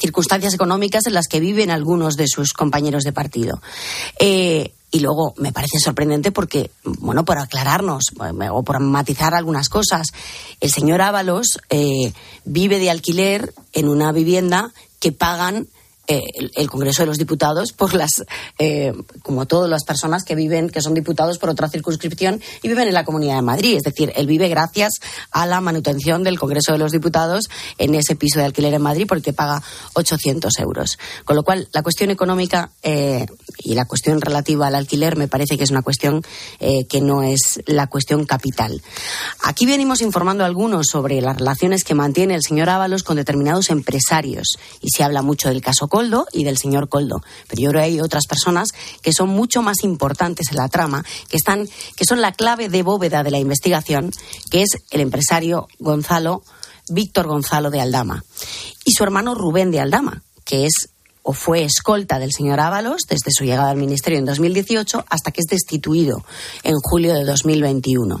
circunstancias 0.00 0.54
económicas 0.54 1.06
en 1.06 1.12
las 1.12 1.28
que 1.28 1.40
viven 1.40 1.70
algunos 1.70 2.16
de 2.16 2.26
sus 2.26 2.54
compañeros 2.54 3.02
de 3.04 3.12
partido. 3.12 3.60
y 4.18 5.00
luego 5.00 5.34
me 5.36 5.52
parece 5.52 5.78
sorprendente 5.78 6.32
porque, 6.32 6.70
bueno, 6.84 7.26
por 7.26 7.38
aclararnos 7.38 8.04
o 8.50 8.62
por 8.62 8.80
matizar 8.80 9.34
algunas 9.34 9.68
cosas, 9.68 10.06
el 10.60 10.70
señor 10.70 11.02
Ábalos 11.02 11.58
vive 12.46 12.78
de 12.78 12.90
alquiler 12.90 13.52
en 13.74 13.88
una 13.88 14.10
vivienda 14.12 14.72
que 15.00 15.12
pagan 15.12 15.68
eh, 16.06 16.22
el, 16.34 16.52
el, 16.54 16.70
Congreso 16.70 17.02
de 17.02 17.06
los 17.06 17.18
Diputados 17.18 17.72
por 17.72 17.94
las, 17.94 18.24
eh, 18.58 18.92
como 19.22 19.46
todas 19.46 19.68
las 19.68 19.84
personas 19.84 20.24
que 20.24 20.34
viven, 20.34 20.70
que 20.70 20.80
son 20.80 20.94
diputados 20.94 21.38
por 21.38 21.50
otra 21.50 21.68
circunscripción 21.68 22.40
y 22.62 22.68
viven 22.68 22.88
en 22.88 22.94
la 22.94 23.04
Comunidad 23.04 23.36
de 23.36 23.42
Madrid. 23.42 23.76
Es 23.76 23.82
decir, 23.82 24.12
él 24.16 24.26
vive 24.26 24.48
gracias 24.48 24.94
a 25.30 25.46
la 25.46 25.60
manutención 25.60 26.22
del 26.22 26.38
Congreso 26.38 26.72
de 26.72 26.78
los 26.78 26.92
Diputados 26.92 27.48
en 27.78 27.94
ese 27.94 28.16
piso 28.16 28.38
de 28.38 28.46
alquiler 28.46 28.74
en 28.74 28.82
Madrid 28.82 29.06
porque 29.08 29.32
paga 29.32 29.62
800 29.94 30.58
euros. 30.58 30.98
Con 31.24 31.36
lo 31.36 31.42
cual, 31.42 31.68
la 31.72 31.82
cuestión 31.82 32.10
económica 32.10 32.70
eh, 32.82 33.26
y 33.58 33.74
la 33.74 33.84
cuestión 33.84 34.20
relativa 34.20 34.66
al 34.68 34.74
alquiler 34.74 35.16
me 35.16 35.28
parece 35.28 35.56
que 35.58 35.64
es 35.64 35.70
una 35.70 35.82
cuestión 35.82 36.22
eh, 36.60 36.86
que 36.86 37.00
no 37.00 37.22
es 37.22 37.62
la 37.66 37.86
cuestión 37.88 38.26
capital. 38.26 38.82
Aquí 39.42 39.66
venimos 39.66 40.00
informando 40.00 40.44
a 40.44 40.46
algunos 40.46 40.86
sobre 40.86 41.20
las 41.20 41.36
relaciones 41.36 41.84
que 41.84 41.94
mantiene 41.94 42.34
el 42.34 42.42
señor 42.42 42.68
Ábalos 42.68 43.02
con 43.02 43.16
determinados 43.16 43.70
empresarios 43.70 44.56
y 44.80 44.90
se 44.90 45.02
habla 45.02 45.22
mucho 45.22 45.48
del 45.48 45.62
caso 45.62 45.88
Coldo 45.96 46.26
y 46.30 46.44
del 46.44 46.58
señor 46.58 46.90
Coldo. 46.90 47.22
Pero 47.48 47.62
yo 47.62 47.70
creo 47.70 47.80
que 47.80 47.86
hay 47.86 48.00
otras 48.02 48.26
personas 48.26 48.68
que 49.00 49.14
son 49.14 49.30
mucho 49.30 49.62
más 49.62 49.82
importantes 49.82 50.50
en 50.50 50.58
la 50.58 50.68
trama, 50.68 51.02
que, 51.30 51.38
están, 51.38 51.66
que 51.96 52.04
son 52.04 52.20
la 52.20 52.32
clave 52.32 52.68
de 52.68 52.82
bóveda 52.82 53.22
de 53.22 53.30
la 53.30 53.38
investigación, 53.38 54.12
que 54.50 54.60
es 54.60 54.76
el 54.90 55.00
empresario 55.00 55.68
Gonzalo, 55.78 56.42
Víctor 56.90 57.28
Gonzalo 57.28 57.70
de 57.70 57.80
Aldama, 57.80 58.22
y 58.84 58.92
su 58.92 59.04
hermano 59.04 59.34
Rubén 59.34 59.70
de 59.70 59.80
Aldama, 59.80 60.22
que 60.44 60.66
es 60.66 60.90
o 61.22 61.32
fue 61.32 61.64
escolta 61.64 62.18
del 62.18 62.30
señor 62.30 62.60
Ábalos 62.60 63.04
desde 63.08 63.30
su 63.30 63.44
llegada 63.44 63.70
al 63.70 63.78
ministerio 63.78 64.18
en 64.18 64.26
2018 64.26 65.02
hasta 65.08 65.30
que 65.30 65.40
es 65.40 65.46
destituido 65.46 66.26
en 66.62 66.74
julio 66.74 67.14
de 67.14 67.24
2021. 67.24 68.20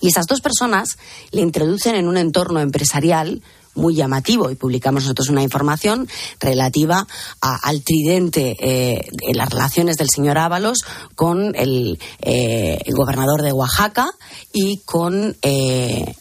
Y 0.00 0.08
esas 0.08 0.24
dos 0.26 0.40
personas 0.40 0.96
le 1.32 1.42
introducen 1.42 1.96
en 1.96 2.08
un 2.08 2.16
entorno 2.16 2.60
empresarial 2.60 3.42
muy 3.74 3.94
llamativo 3.94 4.50
y 4.50 4.54
publicamos 4.54 5.04
nosotros 5.04 5.28
una 5.28 5.42
información 5.42 6.08
relativa 6.40 7.06
a, 7.40 7.56
al 7.68 7.82
tridente 7.82 8.56
eh, 8.60 9.08
en 9.20 9.36
las 9.36 9.48
relaciones 9.48 9.96
del 9.96 10.08
señor 10.14 10.38
Ábalos 10.38 10.84
con 11.14 11.54
el, 11.54 11.98
eh, 12.20 12.78
el 12.84 12.94
gobernador 12.94 13.42
de 13.42 13.52
Oaxaca 13.52 14.10
y 14.52 14.78
con 14.84 15.36
eh, 15.42 16.14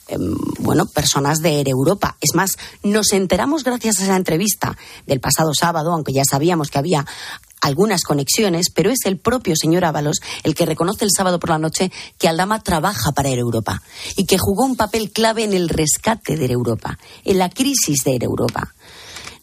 bueno 0.59 0.85
personas 0.85 1.39
de 1.39 1.61
Europa. 1.65 2.17
Es 2.21 2.35
más, 2.35 2.57
nos 2.83 3.13
enteramos 3.13 3.63
gracias 3.63 3.99
a 3.99 4.03
esa 4.03 4.15
entrevista 4.15 4.77
del 5.05 5.19
pasado 5.19 5.51
sábado, 5.53 5.91
aunque 5.93 6.13
ya 6.13 6.23
sabíamos 6.29 6.69
que 6.69 6.79
había 6.79 7.05
algunas 7.61 8.03
conexiones, 8.03 8.69
pero 8.69 8.89
es 8.89 9.05
el 9.05 9.17
propio 9.17 9.55
señor 9.55 9.85
Ábalos 9.85 10.19
el 10.43 10.55
que 10.55 10.65
reconoce 10.65 11.05
el 11.05 11.11
sábado 11.15 11.39
por 11.39 11.51
la 11.51 11.59
noche 11.59 11.91
que 12.17 12.27
Aldama 12.27 12.61
trabaja 12.61 13.11
para 13.11 13.29
Europa 13.29 13.81
y 14.17 14.25
que 14.25 14.37
jugó 14.37 14.65
un 14.65 14.75
papel 14.75 15.11
clave 15.11 15.43
en 15.43 15.53
el 15.53 15.69
rescate 15.69 16.35
de 16.35 16.51
Europa, 16.51 16.97
en 17.23 17.37
la 17.37 17.49
crisis 17.49 18.03
de 18.03 18.17
Europa. 18.19 18.73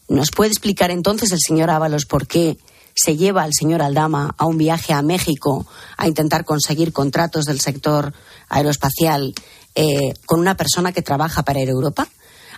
¿Nos 0.09 0.31
puede 0.31 0.51
explicar 0.51 0.91
entonces 0.91 1.33
el 1.33 1.39
señor 1.41 1.71
Ábalos 1.71 2.07
por 2.07 2.27
qué 2.27 2.59
se 2.95 3.17
lleva 3.17 3.45
al 3.45 3.55
señor 3.55 3.83
Aldama 3.83 4.35
a 4.37 4.47
un 4.47 4.59
viaje 4.59 4.93
a 4.93 5.03
México 5.03 5.67
a 5.97 6.09
intentar 6.09 6.45
conseguir 6.45 6.93
contratos 6.93 7.45
del 7.45 7.61
sector 7.61 8.13
aeroespacial 8.49 9.35
eh, 9.75 10.15
con 10.27 10.41
una 10.41 10.57
persona 10.57 10.93
que 10.93 11.03
trabaja 11.03 11.45
para 11.45 11.61
Europa? 11.61 12.09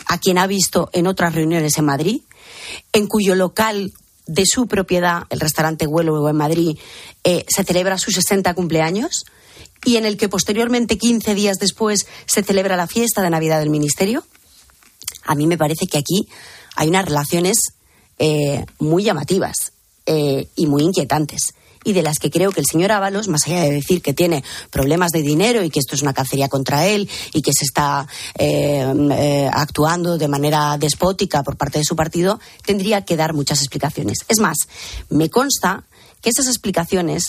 a 0.07 0.19
quien 0.19 0.39
ha 0.39 0.47
visto 0.47 0.91
en 0.93 1.07
otras 1.07 1.35
reuniones 1.35 1.79
en 1.79 1.85
Madrid, 1.85 2.23
en 2.93 3.07
cuyo 3.07 3.35
local 3.35 3.93
de 4.31 4.45
su 4.47 4.69
propiedad, 4.69 5.25
el 5.31 5.41
restaurante 5.41 5.87
Huelo 5.87 6.29
en 6.29 6.37
Madrid, 6.37 6.79
eh, 7.25 7.45
se 7.49 7.65
celebra 7.65 7.99
su 7.99 8.13
60 8.13 8.55
cumpleaños 8.55 9.25
y 9.85 9.97
en 9.97 10.05
el 10.05 10.17
que 10.17 10.29
posteriormente, 10.29 10.99
15 10.99 11.35
días 11.35 11.59
después, 11.59 12.07
se 12.27 12.43
celebra 12.45 12.77
la 12.77 12.87
fiesta 12.87 13.23
de 13.23 13.31
Navidad 13.31 13.59
del 13.59 13.71
Ministerio. 13.71 14.25
A 15.25 15.35
mí 15.35 15.49
me 15.49 15.59
parece 15.59 15.87
que 15.87 15.99
aquí 15.99 16.29
hay 16.77 16.89
unas 16.89 17.07
relaciones 17.07 17.59
eh, 18.19 18.65
muy 18.79 19.03
llamativas 19.03 19.73
eh, 20.07 20.49
y 20.55 20.67
muy 20.67 20.83
inquietantes 20.83 21.55
y 21.85 21.93
de 21.93 22.03
las 22.03 22.19
que 22.19 22.31
creo 22.31 22.51
que 22.51 22.61
el 22.61 22.67
señor 22.67 22.93
Ábalos, 22.93 23.29
más 23.29 23.47
allá 23.47 23.63
de 23.63 23.71
decir 23.71 24.03
que 24.03 24.13
tiene 24.13 24.45
problemas 24.71 25.13
de 25.13 25.23
dinero 25.23 25.63
y 25.63 25.71
que 25.71 25.79
esto 25.79 25.95
es 25.95 26.03
una 26.03 26.13
cacería 26.13 26.49
contra 26.49 26.87
él 26.87 27.09
y 27.33 27.43
que 27.43 27.53
se 27.53 27.65
está 27.65 28.07
eh, 28.39 28.85
eh, 29.13 29.51
actuando 29.53 30.19
de 30.19 30.29
manera 30.29 30.77
despótica 30.79 31.43
por 31.43 31.57
parte 31.57 31.79
de 31.79 31.85
su 31.85 31.97
partido, 31.97 32.39
tendría 32.65 33.05
que 33.05 33.17
dar 33.17 33.33
muchas 33.33 33.61
explicaciones. 33.61 34.19
Es 34.29 34.41
más, 34.41 34.57
me 35.09 35.31
consta 35.31 35.85
que 36.21 36.31
esas 36.31 36.49
explicaciones 36.49 37.25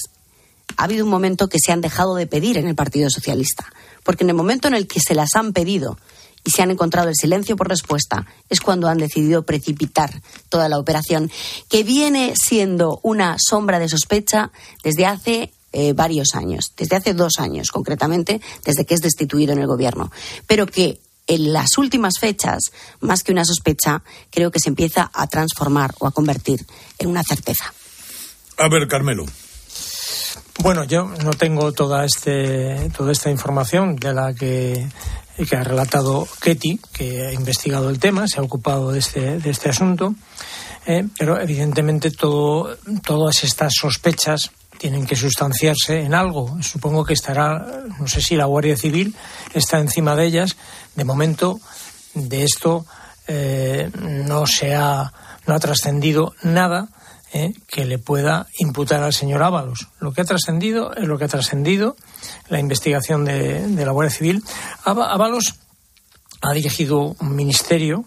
ha 0.77 0.83
habido 0.83 1.05
un 1.05 1.11
momento 1.11 1.47
que 1.47 1.59
se 1.59 1.71
han 1.71 1.81
dejado 1.81 2.15
de 2.15 2.27
pedir 2.27 2.57
en 2.57 2.67
el 2.67 2.75
Partido 2.75 3.09
Socialista, 3.09 3.71
porque 4.03 4.23
en 4.23 4.29
el 4.29 4.35
momento 4.35 4.67
en 4.67 4.73
el 4.73 4.87
que 4.87 4.99
se 4.99 5.15
las 5.15 5.29
han 5.35 5.53
pedido 5.53 5.97
y 6.43 6.51
se 6.51 6.61
han 6.61 6.71
encontrado 6.71 7.09
el 7.09 7.15
silencio 7.15 7.55
por 7.55 7.69
respuesta, 7.69 8.25
es 8.49 8.61
cuando 8.61 8.87
han 8.87 8.97
decidido 8.97 9.43
precipitar 9.43 10.21
toda 10.49 10.69
la 10.69 10.79
operación, 10.79 11.31
que 11.69 11.83
viene 11.83 12.33
siendo 12.35 12.99
una 13.03 13.37
sombra 13.39 13.79
de 13.79 13.89
sospecha 13.89 14.51
desde 14.83 15.05
hace 15.05 15.53
eh, 15.73 15.93
varios 15.93 16.35
años, 16.35 16.73
desde 16.75 16.95
hace 16.95 17.13
dos 17.13 17.33
años 17.39 17.69
concretamente, 17.71 18.41
desde 18.65 18.85
que 18.85 18.93
es 18.93 19.01
destituido 19.01 19.53
en 19.53 19.59
el 19.59 19.67
gobierno, 19.67 20.11
pero 20.47 20.65
que 20.65 20.99
en 21.27 21.53
las 21.53 21.77
últimas 21.77 22.15
fechas, 22.19 22.71
más 22.99 23.23
que 23.23 23.31
una 23.31 23.45
sospecha, 23.45 24.03
creo 24.31 24.51
que 24.51 24.59
se 24.59 24.69
empieza 24.69 25.09
a 25.13 25.27
transformar 25.27 25.93
o 25.99 26.07
a 26.07 26.11
convertir 26.11 26.65
en 26.99 27.09
una 27.09 27.23
certeza. 27.23 27.73
A 28.57 28.67
ver, 28.67 28.87
Carmelo. 28.87 29.25
Bueno, 30.59 30.83
yo 30.83 31.05
no 31.23 31.31
tengo 31.31 31.71
toda, 31.71 32.05
este, 32.05 32.91
toda 32.95 33.11
esta 33.11 33.31
información 33.31 33.95
de 33.95 34.13
la 34.13 34.33
que 34.33 34.87
que 35.37 35.55
ha 35.55 35.63
relatado 35.63 36.27
Ketty, 36.41 36.79
que 36.93 37.27
ha 37.27 37.33
investigado 37.33 37.89
el 37.89 37.99
tema, 37.99 38.27
se 38.27 38.39
ha 38.39 38.43
ocupado 38.43 38.91
de 38.91 38.99
este, 38.99 39.39
de 39.39 39.49
este 39.49 39.69
asunto, 39.69 40.15
eh, 40.85 41.07
pero 41.17 41.39
evidentemente 41.39 42.11
todo, 42.11 42.77
todas 43.03 43.43
estas 43.43 43.73
sospechas 43.79 44.51
tienen 44.77 45.05
que 45.05 45.15
sustanciarse 45.15 46.01
en 46.01 46.15
algo. 46.15 46.57
Supongo 46.63 47.05
que 47.05 47.13
estará, 47.13 47.83
no 47.99 48.07
sé 48.07 48.19
si 48.21 48.35
la 48.35 48.45
Guardia 48.45 48.75
Civil 48.75 49.15
está 49.53 49.79
encima 49.79 50.15
de 50.15 50.25
ellas. 50.25 50.57
De 50.95 51.03
momento, 51.03 51.59
de 52.15 52.43
esto 52.43 52.85
eh, 53.27 53.91
no 53.99 54.47
se 54.47 54.73
ha, 54.73 55.13
no 55.45 55.53
ha 55.53 55.59
trascendido 55.59 56.33
nada 56.41 56.89
eh, 57.33 57.53
que 57.67 57.85
le 57.85 57.97
pueda 57.97 58.47
imputar 58.57 59.01
al 59.03 59.13
señor 59.13 59.41
Ábalos. 59.41 59.87
Lo 59.99 60.11
que 60.11 60.21
ha 60.21 60.25
trascendido 60.25 60.93
es 60.95 61.07
lo 61.07 61.17
que 61.17 61.25
ha 61.25 61.29
trascendido 61.29 61.95
la 62.49 62.59
investigación 62.59 63.23
de, 63.23 63.67
de 63.67 63.85
la 63.85 63.91
Guardia 63.91 64.15
Civil. 64.15 64.43
Ábalos 64.83 65.55
ha 66.41 66.53
dirigido 66.53 67.15
un 67.19 67.35
ministerio, 67.35 68.03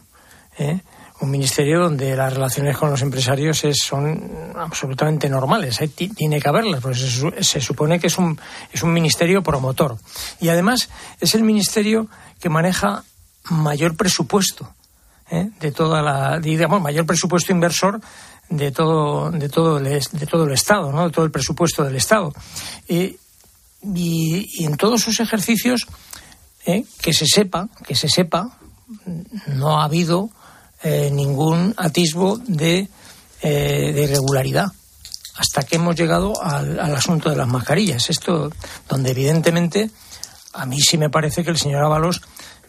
eh, 0.58 0.80
un 1.20 1.30
ministerio 1.30 1.80
donde 1.80 2.14
las 2.16 2.34
relaciones 2.34 2.76
con 2.76 2.90
los 2.90 3.00
empresarios 3.00 3.64
es, 3.64 3.78
son 3.82 4.52
absolutamente 4.56 5.28
normales. 5.28 5.80
Eh, 5.80 5.88
tiene 5.88 6.40
que 6.40 6.48
haberlas, 6.48 6.82
pues 6.82 6.98
se, 6.98 7.42
se, 7.42 7.60
supone 7.60 7.98
que 7.98 8.08
es 8.08 8.18
un, 8.18 8.38
es 8.72 8.82
un 8.82 8.92
ministerio 8.92 9.42
promotor. 9.42 9.96
Y 10.40 10.48
además 10.48 10.88
es 11.20 11.34
el 11.34 11.44
ministerio 11.44 12.08
que 12.40 12.48
maneja 12.48 13.04
mayor 13.50 13.96
presupuesto 13.96 14.68
eh, 15.30 15.50
de 15.60 15.72
toda 15.72 16.02
la, 16.02 16.38
digamos, 16.38 16.82
mayor 16.82 17.06
presupuesto 17.06 17.52
inversor 17.52 18.00
de 18.48 18.70
todo, 18.70 19.30
de 19.30 19.48
todo, 19.48 19.78
el, 19.78 19.84
de 19.84 20.26
todo 20.26 20.44
el 20.44 20.52
Estado, 20.52 20.92
¿no? 20.92 21.04
de 21.04 21.10
todo 21.10 21.24
el 21.24 21.30
presupuesto 21.30 21.84
del 21.84 21.96
Estado. 21.96 22.32
y, 22.88 23.16
y, 23.82 24.64
en 24.64 24.76
todos 24.76 25.02
sus 25.02 25.20
ejercicios, 25.20 25.86
eh, 26.66 26.84
que 27.02 27.12
se 27.12 27.26
sepa, 27.26 27.68
que 27.86 27.94
se 27.94 28.08
sepa, 28.08 28.58
no 29.48 29.80
ha 29.80 29.84
habido 29.84 30.30
eh, 30.82 31.10
ningún 31.12 31.74
atisbo 31.76 32.38
de, 32.38 32.88
eh, 33.42 33.92
de, 33.94 34.02
irregularidad 34.04 34.66
hasta 35.36 35.64
que 35.64 35.76
hemos 35.76 35.96
llegado 35.96 36.42
al, 36.42 36.78
al, 36.78 36.94
asunto 36.94 37.28
de 37.28 37.36
las 37.36 37.48
mascarillas. 37.48 38.08
Esto, 38.08 38.50
donde 38.88 39.10
evidentemente 39.10 39.90
a 40.54 40.64
mí 40.64 40.80
sí 40.80 40.96
me 40.96 41.10
parece 41.10 41.44
que 41.44 41.50
el 41.50 41.58
señor 41.58 41.84
Ábalos 41.84 42.22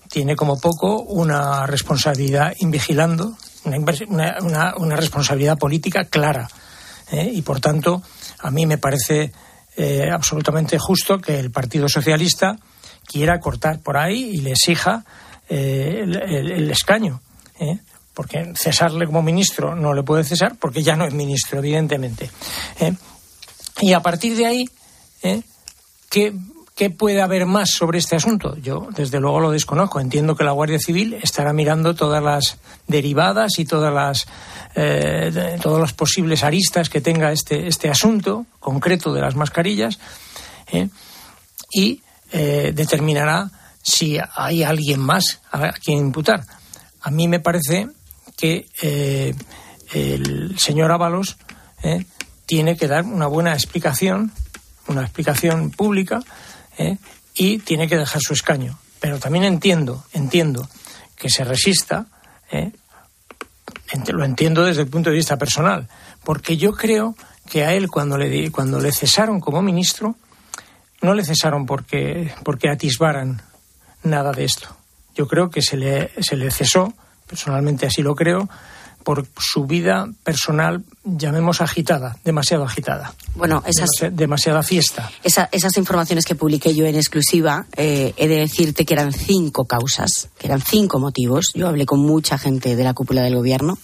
tiene 0.10 0.36
como 0.36 0.60
poco 0.60 1.02
una 1.02 1.66
responsabilidad 1.68 2.54
invigilando 2.60 3.38
una, 3.66 4.38
una, 4.42 4.76
una 4.78 4.96
responsabilidad 4.96 5.58
política 5.58 6.06
clara. 6.06 6.48
¿eh? 7.12 7.30
Y 7.34 7.42
por 7.42 7.60
tanto, 7.60 8.02
a 8.40 8.52
mí 8.52 8.66
me 8.66 8.78
parece 8.78 9.32
eh, 9.78 10.10
absolutamente 10.12 10.78
justo 10.80 11.20
que 11.20 11.40
el 11.40 11.52
Partido 11.52 11.90
Socialista 11.90 12.58
quiera 13.06 13.40
cortar 13.40 13.80
por 13.80 13.98
ahí 13.98 14.32
y 14.34 14.38
le 14.38 14.52
exija 14.52 15.04
eh, 15.50 16.02
el, 16.04 16.72
escaño. 16.72 17.22
porque 18.14 18.54
cesarle 18.56 19.06
como 19.06 19.22
ministro 19.22 19.76
no 19.76 19.94
le 19.94 20.04
puede 20.04 20.24
cesar 20.24 20.56
porque 20.60 20.82
ya 20.82 20.96
no 20.96 21.06
es 21.06 21.14
ministro, 21.14 21.60
evidentemente. 21.60 22.30
Y 23.82 23.94
a 23.94 24.00
partir 24.00 24.36
de 24.36 24.46
ahí. 24.46 24.70
¿qué, 26.10 26.34
¿qué 26.76 26.90
puede 26.90 27.22
haber 27.22 27.46
más 27.46 27.72
sobre 27.72 28.00
este 28.00 28.18
asunto? 28.18 28.58
Yo, 28.58 28.90
desde 28.96 29.20
luego, 29.20 29.40
lo 29.40 29.52
desconozco. 29.52 30.00
Entiendo 30.00 30.36
que 30.36 30.44
la 30.44 30.52
Guardia 30.52 30.78
Civil 30.78 31.14
estará 31.14 31.54
mirando 31.54 31.96
todas 31.96 32.22
las 32.22 32.58
derivadas 32.88 33.58
y 33.58 33.66
todas 33.66 33.94
las, 33.94 34.28
eh, 34.76 35.58
todos 35.62 35.80
los 35.80 35.94
posibles 35.94 36.44
aristas 36.44 36.90
que 36.90 37.02
tenga 37.02 37.32
este, 37.32 37.68
este 37.68 37.90
asunto 37.90 38.46
concreto 38.60 39.14
de 39.14 39.22
las 39.22 39.36
mascarillas 39.36 40.00
¿eh? 40.72 40.90
y 41.72 42.02
eh, 42.32 42.74
determinará 42.76 43.50
si 43.82 44.18
hay 44.36 44.64
alguien 44.64 45.00
más 45.00 45.42
a 45.52 45.72
quien 45.72 46.00
imputar. 46.00 46.44
A 47.02 47.10
mí 47.10 47.28
me 47.30 47.40
parece 47.40 47.88
que 48.36 48.66
eh, 48.82 49.34
el 49.94 50.60
señor 50.60 50.92
Ábalos 50.92 51.38
tiene 52.48 52.76
que 52.76 52.88
dar 52.88 53.06
una 53.06 53.28
buena 53.28 53.54
explicación, 53.54 54.32
una 54.88 55.02
explicación 55.02 55.70
pública, 55.70 56.22
eh, 56.78 56.98
y 57.34 57.60
tiene 57.60 57.88
que 57.88 57.98
dejar 57.98 58.22
su 58.22 58.34
escaño. 58.34 58.78
Pero 59.00 59.20
también 59.20 59.44
entiendo, 59.44 60.04
entiendo 60.14 60.68
que 61.16 61.30
se 61.30 61.44
resista, 61.44 62.08
lo 64.08 64.26
entiendo 64.26 64.64
desde 64.64 64.82
el 64.84 64.88
punto 64.88 65.10
de 65.10 65.16
vista 65.16 65.38
personal, 65.38 65.88
porque 66.24 66.58
yo 66.58 66.74
creo 66.74 67.16
que 67.50 67.64
a 67.64 67.74
él 67.74 67.90
cuando 67.90 68.18
le, 68.18 68.52
cuando 68.52 68.80
le 68.80 68.92
cesaron 68.92 69.40
como 69.40 69.62
ministro, 69.62 70.16
no 71.02 71.14
le 71.14 71.24
cesaron 71.24 71.66
porque, 71.66 72.34
porque 72.44 72.70
atisbaran 72.70 73.42
nada 74.04 74.32
de 74.32 74.46
esto. 74.46 74.76
Yo 75.16 75.28
creo 75.28 75.50
que 75.50 75.62
se 75.62 75.78
le, 75.78 76.12
se 76.22 76.36
le 76.36 76.50
cesó 76.52 76.94
personalmente 77.28 77.86
así 77.86 78.02
lo 78.02 78.16
creo, 78.16 78.50
por 79.06 79.28
su 79.38 79.66
vida 79.68 80.10
personal, 80.24 80.84
llamemos 81.04 81.62
agitada, 81.62 82.18
demasiado 82.26 82.64
agitada. 82.64 83.14
Bueno, 83.36 83.64
esas, 83.68 83.90
demasiada 84.12 84.64
fiesta. 84.64 85.12
esas 85.24 85.78
informaciones 85.78 86.26
que 86.26 86.34
publiqué 86.34 86.74
yo 86.74 86.86
en 86.86 86.96
exclusiva, 86.96 87.68
eh, 87.78 88.16
he 88.18 88.28
de 88.28 88.38
decirte 88.38 88.84
que 88.84 88.96
eran 88.96 89.14
cinco 89.14 89.66
causas, 89.66 90.30
que 90.40 90.48
eran 90.48 90.60
cinco 90.60 91.00
motivos. 91.00 91.52
Yo 91.54 91.68
hablé 91.68 91.86
con 91.86 92.00
mucha 92.00 92.40
gente 92.40 92.76
de 92.76 92.84
la 92.84 92.96
cúpula 92.96 93.22
del 93.22 93.36
gobierno 93.36 93.78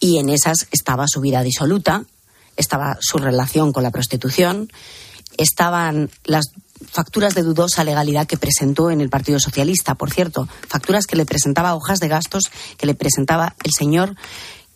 y 0.00 0.18
en 0.18 0.28
esas 0.28 0.68
estaba 0.70 1.06
su 1.08 1.22
vida 1.22 1.42
disoluta, 1.42 2.04
estaba 2.58 2.98
su 3.00 3.16
relación 3.16 3.72
con 3.72 3.82
la 3.82 3.90
prostitución, 3.90 4.70
estaban 5.38 6.10
las 6.24 6.44
facturas 6.86 7.34
de 7.34 7.42
dudosa 7.42 7.84
legalidad 7.84 8.26
que 8.26 8.36
presentó 8.36 8.90
en 8.90 9.00
el 9.00 9.10
Partido 9.10 9.38
Socialista, 9.38 9.94
por 9.94 10.10
cierto, 10.10 10.48
facturas 10.68 11.06
que 11.06 11.16
le 11.16 11.26
presentaba 11.26 11.74
hojas 11.74 12.00
de 12.00 12.08
gastos 12.08 12.44
que 12.76 12.86
le 12.86 12.94
presentaba 12.94 13.54
el 13.64 13.72
señor 13.72 14.16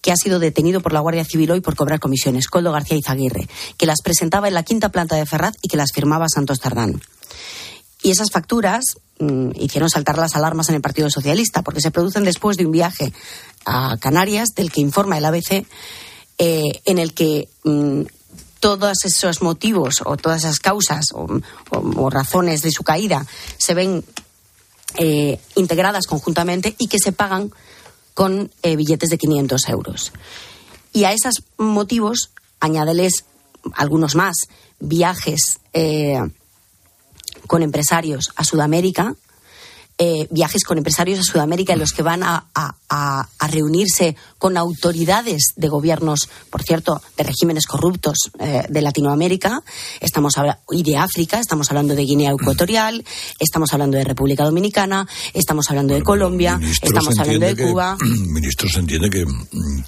que 0.05 0.13
ha 0.13 0.17
sido 0.17 0.39
detenido 0.39 0.83
por 0.83 0.93
la 0.93 1.01
Guardia 1.01 1.25
Civil 1.25 1.51
hoy 1.51 1.61
por 1.63 1.77
cobrar 1.77 1.99
comisiones, 1.99 2.49
Coldo 2.49 2.73
García 2.73 2.99
Izaguirre, 2.99 3.49
que 3.79 3.87
las 3.87 4.03
presentaba 4.03 4.49
en 4.49 4.55
la 4.55 4.63
quinta 4.63 4.91
planta 4.91 5.17
de 5.17 5.25
Ferraz 5.25 5.55
y 5.63 5.69
que 5.69 5.79
las 5.79 5.93
firmaba 5.93 6.29
Santos 6.29 6.61
Tardán. 6.61 7.01
Y 8.03 8.11
esas 8.11 8.31
facturas 8.31 8.99
mm, 9.19 9.53
hicieron 9.59 9.89
saltar 9.89 10.19
las 10.19 10.37
alarmas 10.37 10.69
en 10.69 10.75
el 10.75 10.83
Partido 10.83 11.09
Socialista, 11.09 11.63
porque 11.63 11.81
se 11.81 11.91
producen 11.91 12.25
después 12.25 12.59
de 12.59 12.67
un 12.67 12.73
viaje 12.73 13.15
a 13.65 13.97
Canarias, 13.97 14.51
del 14.55 14.71
que 14.71 14.83
informa 14.83 15.17
el 15.17 15.25
ABC, 15.25 15.65
eh, 16.37 16.83
en 16.85 16.99
el 16.99 17.15
que 17.15 17.49
mm, 17.65 18.03
todos 18.65 19.05
esos 19.05 19.43
motivos 19.43 20.01
o 20.07 20.17
todas 20.17 20.45
esas 20.45 20.59
causas 20.59 21.13
o, 21.13 22.09
razones 22.09 22.63
de 22.63 22.71
su 22.71 22.83
caída 22.83 23.27
se 23.59 23.75
ven 23.75 24.03
eh, 24.97 25.39
integradas 25.55 26.07
conjuntamente 26.07 26.75
y 26.79 26.89
que 26.89 26.99
se 26.99 27.13
pagan 27.13 27.53
con 28.15 28.51
eh, 28.63 28.77
billetes 28.77 29.11
de 29.11 29.19
500 29.19 29.69
euros. 29.69 30.13
Y 30.95 31.05
a 31.05 31.13
esos 31.13 31.43
motivos 31.59 32.31
añádeles 32.59 33.27
algunos 33.75 34.15
más, 34.15 34.49
viajes 34.81 35.61
eh, 35.75 36.23
con 37.47 37.63
empresarios 37.63 38.31
a 38.35 38.45
Sudamérica, 38.45 39.15
eh, 39.97 40.27
viajes 40.31 40.65
con 40.65 40.77
empresarios 40.77 41.21
a 41.21 41.23
Sudamérica 41.23 41.73
en 41.73 41.79
los 41.79 41.93
que 41.93 42.03
van 42.03 42.23
a, 42.25 42.47
reunirse 43.49 44.17
con 44.39 44.57
autoridades 44.57 45.53
de 45.57 45.69
gobiernos, 45.69 46.29
por 46.49 46.63
cierto, 46.63 47.03
de 47.17 47.25
regímenes 47.25 47.67
corruptos 47.67 48.17
eh, 48.39 48.63
de 48.69 48.81
Latinoamérica, 48.83 49.63
estamos 50.01 50.35
y 50.71 50.83
de 50.83 50.97
África, 50.97 51.41
estamos 51.41 51.69
hablando 51.71 51.95
de 51.95 52.05
Guinea 52.05 52.31
Ecuatorial, 52.31 53.05
estamos 53.39 53.73
hablando 53.73 53.99
de 53.99 54.05
República 54.05 54.45
Dominicana, 54.45 55.09
estamos 55.33 55.69
hablando 55.71 55.95
de 55.95 56.03
Colombia, 56.03 56.61
estamos 56.83 57.19
hablando 57.19 57.47
de 57.47 57.57
Cuba. 57.57 57.97
Ministro 58.01 58.69
se 58.69 58.79
entiende 58.79 59.11
que, 59.11 59.25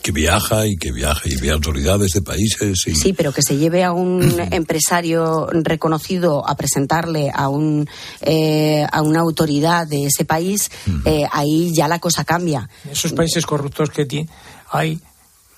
que, 0.02 0.12
viaja 0.12 0.66
y 0.66 0.76
que 0.76 0.90
viaja 0.90 1.22
y 1.24 1.36
ve 1.36 1.50
autoridades 1.50 2.10
de 2.12 2.22
países. 2.22 2.78
Sí, 3.00 3.12
pero 3.12 3.32
que 3.32 3.42
se 3.42 3.56
lleve 3.56 3.84
a 3.84 3.92
un 3.92 4.40
empresario 4.50 5.46
reconocido 5.52 6.46
a 6.46 6.56
presentarle 6.56 7.30
a, 7.32 7.48
un, 7.48 7.88
eh, 8.20 8.84
a 8.90 9.02
una 9.02 9.20
autoridad 9.20 9.86
de 9.86 9.95
ese 10.04 10.24
país, 10.24 10.70
eh, 11.04 11.24
ahí 11.30 11.72
ya 11.74 11.88
la 11.88 11.98
cosa 11.98 12.24
cambia. 12.24 12.68
En 12.84 12.92
esos 12.92 13.12
países 13.12 13.46
corruptos 13.46 13.90
que 13.90 14.04
tiene, 14.04 14.28
hay 14.70 15.00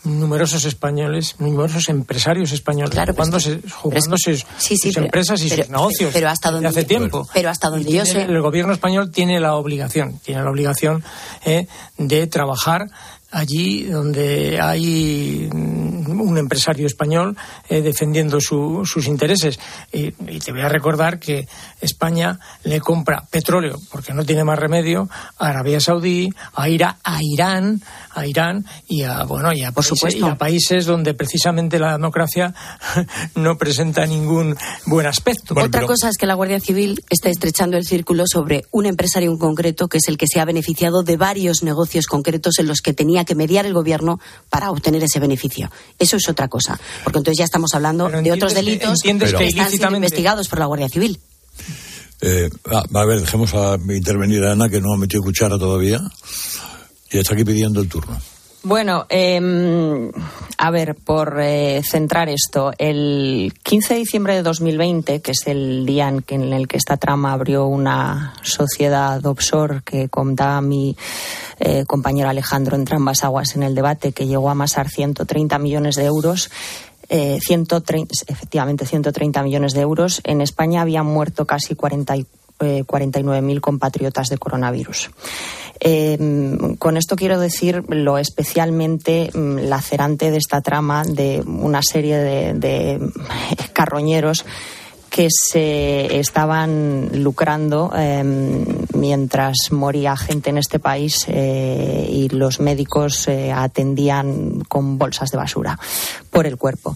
numerosos 0.05 0.64
españoles, 0.64 1.36
numerosos 1.39 1.89
empresarios 1.89 2.53
españoles 2.53 2.91
claro, 2.91 3.12
jugándose, 3.12 3.61
jugándose 3.70 4.36
sus 4.36 4.97
empresas 4.97 5.43
y 5.43 5.49
sus 5.49 5.68
negocios 5.68 6.11
pero 6.12 6.28
hasta 6.28 6.51
donde, 6.51 6.68
hace 6.68 6.84
tiempo. 6.84 7.28
Pero 7.34 7.51
hasta 7.51 7.68
donde 7.68 7.91
yo 7.91 8.05
sé. 8.07 8.22
El 8.22 8.41
gobierno 8.41 8.72
español 8.72 9.11
tiene 9.11 9.41
la 9.41 9.57
obligación, 9.57 10.18
tiene 10.20 10.43
la 10.43 10.51
obligación 10.51 11.03
eh, 11.45 11.66
de 11.97 12.26
trabajar 12.26 12.86
allí 13.30 13.84
donde 13.84 14.60
hay 14.60 15.48
un 15.52 16.38
empresario 16.38 16.86
español 16.86 17.36
eh, 17.68 17.82
defendiendo 17.82 18.40
sus 18.40 19.06
intereses. 19.06 19.58
Y, 19.92 20.12
te 20.12 20.52
voy 20.52 20.62
a 20.62 20.68
recordar 20.68 21.18
que 21.18 21.48
España 21.80 22.38
le 22.64 22.80
compra 22.80 23.24
petróleo, 23.30 23.78
porque 23.90 24.14
no 24.14 24.24
tiene 24.24 24.44
más 24.44 24.58
remedio, 24.58 25.08
a 25.38 25.48
Arabia 25.48 25.80
Saudí, 25.80 26.30
a, 26.54 26.64
a 26.64 27.22
Irán, 27.22 27.82
a 28.14 28.26
Irán 28.26 28.64
y 28.86 29.02
a, 29.02 29.24
bueno, 29.24 29.52
y 29.52 29.62
a, 29.62 29.72
Por 29.72 29.84
países, 29.84 29.98
supuesto. 29.98 30.26
a 30.26 30.34
países 30.36 30.86
donde 30.86 31.14
precisamente 31.14 31.78
la 31.78 31.92
democracia 31.92 32.54
no 33.34 33.56
presenta 33.56 34.06
ningún 34.06 34.56
buen 34.86 35.06
aspecto. 35.06 35.54
Otra 35.56 35.86
cosa 35.86 36.08
es 36.08 36.16
que 36.16 36.26
la 36.26 36.34
Guardia 36.34 36.60
Civil 36.60 37.02
está 37.10 37.28
estrechando 37.28 37.76
el 37.76 37.84
círculo 37.84 38.24
sobre 38.26 38.62
un 38.70 38.86
empresario 38.86 39.30
en 39.30 39.38
concreto 39.38 39.88
que 39.88 39.98
es 39.98 40.08
el 40.08 40.16
que 40.16 40.26
se 40.26 40.40
ha 40.40 40.44
beneficiado 40.44 41.02
de 41.02 41.16
varios 41.16 41.62
negocios 41.62 42.06
concretos 42.06 42.58
en 42.58 42.66
los 42.66 42.80
que 42.80 42.92
tenía 42.92 43.17
que 43.24 43.34
mediar 43.34 43.66
el 43.66 43.74
gobierno 43.74 44.20
para 44.50 44.70
obtener 44.70 45.02
ese 45.02 45.20
beneficio. 45.20 45.70
Eso 45.98 46.16
es 46.16 46.28
otra 46.28 46.48
cosa, 46.48 46.78
porque 47.04 47.18
entonces 47.18 47.38
ya 47.38 47.44
estamos 47.44 47.74
hablando 47.74 48.08
de 48.08 48.32
otros 48.32 48.54
delitos 48.54 49.00
que, 49.02 49.10
están 49.46 49.70
siendo 49.70 49.96
investigados 49.96 50.48
por 50.48 50.58
la 50.58 50.66
Guardia 50.66 50.88
Civil. 50.88 51.18
Eh, 52.20 52.50
a, 52.66 53.04
ver, 53.04 53.20
dejemos 53.20 53.54
a 53.54 53.76
intervenir 53.94 54.44
a 54.44 54.52
Ana, 54.52 54.68
que 54.68 54.80
no 54.80 54.92
ha 54.92 54.96
metido 54.96 55.22
cuchara 55.22 55.58
todavía, 55.58 56.00
y 57.10 57.18
está 57.18 57.34
aquí 57.34 57.44
pidiendo 57.44 57.80
el 57.80 57.88
turno. 57.88 58.20
Bueno, 58.68 59.06
eh, 59.08 59.40
a 60.58 60.70
ver, 60.70 60.94
por 60.94 61.40
eh, 61.40 61.80
centrar 61.82 62.28
esto, 62.28 62.72
el 62.76 63.54
15 63.62 63.94
de 63.94 64.00
diciembre 64.00 64.34
de 64.34 64.42
2020, 64.42 65.22
que 65.22 65.30
es 65.30 65.46
el 65.46 65.86
día 65.86 66.06
en, 66.08 66.52
el 66.52 66.68
que 66.68 66.76
esta 66.76 66.98
trama 66.98 67.32
abrió 67.32 67.64
una 67.64 68.34
sociedad 68.42 69.24
offshore 69.24 69.80
que 69.86 70.10
contaba 70.10 70.60
mi 70.60 70.94
eh, 71.60 71.86
compañero 71.86 72.28
Alejandro 72.28 72.76
entre 72.76 72.96
ambas 72.96 73.24
aguas 73.24 73.56
en 73.56 73.62
el 73.62 73.74
debate, 73.74 74.12
que 74.12 74.26
llegó 74.26 74.50
a 74.50 74.52
amasar 74.52 74.90
130 74.90 75.58
millones 75.58 75.94
de 75.96 76.04
euros, 76.04 76.50
eh, 77.08 77.38
130, 77.40 78.12
efectivamente 78.26 78.84
130 78.84 79.42
millones 79.44 79.72
de 79.72 79.80
euros. 79.80 80.20
En 80.24 80.42
España 80.42 80.82
habían 80.82 81.06
muerto 81.06 81.46
casi 81.46 81.74
40, 82.59 83.20
49.000 83.20 83.56
eh, 83.56 83.61
compatriotas 83.61 84.28
de 84.28 84.38
coronavirus. 84.38 85.11
Eh, 85.80 86.18
con 86.78 86.96
esto 86.96 87.14
quiero 87.14 87.38
decir 87.38 87.84
lo 87.88 88.18
especialmente 88.18 89.30
mm, 89.32 89.68
lacerante 89.68 90.30
de 90.30 90.38
esta 90.38 90.61
trama 90.61 91.04
de 91.04 91.42
una 91.46 91.82
serie 91.82 92.18
de, 92.18 93.00
carroñeros 93.72 94.44
que 95.18 95.26
se 95.30 96.20
estaban 96.20 97.10
lucrando 97.24 97.90
em, 97.92 98.64
mientras 98.94 99.72
moría 99.72 100.16
gente 100.16 100.50
en 100.50 100.58
este 100.58 100.78
país 100.78 101.26
eh, 101.26 102.08
y 102.08 102.28
los 102.28 102.60
médicos 102.60 103.26
atendían 103.52 104.60
con 104.68 104.96
bolsas 104.96 105.32
de 105.32 105.38
basura. 105.38 105.76
por 106.30 106.46
el 106.46 106.56
cuerpo. 106.56 106.94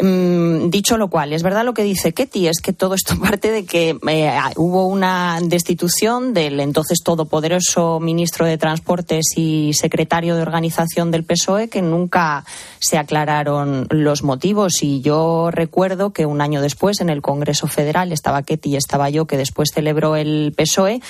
Mm, 0.00 0.70
dicho 0.70 0.96
lo 0.96 1.08
cual, 1.08 1.32
es 1.32 1.42
verdad 1.42 1.64
lo 1.64 1.74
que 1.74 1.82
dice 1.82 2.12
Ketty, 2.12 2.46
es 2.46 2.60
que 2.60 2.72
todo 2.72 2.94
esto 2.94 3.18
parte 3.20 3.50
de 3.50 3.64
que 3.64 3.98
eh, 4.08 4.38
hubo 4.54 4.86
una 4.86 5.40
destitución 5.42 6.32
del 6.32 6.60
entonces 6.60 7.00
todopoderoso 7.02 7.98
ministro 7.98 8.46
de 8.46 8.56
Transportes 8.56 9.32
y 9.36 9.72
secretario 9.74 10.36
de 10.36 10.42
organización 10.42 11.10
del 11.10 11.24
PSOE 11.24 11.68
que 11.68 11.82
nunca 11.82 12.44
se 12.78 12.98
aclararon 12.98 13.88
los 13.90 14.22
motivos. 14.22 14.82
Y 14.82 15.00
yo 15.00 15.50
recuerdo 15.50 16.12
que 16.12 16.26
un 16.26 16.40
año 16.40 16.60
después, 16.60 17.00
en 17.00 17.08
el 17.10 17.20
Congreso 17.20 17.63
Federal, 17.68 18.12
estaba 18.12 18.42
Ketty 18.42 18.70
y 18.70 18.76
estaba 18.76 19.10
yo, 19.10 19.26
que 19.26 19.36
después 19.36 19.70
celebró 19.74 20.16
el 20.16 20.52
PSOE. 20.56 21.00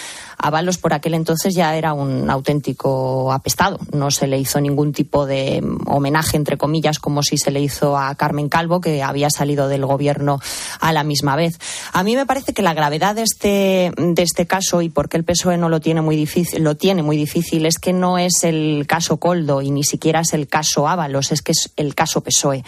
Avalos 0.44 0.76
por 0.76 0.92
aquel 0.92 1.14
entonces 1.14 1.54
ya 1.54 1.74
era 1.74 1.94
un 1.94 2.28
auténtico 2.28 3.32
apestado. 3.32 3.78
No 3.92 4.10
se 4.10 4.26
le 4.26 4.38
hizo 4.38 4.60
ningún 4.60 4.92
tipo 4.92 5.24
de 5.24 5.62
homenaje, 5.86 6.36
entre 6.36 6.58
comillas, 6.58 6.98
como 6.98 7.22
si 7.22 7.38
se 7.38 7.50
le 7.50 7.62
hizo 7.62 7.96
a 7.96 8.14
Carmen 8.14 8.50
Calvo, 8.50 8.82
que 8.82 9.02
había 9.02 9.30
salido 9.30 9.68
del 9.68 9.86
gobierno 9.86 10.38
a 10.80 10.92
la 10.92 11.02
misma 11.02 11.34
vez. 11.34 11.58
A 11.94 12.02
mí 12.02 12.14
me 12.14 12.26
parece 12.26 12.52
que 12.52 12.60
la 12.60 12.74
gravedad 12.74 13.14
de 13.14 13.22
este, 13.22 13.90
de 13.96 14.22
este 14.22 14.46
caso 14.46 14.82
y 14.82 14.90
por 14.90 15.08
qué 15.08 15.16
el 15.16 15.24
PSOE 15.24 15.56
no 15.56 15.70
lo 15.70 15.80
tiene 15.80 16.02
muy 16.02 16.14
difícil, 16.14 16.62
lo 16.62 16.76
tiene 16.76 17.02
muy 17.02 17.16
difícil, 17.16 17.64
es 17.64 17.78
que 17.78 17.94
no 17.94 18.18
es 18.18 18.44
el 18.44 18.84
caso 18.86 19.16
Coldo 19.16 19.62
y 19.62 19.70
ni 19.70 19.82
siquiera 19.82 20.20
es 20.20 20.34
el 20.34 20.46
caso 20.46 20.88
Ábalos, 20.88 21.32
es 21.32 21.40
que 21.40 21.52
es 21.52 21.72
el 21.76 21.94
caso 21.94 22.20
PSOE. 22.20 22.64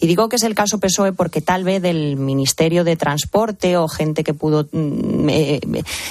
Y 0.00 0.06
digo 0.06 0.30
que 0.30 0.36
es 0.36 0.44
el 0.44 0.54
caso 0.54 0.80
PSOE 0.80 1.12
porque 1.12 1.42
tal 1.42 1.64
vez 1.64 1.82
del 1.82 2.16
Ministerio 2.16 2.84
de 2.84 2.96
Transporte 2.96 3.76
o 3.76 3.86
gente 3.86 4.24
que 4.24 4.32
pudo 4.32 4.66
mm, 4.72 5.28
eh, 5.28 5.60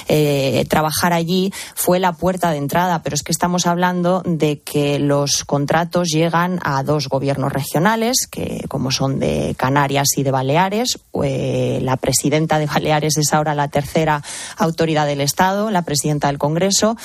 eh, 0.06 0.64
trabajar 0.68 1.07
allí 1.12 1.52
fue 1.74 1.98
la 1.98 2.12
puerta 2.12 2.50
de 2.50 2.58
entrada, 2.58 3.02
pero 3.02 3.14
es 3.14 3.22
que 3.22 3.32
estamos 3.32 3.66
hablando 3.66 4.22
de 4.24 4.60
que 4.60 4.98
los 4.98 5.44
contratos 5.44 6.08
llegan 6.08 6.58
a 6.62 6.82
dos 6.82 7.08
gobiernos 7.08 7.52
regionales, 7.52 8.26
que 8.30 8.64
como 8.68 8.90
son 8.90 9.18
de 9.18 9.54
Canarias 9.56 10.08
y 10.16 10.22
de 10.22 10.30
Baleares, 10.30 10.98
eh, 11.22 11.80
la 11.82 11.96
presidenta 11.96 12.58
de 12.58 12.66
Baleares 12.66 13.16
es 13.16 13.32
ahora 13.32 13.54
la 13.54 13.68
tercera 13.68 14.22
autoridad 14.56 15.06
del 15.06 15.20
Estado, 15.20 15.70
la 15.70 15.82
presidenta 15.82 16.28
del 16.28 16.38
Congreso, 16.38 16.96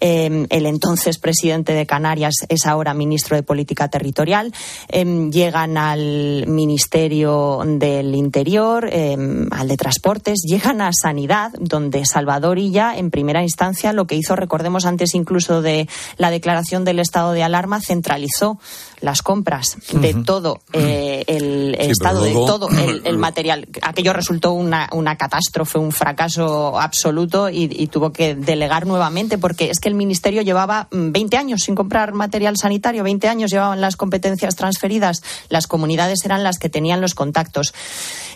el 0.00 0.66
entonces 0.66 1.18
presidente 1.18 1.72
de 1.72 1.86
Canarias 1.86 2.34
es 2.48 2.66
ahora 2.66 2.94
ministro 2.94 3.36
de 3.36 3.42
Política 3.42 3.88
Territorial, 3.88 4.52
llegan 4.90 5.76
al 5.76 6.46
Ministerio 6.46 7.62
del 7.64 8.14
Interior, 8.14 8.86
al 8.86 9.68
de 9.68 9.76
Transportes, 9.76 10.42
llegan 10.46 10.80
a 10.80 10.90
Sanidad, 10.92 11.52
donde 11.58 12.04
Salvador 12.04 12.58
Illa, 12.58 12.96
en 12.96 13.10
primera 13.10 13.37
instancia, 13.42 13.92
lo 13.92 14.06
que 14.06 14.16
hizo, 14.16 14.36
recordemos 14.36 14.86
antes 14.86 15.14
incluso 15.14 15.62
de 15.62 15.88
la 16.16 16.30
declaración 16.30 16.84
del 16.84 16.98
estado 16.98 17.32
de 17.32 17.42
alarma, 17.42 17.80
centralizó 17.80 18.58
las 19.00 19.22
compras 19.22 19.76
de 19.92 20.14
todo 20.14 20.60
eh, 20.72 21.24
el, 21.26 21.74
estado, 21.78 22.22
de 22.22 22.32
todo 22.32 22.68
el, 23.04 23.18
material. 23.18 23.68
Aquello 23.82 24.12
resultó 24.12 24.52
una, 24.52 24.88
una 24.92 25.16
catástrofe, 25.16 25.78
un 25.78 25.92
fracaso 25.92 26.78
absoluto 26.80 27.48
y, 27.48 27.88
tuvo 27.88 28.12
que 28.12 28.34
delegar 28.34 28.86
nuevamente 28.86 29.38
porque 29.38 29.70
es 29.70 29.78
que 29.78 29.88
el 29.88 29.94
Ministerio 29.94 30.42
llevaba 30.42 30.88
20 30.90 31.36
mm, 31.36 31.40
años 31.40 31.62
sin 31.62 31.74
comprar 31.74 32.12
material 32.12 32.56
sanitario, 32.56 33.02
20 33.02 33.28
años 33.28 33.50
llevaban 33.50 33.80
las 33.80 33.96
competencias 33.96 34.56
transferidas, 34.56 35.22
las 35.48 35.66
comunidades 35.66 36.24
eran 36.24 36.42
las 36.42 36.58
que 36.58 36.68
tenían 36.68 37.00
los 37.00 37.14
contactos. 37.14 37.72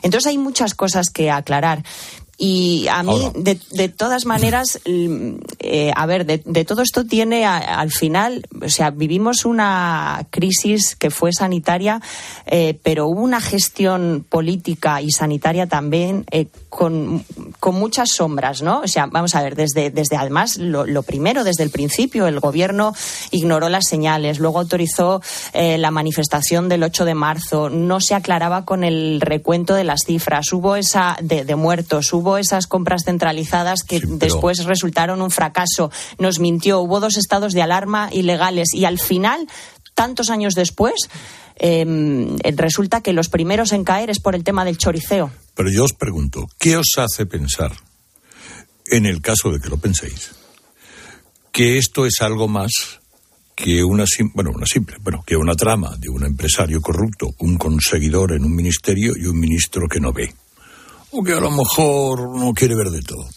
Entonces 0.02 0.30
hay 0.30 0.38
muchas 0.38 0.74
cosas 0.74 1.10
que 1.10 1.30
aclarar. 1.30 1.82
Y 2.44 2.88
a 2.88 3.04
mí, 3.04 3.30
de, 3.36 3.88
todas 3.88 4.26
maneras, 4.26 4.80
eh, 4.84 5.92
a 5.94 6.06
ver, 6.06 6.26
de, 6.26 6.64
todo 6.64 6.82
esto 6.82 7.04
tiene 7.04 7.46
al 7.46 7.92
final, 7.92 8.44
o 8.60 8.68
sea, 8.68 8.90
vivimos 8.90 9.44
una 9.44 10.26
crisis 10.30 10.96
que 10.96 11.10
fue 11.10 11.32
sanitaria, 11.32 12.02
eh, 12.46 12.76
pero 12.82 13.06
hubo 13.06 13.20
una 13.20 13.40
gestión 13.40 14.26
política 14.28 15.00
y 15.00 15.12
sanitaria 15.12 15.68
también 15.68 16.24
eh, 16.32 16.48
con, 16.74 17.22
con, 17.60 17.74
muchas 17.74 18.08
sombras, 18.12 18.62
¿no? 18.62 18.80
O 18.80 18.88
sea, 18.88 19.04
vamos 19.04 19.34
a 19.34 19.42
ver, 19.42 19.56
desde, 19.56 19.90
desde 19.90 20.16
además, 20.16 20.56
lo, 20.56 20.86
lo 20.86 21.02
primero, 21.02 21.44
desde 21.44 21.64
el 21.64 21.70
principio, 21.70 22.26
el 22.26 22.40
gobierno 22.40 22.94
ignoró 23.30 23.68
las 23.68 23.84
señales, 23.86 24.38
luego 24.38 24.58
autorizó 24.58 25.20
la 25.52 25.90
manifestación 25.90 26.70
del 26.70 26.82
8 26.82 27.04
de 27.04 27.14
marzo, 27.14 27.68
no 27.68 28.00
se 28.00 28.14
aclaraba 28.14 28.64
con 28.64 28.84
el 28.84 29.20
recuento 29.20 29.74
de 29.74 29.84
las 29.84 30.00
cifras, 30.06 30.50
hubo 30.52 30.76
esa 30.76 31.18
de, 31.20 31.44
de 31.44 31.56
muertos, 31.56 32.10
hubo 32.14 32.38
esas 32.38 32.66
compras 32.66 33.02
centralizadas 33.04 33.82
que 33.82 34.00
después 34.04 34.64
resultaron 34.64 35.20
un 35.20 35.30
fracaso. 35.30 35.90
Nos 36.18 36.38
mintió, 36.38 36.80
hubo 36.80 37.00
dos 37.00 37.18
estados 37.18 37.52
de 37.52 37.62
alarma 37.62 38.08
ilegales 38.12 38.72
y 38.72 38.86
al 38.86 38.98
final, 38.98 39.46
tantos 40.02 40.30
años 40.30 40.54
después, 40.54 40.94
em, 41.54 42.36
resulta 42.56 43.02
que 43.02 43.12
los 43.12 43.28
primeros 43.28 43.70
en 43.70 43.84
caer 43.84 44.10
es 44.10 44.18
por 44.18 44.34
el 44.34 44.42
tema 44.42 44.64
del 44.64 44.78
choriceo. 44.78 45.30
Pero 45.54 45.70
yo 45.70 45.84
os 45.84 45.92
pregunto, 45.92 46.48
¿qué 46.58 46.76
os 46.76 46.90
hace 46.96 47.24
pensar, 47.24 47.72
en 48.86 49.06
el 49.06 49.20
caso 49.20 49.52
de 49.52 49.60
que 49.60 49.68
lo 49.68 49.76
penséis, 49.76 50.32
que 51.52 51.78
esto 51.78 52.04
es 52.04 52.20
algo 52.20 52.48
más 52.48 52.72
que 53.54 53.84
una, 53.84 54.04
bueno, 54.34 54.50
una 54.52 54.66
simple, 54.66 54.96
bueno, 55.00 55.22
que 55.24 55.36
una 55.36 55.54
trama 55.54 55.94
de 55.96 56.08
un 56.08 56.24
empresario 56.24 56.80
corrupto, 56.80 57.28
un 57.38 57.56
conseguidor 57.56 58.32
en 58.32 58.44
un 58.44 58.56
ministerio 58.56 59.12
y 59.16 59.26
un 59.26 59.38
ministro 59.38 59.86
que 59.86 60.00
no 60.00 60.12
ve? 60.12 60.34
o 61.12 61.22
que 61.22 61.32
a 61.32 61.40
lo 61.40 61.50
mejor 61.50 62.36
no 62.36 62.52
quiere 62.52 62.74
ver 62.74 62.90
de 62.90 63.02
todo. 63.02 63.28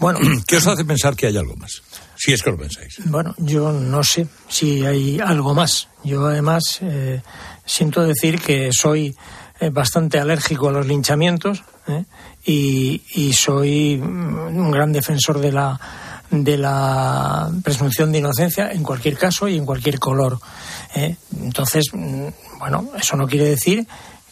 Bueno, 0.00 0.18
¿qué 0.46 0.56
os 0.56 0.66
hace 0.66 0.84
pensar 0.84 1.14
que 1.14 1.26
hay 1.26 1.36
algo 1.36 1.54
más? 1.56 1.82
Si 2.18 2.32
es 2.32 2.42
que 2.42 2.50
lo 2.50 2.58
pensáis. 2.58 2.98
Bueno, 3.04 3.34
yo 3.38 3.72
no 3.72 4.02
sé 4.02 4.26
si 4.48 4.84
hay 4.84 5.20
algo 5.20 5.54
más. 5.54 5.88
Yo 6.02 6.26
además 6.26 6.80
eh, 6.82 7.22
siento 7.64 8.04
decir 8.04 8.40
que 8.40 8.70
soy 8.72 9.16
eh, 9.60 9.70
bastante 9.70 10.18
alérgico 10.18 10.68
a 10.68 10.72
los 10.72 10.86
linchamientos 10.86 11.62
eh, 11.86 12.04
y, 12.44 13.32
soy 13.32 14.00
un 14.02 14.70
gran 14.70 14.92
defensor 14.92 15.38
de 15.38 15.52
la 15.52 15.80
de 16.30 16.58
la 16.58 17.50
presunción 17.62 18.12
de 18.12 18.18
inocencia 18.18 18.70
en 18.72 18.82
cualquier 18.82 19.16
caso 19.16 19.48
y 19.48 19.56
en 19.56 19.64
cualquier 19.64 19.98
color. 19.98 20.38
Entonces, 21.40 21.86
mm, 21.92 22.26
bueno, 22.58 22.90
eso 22.98 23.16
no 23.16 23.26
quiere 23.26 23.46
decir 23.46 23.86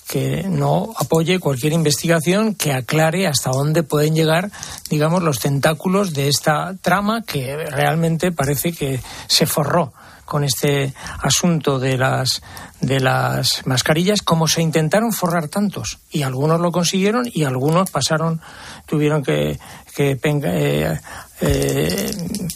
que 0.06 0.44
no 0.44 0.94
apoye 0.96 1.40
cualquier 1.40 1.72
investigación 1.72 2.54
que 2.54 2.72
aclare 2.72 3.26
hasta 3.26 3.50
dónde 3.50 3.82
pueden 3.82 4.14
llegar, 4.14 4.50
digamos, 4.88 5.22
los 5.22 5.38
tentáculos 5.38 6.14
de 6.14 6.28
esta 6.28 6.76
trama 6.80 7.22
que 7.22 7.56
realmente 7.56 8.30
parece 8.30 8.72
que 8.72 9.00
se 9.26 9.46
forró 9.46 9.92
con 10.26 10.44
este 10.44 10.92
asunto 11.22 11.78
de 11.78 11.96
las 11.96 12.42
de 12.80 13.00
las 13.00 13.66
mascarillas 13.66 14.20
como 14.20 14.46
se 14.48 14.60
intentaron 14.60 15.12
forrar 15.12 15.48
tantos 15.48 15.98
y 16.10 16.22
algunos 16.22 16.60
lo 16.60 16.70
consiguieron 16.72 17.26
y 17.32 17.44
algunos 17.44 17.90
pasaron 17.90 18.40
tuvieron 18.84 19.22
que, 19.22 19.58
que 19.94 20.18
eh, 20.22 21.00
eh, 21.40 22.10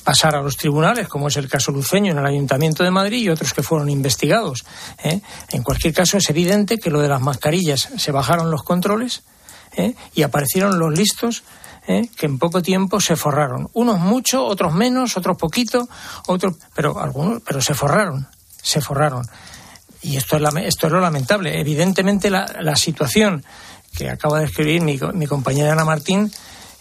pasar 0.05 0.37
a 0.37 0.43
los 0.43 0.57
tribunales, 0.57 1.09
como 1.09 1.29
es 1.29 1.37
el 1.39 1.49
caso 1.49 1.73
luceño 1.73 2.13
en 2.13 2.19
el 2.19 2.27
Ayuntamiento 2.27 2.85
de 2.85 2.91
Madrid 2.91 3.23
y 3.23 3.31
otros 3.31 3.55
que 3.55 3.63
fueron 3.63 3.89
investigados. 3.89 4.65
¿eh? 5.03 5.21
En 5.51 5.63
cualquier 5.63 5.95
caso, 5.95 6.19
es 6.19 6.29
evidente 6.29 6.77
que 6.77 6.91
lo 6.91 7.01
de 7.01 7.09
las 7.09 7.23
mascarillas 7.23 7.89
se 7.97 8.13
bajaron 8.13 8.51
los 8.51 8.63
controles 8.63 9.23
y 10.15 10.23
aparecieron 10.23 10.81
los 10.81 10.93
listos 10.93 11.45
que 11.87 12.27
en 12.27 12.39
poco 12.39 12.63
tiempo 12.63 13.01
se 13.01 13.17
forraron. 13.17 13.69
Unos 13.73 13.99
mucho, 13.99 14.45
otros 14.45 14.73
menos, 14.73 15.17
otros 15.17 15.37
poquito, 15.37 15.89
otros, 16.27 16.57
pero 16.75 17.01
algunos, 17.01 17.43
pero 17.43 17.61
se 17.61 17.75
forraron, 17.75 18.29
se 18.63 18.81
forraron. 18.81 19.27
Y 20.03 20.17
esto 20.17 20.37
es, 20.37 20.43
esto 20.65 20.87
es 20.87 20.93
lo 20.93 21.01
lamentable. 21.01 21.61
Evidentemente 21.61 22.31
la, 22.31 22.47
la 22.61 22.77
situación 22.77 23.45
que 23.97 24.09
acaba 24.09 24.39
de 24.39 24.47
escribir 24.47 24.83
mi, 24.83 24.99
mi 25.15 25.27
compañera 25.27 25.73
Ana 25.73 25.85
Martín 25.85 26.31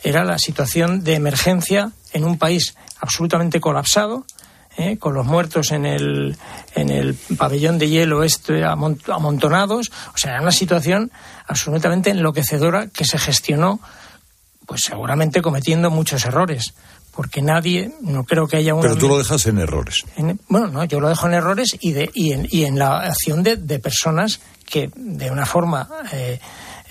era 0.04 0.24
la 0.24 0.38
situación 0.38 1.04
de 1.04 1.16
emergencia 1.16 1.92
en 2.14 2.24
un 2.24 2.38
país 2.38 2.76
absolutamente 3.00 3.60
colapsado, 3.60 4.26
¿eh? 4.78 4.98
con 4.98 5.14
los 5.14 5.26
muertos 5.26 5.72
en 5.72 5.86
el, 5.86 6.38
en 6.76 6.90
el 6.90 7.16
pabellón 7.38 7.78
de 7.78 7.90
hielo 7.90 8.24
este 8.24 8.64
amontonados. 8.64 9.92
O 10.14 10.18
sea, 10.18 10.32
era 10.32 10.42
una 10.42 10.52
situación 10.52 11.12
absolutamente 11.48 12.10
enloquecedora 12.10 12.88
que 12.88 13.06
se 13.06 13.18
gestionó, 13.18 13.80
pues 14.70 14.82
seguramente 14.84 15.42
cometiendo 15.42 15.90
muchos 15.90 16.24
errores. 16.26 16.76
Porque 17.12 17.42
nadie, 17.42 17.92
no 18.02 18.24
creo 18.24 18.48
que 18.48 18.58
haya 18.58 18.76
un. 18.76 18.82
Pero 18.82 18.96
tú 18.96 19.10
lo 19.10 19.18
dejas 19.18 19.46
en 19.48 19.58
errores. 19.58 20.06
bueno, 20.48 20.68
no, 20.68 20.86
yo 20.86 21.02
lo 21.02 21.10
dejo 21.10 21.26
en 21.26 21.34
errores 21.34 21.76
y, 21.82 21.92
de, 21.92 22.10
y, 22.14 22.32
en, 22.32 22.48
y 22.50 22.64
en 22.64 22.78
la 22.78 23.00
acción 23.00 23.42
de, 23.42 23.58
de 23.58 23.80
personas 23.80 24.40
que 24.64 24.92
de 24.96 25.32
una 25.32 25.48
forma 25.48 25.90
eh, 26.14 26.40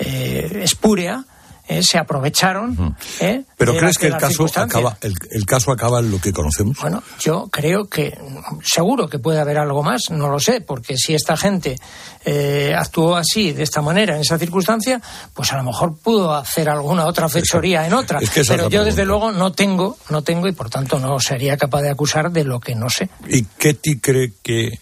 eh, 0.00 0.60
espúrea 0.64 1.24
eh, 1.68 1.82
se 1.82 1.98
aprovecharon. 1.98 2.96
Eh, 3.20 3.44
¿Pero 3.56 3.76
crees 3.76 3.98
que 3.98 4.06
el 4.06 4.16
caso, 4.16 4.46
acaba, 4.46 4.96
el, 5.02 5.44
caso 5.44 5.70
acaba 5.70 6.00
en 6.00 6.10
lo 6.10 6.18
que 6.18 6.32
conocemos? 6.32 6.78
Bueno, 6.80 7.02
yo 7.20 7.48
creo 7.52 7.88
que 7.88 8.16
seguro 8.64 9.06
que 9.08 9.18
puede 9.18 9.38
haber 9.38 9.58
algo 9.58 9.82
más, 9.82 10.10
no 10.10 10.28
lo 10.28 10.40
sé, 10.40 10.62
porque 10.62 10.96
si 10.96 11.14
esta 11.14 11.36
gente 11.36 11.76
eh, 12.24 12.74
actuó 12.74 13.16
así, 13.16 13.52
de 13.52 13.64
esta 13.64 13.82
manera, 13.82 14.14
en 14.14 14.22
esa 14.22 14.38
circunstancia, 14.38 15.00
pues 15.34 15.52
a 15.52 15.58
lo 15.58 15.64
mejor 15.64 15.98
pudo 15.98 16.34
hacer 16.34 16.70
alguna 16.70 17.04
otra 17.04 17.28
fechoría 17.28 17.86
en 17.86 17.92
otra. 17.92 18.18
Pero 18.48 18.70
yo, 18.70 18.82
desde 18.82 19.04
luego, 19.04 19.30
no 19.30 19.52
tengo, 19.52 19.98
no 20.08 20.22
tengo 20.22 20.48
y 20.48 20.52
por 20.52 20.70
tanto 20.70 20.98
no 20.98 21.20
sería 21.20 21.58
capaz 21.58 21.82
de 21.82 21.90
acusar 21.90 22.32
de 22.32 22.44
lo 22.44 22.60
que 22.60 22.74
no 22.74 22.88
sé. 22.88 23.10
¿Y 23.28 23.44
Ketty 23.44 24.00
cree 24.00 24.32
que 24.42 24.80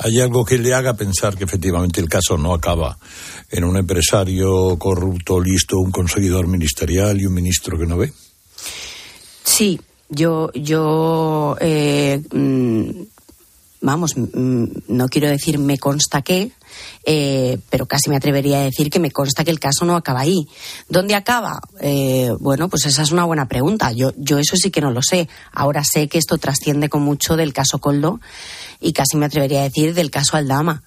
hay 0.00 0.20
algo 0.20 0.44
que 0.44 0.58
le 0.58 0.74
haga 0.74 0.94
pensar 0.94 1.36
que 1.36 1.44
efectivamente 1.44 2.00
el 2.00 2.08
caso 2.08 2.36
no 2.36 2.54
acaba 2.54 2.98
en 3.50 3.64
un 3.64 3.76
empresario 3.76 4.78
corrupto, 4.78 5.40
listo, 5.40 5.78
un 5.78 5.90
conseguidor 5.90 6.46
ministerial 6.46 7.20
y 7.20 7.26
un 7.26 7.34
ministro 7.34 7.78
que 7.78 7.86
no 7.86 7.96
ve. 7.96 8.12
Sí, 9.44 9.80
yo, 10.08 10.50
yo, 10.52 11.56
eh, 11.60 12.22
mm, 12.32 12.90
vamos, 13.82 14.16
mm, 14.16 14.64
no 14.88 15.08
quiero 15.08 15.28
decir 15.28 15.58
me 15.58 15.78
consta 15.78 16.22
que, 16.22 16.50
eh, 17.04 17.58
pero 17.70 17.86
casi 17.86 18.10
me 18.10 18.16
atrevería 18.16 18.58
a 18.58 18.64
decir 18.64 18.90
que 18.90 18.98
me 18.98 19.10
consta 19.10 19.44
que 19.44 19.50
el 19.50 19.60
caso 19.60 19.84
no 19.84 19.96
acaba 19.96 20.20
ahí. 20.20 20.48
¿Dónde 20.88 21.14
acaba? 21.14 21.60
Eh, 21.80 22.30
bueno, 22.40 22.68
pues 22.68 22.86
esa 22.86 23.02
es 23.02 23.12
una 23.12 23.24
buena 23.24 23.46
pregunta. 23.46 23.92
Yo, 23.92 24.12
yo 24.16 24.38
eso 24.38 24.56
sí 24.56 24.70
que 24.70 24.80
no 24.80 24.90
lo 24.90 25.02
sé. 25.02 25.28
Ahora 25.52 25.82
sé 25.84 26.08
que 26.08 26.18
esto 26.18 26.38
trasciende 26.38 26.88
con 26.88 27.02
mucho 27.02 27.36
del 27.36 27.52
caso 27.52 27.78
Coldo 27.78 28.20
y 28.80 28.92
casi 28.92 29.16
me 29.16 29.26
atrevería 29.26 29.60
a 29.60 29.64
decir 29.64 29.94
del 29.94 30.10
caso 30.10 30.36
Aldama. 30.36 30.82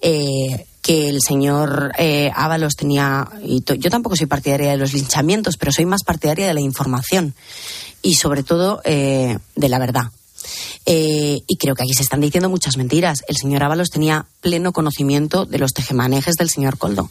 Eh, 0.00 0.66
que 0.80 1.10
el 1.10 1.20
señor 1.20 1.92
Ábalos 2.34 2.74
tenía, 2.74 3.28
y 3.42 3.62
yo 3.62 3.90
tampoco 3.90 4.16
soy 4.16 4.26
partidaria 4.26 4.70
de 4.70 4.78
los 4.78 4.94
linchamientos, 4.94 5.58
pero 5.58 5.70
soy 5.70 5.84
más 5.84 6.02
partidaria 6.02 6.46
de 6.46 6.54
la 6.54 6.62
información 6.62 7.34
y 8.00 8.14
sobre 8.14 8.42
todo 8.42 8.80
de 8.84 9.38
la 9.54 9.78
verdad. 9.78 10.04
Eh, 10.86 11.40
y 11.46 11.56
creo 11.56 11.74
que 11.74 11.82
aquí 11.82 11.94
se 11.94 12.02
están 12.02 12.20
diciendo 12.20 12.48
muchas 12.48 12.76
mentiras. 12.76 13.20
El 13.28 13.36
señor 13.36 13.62
Ábalos 13.62 13.90
tenía 13.90 14.26
pleno 14.40 14.72
conocimiento 14.72 15.46
de 15.46 15.58
los 15.58 15.72
tejemanejes 15.72 16.36
del 16.36 16.50
señor 16.50 16.78
Coldo. 16.78 17.10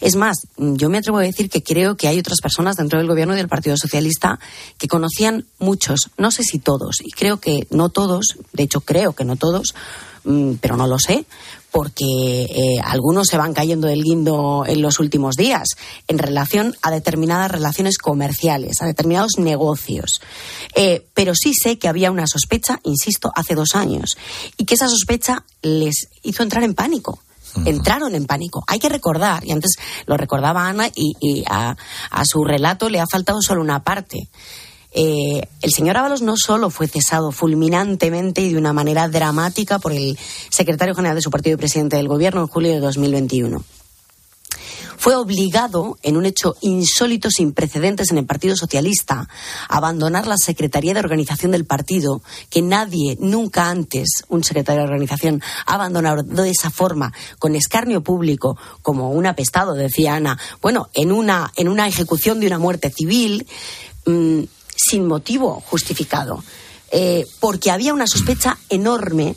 Es 0.00 0.16
más, 0.16 0.46
yo 0.56 0.88
me 0.88 0.98
atrevo 0.98 1.18
a 1.18 1.22
decir 1.22 1.50
que 1.50 1.62
creo 1.62 1.96
que 1.96 2.08
hay 2.08 2.18
otras 2.18 2.40
personas 2.40 2.76
dentro 2.76 2.98
del 2.98 3.08
gobierno 3.08 3.34
y 3.34 3.36
del 3.36 3.48
Partido 3.48 3.76
Socialista 3.76 4.38
que 4.78 4.88
conocían 4.88 5.46
muchos, 5.58 6.10
no 6.18 6.30
sé 6.30 6.42
si 6.42 6.58
todos, 6.58 7.00
y 7.02 7.10
creo 7.10 7.38
que 7.40 7.66
no 7.70 7.88
todos, 7.88 8.36
de 8.52 8.62
hecho 8.62 8.80
creo 8.80 9.12
que 9.14 9.24
no 9.24 9.36
todos, 9.36 9.74
mm, 10.24 10.54
pero 10.60 10.76
no 10.76 10.86
lo 10.86 10.98
sé, 10.98 11.24
porque 11.76 12.44
eh, 12.44 12.80
algunos 12.82 13.26
se 13.26 13.36
van 13.36 13.52
cayendo 13.52 13.86
del 13.86 14.02
guindo 14.02 14.64
en 14.66 14.80
los 14.80 14.98
últimos 14.98 15.36
días 15.36 15.76
en 16.08 16.16
relación 16.16 16.74
a 16.80 16.90
determinadas 16.90 17.50
relaciones 17.50 17.98
comerciales, 17.98 18.80
a 18.80 18.86
determinados 18.86 19.32
negocios. 19.36 20.22
Eh, 20.74 21.06
pero 21.12 21.34
sí 21.34 21.52
sé 21.52 21.78
que 21.78 21.88
había 21.88 22.10
una 22.10 22.26
sospecha, 22.26 22.80
insisto, 22.84 23.30
hace 23.36 23.54
dos 23.54 23.74
años, 23.74 24.16
y 24.56 24.64
que 24.64 24.72
esa 24.72 24.88
sospecha 24.88 25.44
les 25.60 26.08
hizo 26.22 26.42
entrar 26.42 26.64
en 26.64 26.72
pánico 26.72 27.20
entraron 27.64 28.14
en 28.14 28.26
pánico. 28.26 28.64
Hay 28.66 28.78
que 28.78 28.90
recordar, 28.90 29.44
y 29.44 29.52
antes 29.52 29.76
lo 30.06 30.16
recordaba 30.16 30.68
Ana, 30.68 30.90
y, 30.94 31.44
a, 31.48 31.76
su 32.24 32.44
relato 32.44 32.90
le 32.90 33.00
ha 33.00 33.06
faltado 33.06 33.40
solo 33.40 33.62
una 33.62 33.82
parte. 33.82 34.28
Eh, 34.98 35.46
el 35.60 35.72
señor 35.72 35.98
Ábalos 35.98 36.22
no 36.22 36.36
solo 36.38 36.70
fue 36.70 36.88
cesado 36.88 37.30
fulminantemente 37.30 38.40
y 38.40 38.52
de 38.52 38.58
una 38.58 38.72
manera 38.72 39.08
dramática 39.08 39.78
por 39.78 39.92
el 39.92 40.18
secretario 40.48 40.94
general 40.94 41.16
de 41.16 41.20
su 41.20 41.30
partido 41.30 41.54
y 41.54 41.58
presidente 41.58 41.96
del 41.96 42.08
gobierno 42.08 42.40
en 42.40 42.46
julio 42.46 42.72
de 42.72 42.80
2021 42.80 43.62
fue 44.96 45.14
obligado, 45.14 45.98
en 46.02 46.16
un 46.16 46.26
hecho 46.26 46.56
insólito 46.62 47.30
sin 47.30 47.52
precedentes 47.52 48.10
en 48.10 48.18
el 48.18 48.26
Partido 48.26 48.56
Socialista, 48.56 49.28
a 49.68 49.76
abandonar 49.76 50.26
la 50.26 50.36
Secretaría 50.36 50.94
de 50.94 51.00
Organización 51.00 51.52
del 51.52 51.64
partido, 51.64 52.22
que 52.50 52.62
nadie, 52.62 53.16
nunca 53.20 53.68
antes, 53.68 54.24
un 54.28 54.42
secretario 54.42 54.80
de 54.80 54.88
organización, 54.88 55.42
ha 55.66 55.74
abandonado 55.74 56.22
de 56.22 56.50
esa 56.50 56.70
forma, 56.70 57.12
con 57.38 57.54
escarnio 57.54 58.02
público, 58.02 58.58
como 58.82 59.10
un 59.10 59.26
apestado, 59.26 59.74
decía 59.74 60.16
Ana, 60.16 60.38
bueno, 60.60 60.88
en 60.94 61.12
una, 61.12 61.52
en 61.54 61.68
una 61.68 61.86
ejecución 61.86 62.40
de 62.40 62.46
una 62.46 62.58
muerte 62.58 62.90
civil, 62.90 63.46
mm, 64.06 64.42
sin 64.76 65.06
motivo 65.06 65.62
justificado, 65.66 66.44
eh, 66.90 67.24
porque 67.40 67.70
había 67.70 67.94
una 67.94 68.06
sospecha 68.06 68.58
enorme 68.68 69.34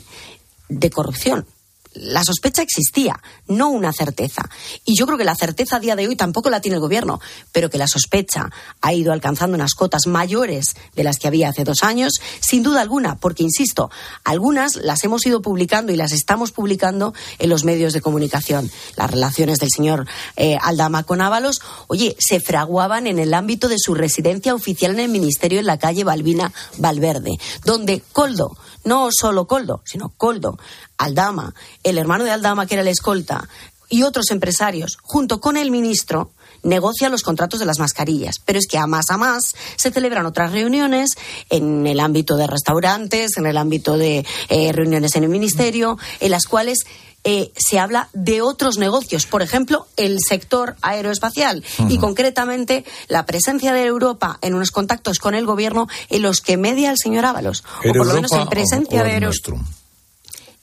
de 0.68 0.90
corrupción 0.90 1.46
la 1.92 2.22
sospecha 2.24 2.62
existía, 2.62 3.20
no 3.48 3.70
una 3.70 3.92
certeza. 3.92 4.48
Y 4.84 4.96
yo 4.96 5.06
creo 5.06 5.18
que 5.18 5.24
la 5.24 5.34
certeza 5.34 5.76
a 5.76 5.80
día 5.80 5.96
de 5.96 6.06
hoy 6.06 6.16
tampoco 6.16 6.50
la 6.50 6.60
tiene 6.60 6.76
el 6.76 6.80
gobierno, 6.80 7.20
pero 7.52 7.70
que 7.70 7.78
la 7.78 7.88
sospecha 7.88 8.50
ha 8.80 8.92
ido 8.92 9.12
alcanzando 9.12 9.56
unas 9.56 9.74
cotas 9.74 10.06
mayores 10.06 10.76
de 10.94 11.04
las 11.04 11.18
que 11.18 11.28
había 11.28 11.48
hace 11.48 11.64
dos 11.64 11.82
años, 11.82 12.20
sin 12.40 12.62
duda 12.62 12.80
alguna, 12.80 13.16
porque, 13.16 13.42
insisto, 13.42 13.90
algunas 14.24 14.76
las 14.76 15.02
hemos 15.04 15.26
ido 15.26 15.42
publicando 15.42 15.92
y 15.92 15.96
las 15.96 16.12
estamos 16.12 16.52
publicando 16.52 17.12
en 17.38 17.50
los 17.50 17.64
medios 17.64 17.92
de 17.92 18.00
comunicación. 18.00 18.70
Las 18.96 19.10
relaciones 19.10 19.58
del 19.58 19.70
señor 19.70 20.06
eh, 20.36 20.58
Aldama 20.60 21.02
con 21.02 21.20
Ábalos, 21.20 21.60
oye, 21.88 22.16
se 22.18 22.40
fraguaban 22.40 23.06
en 23.06 23.18
el 23.18 23.34
ámbito 23.34 23.68
de 23.68 23.78
su 23.78 23.94
residencia 23.94 24.54
oficial 24.54 24.92
en 24.92 25.00
el 25.00 25.08
Ministerio 25.08 25.60
en 25.60 25.66
la 25.66 25.78
calle 25.78 26.04
Balbina 26.04 26.52
Valverde, 26.78 27.38
donde 27.64 28.02
Coldo, 28.12 28.56
no 28.84 29.08
solo 29.12 29.46
Coldo, 29.46 29.82
sino 29.84 30.10
Coldo, 30.16 30.58
Aldama, 30.98 31.54
el 31.82 31.98
hermano 31.98 32.24
de 32.24 32.30
Aldama, 32.30 32.66
que 32.66 32.74
era 32.74 32.82
el 32.82 32.88
escolta, 32.88 33.48
y 33.88 34.04
otros 34.04 34.30
empresarios, 34.30 34.98
junto 35.02 35.40
con 35.40 35.56
el 35.56 35.70
ministro, 35.70 36.30
negocian 36.62 37.10
los 37.10 37.22
contratos 37.22 37.58
de 37.58 37.66
las 37.66 37.78
mascarillas. 37.78 38.36
Pero 38.44 38.58
es 38.58 38.66
que 38.66 38.78
a 38.78 38.86
más 38.86 39.06
a 39.10 39.16
más 39.16 39.54
se 39.76 39.90
celebran 39.90 40.26
otras 40.26 40.52
reuniones 40.52 41.10
en 41.48 41.86
el 41.86 42.00
ámbito 42.00 42.36
de 42.36 42.46
restaurantes, 42.46 43.36
en 43.36 43.46
el 43.46 43.56
ámbito 43.56 43.96
de 43.96 44.24
eh, 44.48 44.72
reuniones 44.72 45.16
en 45.16 45.24
el 45.24 45.30
ministerio, 45.30 45.98
en 46.20 46.30
las 46.30 46.44
cuales 46.44 46.84
eh, 47.24 47.52
se 47.56 47.78
habla 47.78 48.08
de 48.12 48.40
otros 48.40 48.78
negocios, 48.78 49.26
por 49.26 49.42
ejemplo, 49.42 49.86
el 49.96 50.18
sector 50.26 50.76
aeroespacial 50.80 51.64
y 51.88 51.98
concretamente 51.98 52.84
la 53.08 53.26
presencia 53.26 53.72
de 53.72 53.84
Europa 53.84 54.38
en 54.40 54.54
unos 54.54 54.70
contactos 54.70 55.18
con 55.18 55.34
el 55.34 55.44
gobierno 55.44 55.86
en 56.08 56.22
los 56.22 56.40
que 56.40 56.56
media 56.56 56.90
el 56.90 56.96
señor 56.98 57.26
Ábalos, 57.26 57.64
o 57.80 57.92
por 57.92 58.06
lo 58.06 58.14
menos 58.14 58.32
en 58.32 58.48
presencia 58.48 59.02
de 59.04 59.14
Europa. 59.16 59.60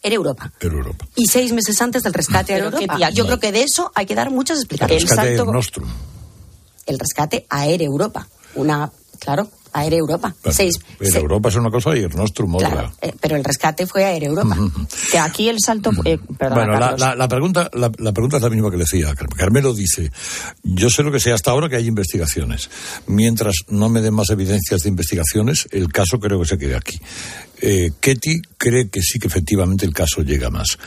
Era 0.04 0.16
Europa. 0.16 0.52
Europa. 0.60 1.08
Y 1.16 1.28
seis 1.28 1.52
meses 1.54 1.82
antes 1.82 2.04
del 2.04 2.14
rescate 2.14 2.54
a 2.54 2.60
Europa. 2.60 3.10
Yo 3.12 3.26
creo 3.26 3.40
que 3.40 3.52
de 3.52 3.64
eso 3.64 3.92
hay 3.94 4.06
que 4.06 4.16
dar 4.16 4.32
muchas 4.32 4.60
explicaciones. 4.60 5.04
El 5.04 5.10
rescate 5.10 5.36
el, 5.36 5.46
Nostrum. 5.46 5.90
el 6.86 7.00
rescate 7.00 7.46
a 7.50 7.68
Europa. 7.68 8.28
Una, 8.56 8.92
claro, 9.28 9.50
Air 9.74 9.94
Europa. 9.94 10.34
Seis, 10.50 10.80
Europa 11.02 11.50
es 11.50 11.56
una 11.56 11.70
cosa 11.70 11.96
y 11.98 12.00
el 12.00 12.16
Nostrum 12.16 12.56
otra. 12.56 12.94
Eh, 13.02 13.12
pero 13.20 13.36
el 13.36 13.44
rescate 13.44 13.86
fue 13.86 14.04
Air 14.04 14.24
Europa. 14.24 14.56
que 15.12 15.20
aquí 15.20 15.50
el 15.50 15.58
salto. 15.60 15.92
Eh, 16.06 16.18
bueno, 16.40 16.80
la, 16.80 17.28
pregunta, 17.28 17.70
la, 17.74 17.92
pregunta 18.14 18.38
es 18.38 18.44
la 18.44 18.50
misma 18.50 18.72
que 18.72 18.78
le 18.78 18.84
decía. 18.84 19.14
Carmelo 19.36 19.74
dice: 19.74 20.10
Yo 20.64 20.90
sé 20.90 21.04
lo 21.04 21.12
que 21.12 21.20
sé 21.20 21.34
hasta 21.34 21.52
ahora 21.52 21.68
que 21.68 21.76
hay 21.76 21.88
investigaciones. 21.88 22.70
Mientras 23.08 23.56
no 23.68 23.90
me 23.90 24.00
den 24.00 24.14
más 24.14 24.30
evidencias 24.30 24.84
de 24.84 24.90
investigaciones, 24.90 25.68
el 25.72 25.90
caso 25.90 26.22
creo 26.22 26.40
que 26.40 26.48
se 26.48 26.58
quede 26.58 26.78
aquí. 26.78 26.98
Eh, 27.60 27.92
Ketty 28.00 28.42
cree 28.58 28.90
que 28.90 29.02
sí 29.02 29.20
que 29.20 29.28
efectivamente 29.28 29.86
el 29.86 29.94
caso 29.94 30.22
llega 30.22 30.50
más. 30.50 30.78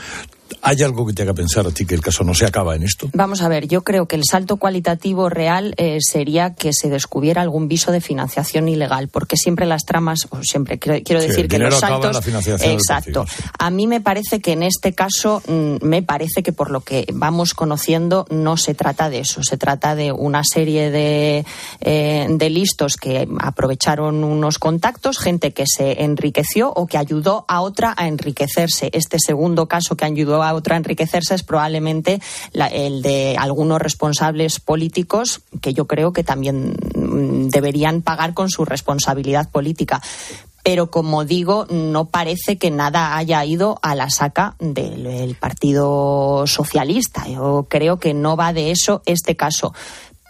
¿Hay 0.61 0.81
algo 0.83 1.05
que 1.05 1.13
te 1.13 1.23
haga 1.23 1.33
pensar 1.33 1.67
a 1.67 1.71
ti 1.71 1.85
que 1.85 1.95
el 1.95 2.01
caso 2.01 2.23
no 2.23 2.33
se 2.33 2.45
acaba 2.45 2.75
en 2.75 2.83
esto? 2.83 3.09
Vamos 3.13 3.41
a 3.41 3.47
ver, 3.47 3.67
yo 3.67 3.83
creo 3.83 4.07
que 4.07 4.15
el 4.15 4.23
salto 4.29 4.57
cualitativo 4.57 5.29
real 5.29 5.73
eh, 5.77 5.97
sería 6.01 6.53
que 6.53 6.71
se 6.73 6.89
descubriera 6.89 7.41
algún 7.41 7.67
viso 7.67 7.91
de 7.91 8.01
financiación 8.01 8.67
ilegal, 8.67 9.07
porque 9.07 9.37
siempre 9.37 9.65
las 9.65 9.83
tramas, 9.85 10.27
o 10.29 10.43
siempre 10.43 10.79
quiero, 10.79 11.21
decir 11.21 11.47
que 11.47 11.59
los 11.59 11.75
saltos. 11.75 12.21
exacto. 12.61 13.25
A 13.57 13.69
mí 13.69 13.87
me 13.87 14.01
parece 14.01 14.39
que 14.41 14.53
en 14.53 14.63
este 14.63 14.93
caso, 14.93 15.41
mm, 15.47 15.85
me 15.85 16.03
parece 16.03 16.43
que 16.43 16.53
por 16.53 16.71
lo 16.71 16.81
que 16.81 17.05
vamos 17.13 17.53
conociendo, 17.53 18.25
no 18.29 18.57
se 18.57 18.73
trata 18.73 19.09
de 19.09 19.19
eso. 19.19 19.43
Se 19.43 19.57
trata 19.57 19.95
de 19.95 20.11
una 20.11 20.43
serie 20.43 20.91
de, 20.91 21.45
eh, 21.81 22.27
de 22.29 22.49
listos 22.49 22.95
que 22.97 23.27
aprovecharon 23.39 24.23
unos 24.23 24.59
contactos, 24.59 25.19
gente 25.19 25.51
que 25.53 25.65
se 25.65 26.03
enriqueció 26.03 26.71
o 26.71 26.87
que 26.87 26.97
ayudó 26.97 27.45
a 27.47 27.61
otra 27.61 27.93
a 27.97 28.07
enriquecerse. 28.07 28.89
Este 28.93 29.17
segundo 29.19 29.67
caso 29.67 29.95
que 29.95 30.05
ayudó 30.05 30.40
a 30.43 30.53
otra 30.53 30.77
enriquecerse 30.77 31.35
es 31.35 31.43
probablemente 31.43 32.21
el 32.71 33.01
de 33.01 33.35
algunos 33.37 33.79
responsables 33.79 34.59
políticos 34.59 35.41
que 35.61 35.73
yo 35.73 35.87
creo 35.87 36.13
que 36.13 36.23
también 36.23 36.75
mm, 36.95 37.49
deberían 37.49 38.01
pagar 38.01 38.33
con 38.33 38.49
su 38.49 38.65
responsabilidad 38.65 39.49
política 39.49 40.01
pero 40.63 40.91
como 40.91 41.25
digo, 41.25 41.65
no 41.69 42.05
parece 42.05 42.57
que 42.57 42.69
nada 42.69 43.17
haya 43.17 43.43
ido 43.45 43.79
a 43.81 43.95
la 43.95 44.09
saca 44.09 44.55
del, 44.59 45.35
Partido 45.39 46.45
Socialista. 46.45 47.27
Yo 47.27 47.65
creo 47.67 47.97
que 47.97 48.13
no 48.13 48.37
va 48.37 48.53
de 48.53 48.71
eso 48.71 49.01
este 49.05 49.35
caso 49.35 49.73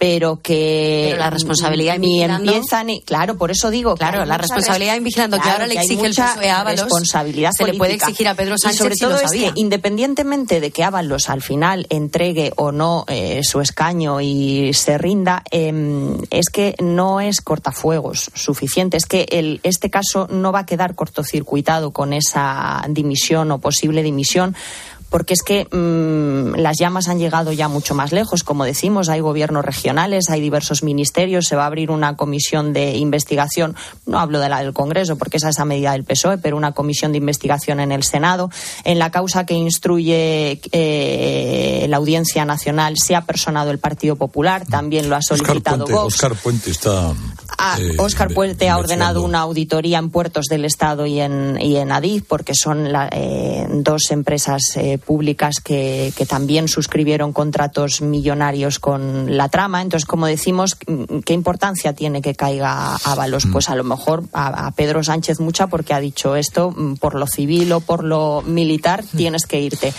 pero 0.02 0.42
que 0.42 1.14
la 1.16 1.30
responsabilidad 1.30 2.00
ni 2.00 2.24
empiezan 2.24 2.88
ni 2.88 3.04
claro 3.04 3.38
por 3.38 3.52
eso 3.52 3.70
digo 3.70 3.96
claro 3.96 4.26
la 4.26 4.36
responsabilidad 4.36 4.96
en 4.96 5.04
vigilando 5.04 5.40
que 5.40 5.48
ahora 5.48 5.68
le 5.68 5.76
exige 5.76 6.08
el 6.08 6.16
PSOE 6.16 6.50
a 6.50 6.62
Ábalos 6.62 6.82
responsabilidad 6.82 7.52
se 7.56 7.66
le 7.66 7.76
puede 7.76 7.94
exigir 7.94 8.28
a 8.28 8.34
Pedro 8.34 8.56
Sánchez 8.58 8.80
sobre 8.80 8.96
todo 8.96 9.20
es 9.20 9.30
que 9.30 9.52
independientemente 9.54 10.60
de 10.60 10.72
que 10.72 10.84
Ábalos 10.84 11.30
al 11.30 11.44
final 11.44 11.86
entregue 11.92 12.52
o 12.56 12.72
no 12.72 13.06
eh, 13.10 13.42
su 13.44 13.62
escaño 13.62 14.22
y 14.22 14.74
se 14.74 14.98
rinda 14.98 15.44
em, 15.52 16.18
es 16.32 16.50
que 16.50 16.74
no 16.80 17.22
es 17.22 17.40
cortafuegos 17.42 18.32
suficiente 18.34 18.98
es 18.98 19.06
que 19.06 19.28
el, 19.30 19.60
este 19.62 19.92
caso 19.92 20.28
no 20.32 20.52
va 20.52 20.62
a 20.62 20.66
quedar 20.66 20.96
cortocircuitado 20.96 21.92
con 21.92 22.14
esa 22.14 22.84
dimisión 22.90 23.52
o 23.52 23.60
posible 23.60 24.02
dimisión 24.02 24.56
porque 25.12 25.34
es 25.34 25.44
que 25.44 25.66
mm, 25.66 26.56
las 26.56 26.80
llamas 26.80 27.10
han 27.10 27.20
llegado 27.20 27.52
ya 27.52 27.68
mucho 27.68 27.94
más 27.94 28.14
lejos, 28.14 28.44
como 28.44 28.64
decimos, 28.64 29.10
hay 29.10 29.20
gobiernos 29.20 29.66
regionales, 29.66 30.30
hay 30.30 30.40
diversos 30.40 30.84
ministerios, 30.84 31.48
se 31.48 31.58
va 31.58 31.64
a 31.64 31.68
abrir 31.68 31.92
una 31.92 32.16
comisión 32.16 32.72
de 32.72 32.96
investigación, 32.96 33.76
no 34.06 34.20
hablo 34.20 34.40
de 34.40 34.48
la 34.48 34.64
del 34.64 34.72
Congreso, 34.72 35.18
porque 35.18 35.36
esa 35.36 35.50
es 35.50 35.60
a 35.60 35.66
medida 35.66 35.92
del 35.92 36.06
PSOE, 36.06 36.38
pero 36.38 36.56
una 36.56 36.72
comisión 36.72 37.12
de 37.12 37.18
investigación 37.18 37.82
en 37.82 37.92
el 37.92 38.04
Senado. 38.04 38.50
En 38.86 39.00
la 39.00 39.12
causa 39.12 39.46
que 39.46 39.54
instruye 39.54 40.62
eh, 40.72 41.86
la 41.90 41.98
Audiencia 41.98 42.46
Nacional 42.46 42.96
se 42.98 43.14
ha 43.14 43.26
personado 43.26 43.70
el 43.72 43.80
Partido 43.80 44.16
Popular, 44.16 44.66
también 44.66 45.10
lo 45.10 45.18
ha 45.18 45.22
solicitado 45.22 45.86
Vox. 45.88 46.16
Oscar 46.16 46.36
Puente 46.36 46.72
está. 46.72 47.14
Oscar 47.98 48.34
Puente 48.34 48.70
ha 48.70 48.78
ordenado 48.78 49.24
una 49.24 49.40
auditoría 49.40 50.00
en 50.00 50.10
puertos 50.10 50.46
del 50.46 50.64
Estado 50.66 51.06
y 51.06 51.20
en, 51.20 51.60
y 51.60 51.76
en 51.76 51.92
Adif, 51.92 52.24
porque 52.28 52.54
son 52.56 52.92
la, 52.92 53.10
eh, 53.12 53.68
dos 53.70 54.10
empresas 54.10 54.62
eh, 54.78 55.00
públicas 55.02 55.56
que, 55.64 56.14
que, 56.16 56.26
también 56.26 56.68
suscribieron 56.68 57.34
contratos 57.34 58.02
millonarios 58.02 58.80
con 58.80 59.36
la 59.36 59.50
trama. 59.50 59.82
Entonces, 59.82 60.06
como 60.06 60.28
decimos, 60.28 60.78
¿qué 61.26 61.34
importancia 61.34 61.94
tiene 61.94 62.22
que 62.22 62.36
caiga 62.36 62.96
Ábalos? 63.04 63.48
Pues 63.52 63.70
a 63.70 63.76
lo 63.76 63.84
mejor 63.84 64.24
a, 64.34 64.68
a, 64.68 64.72
Pedro 64.72 65.04
Sánchez 65.04 65.40
mucha, 65.40 65.68
porque 65.68 65.94
ha 65.94 66.00
dicho 66.00 66.36
esto, 66.36 66.74
por 67.00 67.16
lo 67.16 67.28
civil 67.28 67.72
o 67.74 67.82
por 67.82 68.04
lo 68.04 68.42
militar, 68.44 69.04
tienes 69.16 69.46
que 69.46 69.60
irte. 69.60 69.94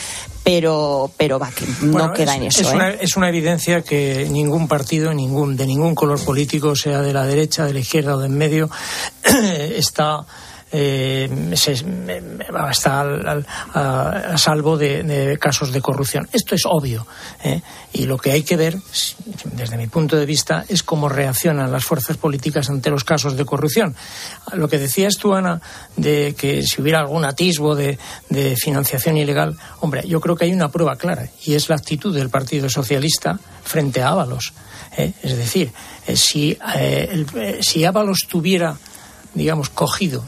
Pero, 0.45 1.11
pero 1.17 1.39
va, 1.39 1.51
que 1.51 1.65
no 1.83 1.93
bueno, 1.93 2.13
queda 2.13 2.33
es, 2.33 2.41
en 2.41 2.47
eso. 2.47 2.63
Es, 2.63 2.69
¿eh? 2.69 2.75
una, 2.75 2.91
es 2.91 3.17
una 3.17 3.29
evidencia 3.29 3.83
que 3.83 4.27
ningún 4.29 4.67
partido, 4.67 5.15
ningún, 5.15 5.57
de 5.57 5.67
ningún 5.67 5.95
color 5.95 6.19
político, 6.25 6.75
sea 6.75 7.01
de 7.01 7.13
la 7.13 7.25
derecha, 7.27 7.65
de 7.65 7.75
la 7.75 7.81
izquierda 7.81 8.17
o 8.17 8.19
de 8.19 8.27
en 8.27 8.37
medio, 8.37 8.71
está 9.77 10.25
eh, 10.75 11.53
se, 11.55 11.73
está 11.73 13.01
al, 13.01 13.29
al, 13.29 13.47
a, 13.75 14.39
salvo 14.39 14.79
de, 14.79 15.03
de, 15.03 15.39
casos 15.39 15.71
de 15.71 15.83
corrupción. 15.83 16.27
Esto 16.33 16.55
es 16.55 16.63
obvio. 16.65 17.07
¿eh? 17.45 17.61
Y 17.93 18.07
lo 18.07 18.17
que 18.17 18.33
hay 18.33 18.43
que 18.43 18.57
ver, 18.57 18.79
desde 19.45 19.77
mi 19.77 19.87
punto 19.87 20.17
de 20.17 20.25
vista, 20.25 20.65
es 20.69 20.83
cómo 20.83 21.11
reaccionan 21.11 21.71
las 21.71 21.85
fuerzas 21.85 22.17
políticas 22.17 22.71
ante 22.71 22.89
los 22.89 23.05
casos 23.05 23.37
de 23.37 23.45
corrupción. 23.45 23.95
Lo 24.55 24.69
que 24.69 24.79
decías 24.79 25.17
tú, 25.19 25.35
Ana, 25.35 25.61
de 25.97 26.35
que 26.37 26.63
si 26.63 26.81
hubiera 26.81 27.01
algún 27.01 27.25
atisbo 27.27 27.75
de, 27.75 27.99
financiación 28.57 29.19
ilegal, 29.19 29.57
hombre, 29.81 30.03
yo 30.07 30.21
creo 30.21 30.37
que 30.37 30.47
hay 30.47 30.53
una 30.53 30.71
prueba 30.71 30.97
clara 30.97 31.29
y 31.45 31.55
es 31.55 31.69
la 31.69 31.77
actitud 31.77 32.15
del 32.15 32.31
Partido 32.31 32.71
Socialista 32.71 33.39
frente 33.63 34.01
a 34.01 34.09
Ábalos. 34.09 34.55
¿eh? 34.97 35.13
Es 35.23 35.37
decir, 35.37 35.71
eh, 36.07 36.17
si, 36.17 36.57
el, 36.75 37.27
si 37.61 37.85
Ábalos 37.85 38.21
tuviera 38.29 38.77
digamos, 39.35 39.71
cogido 39.71 40.25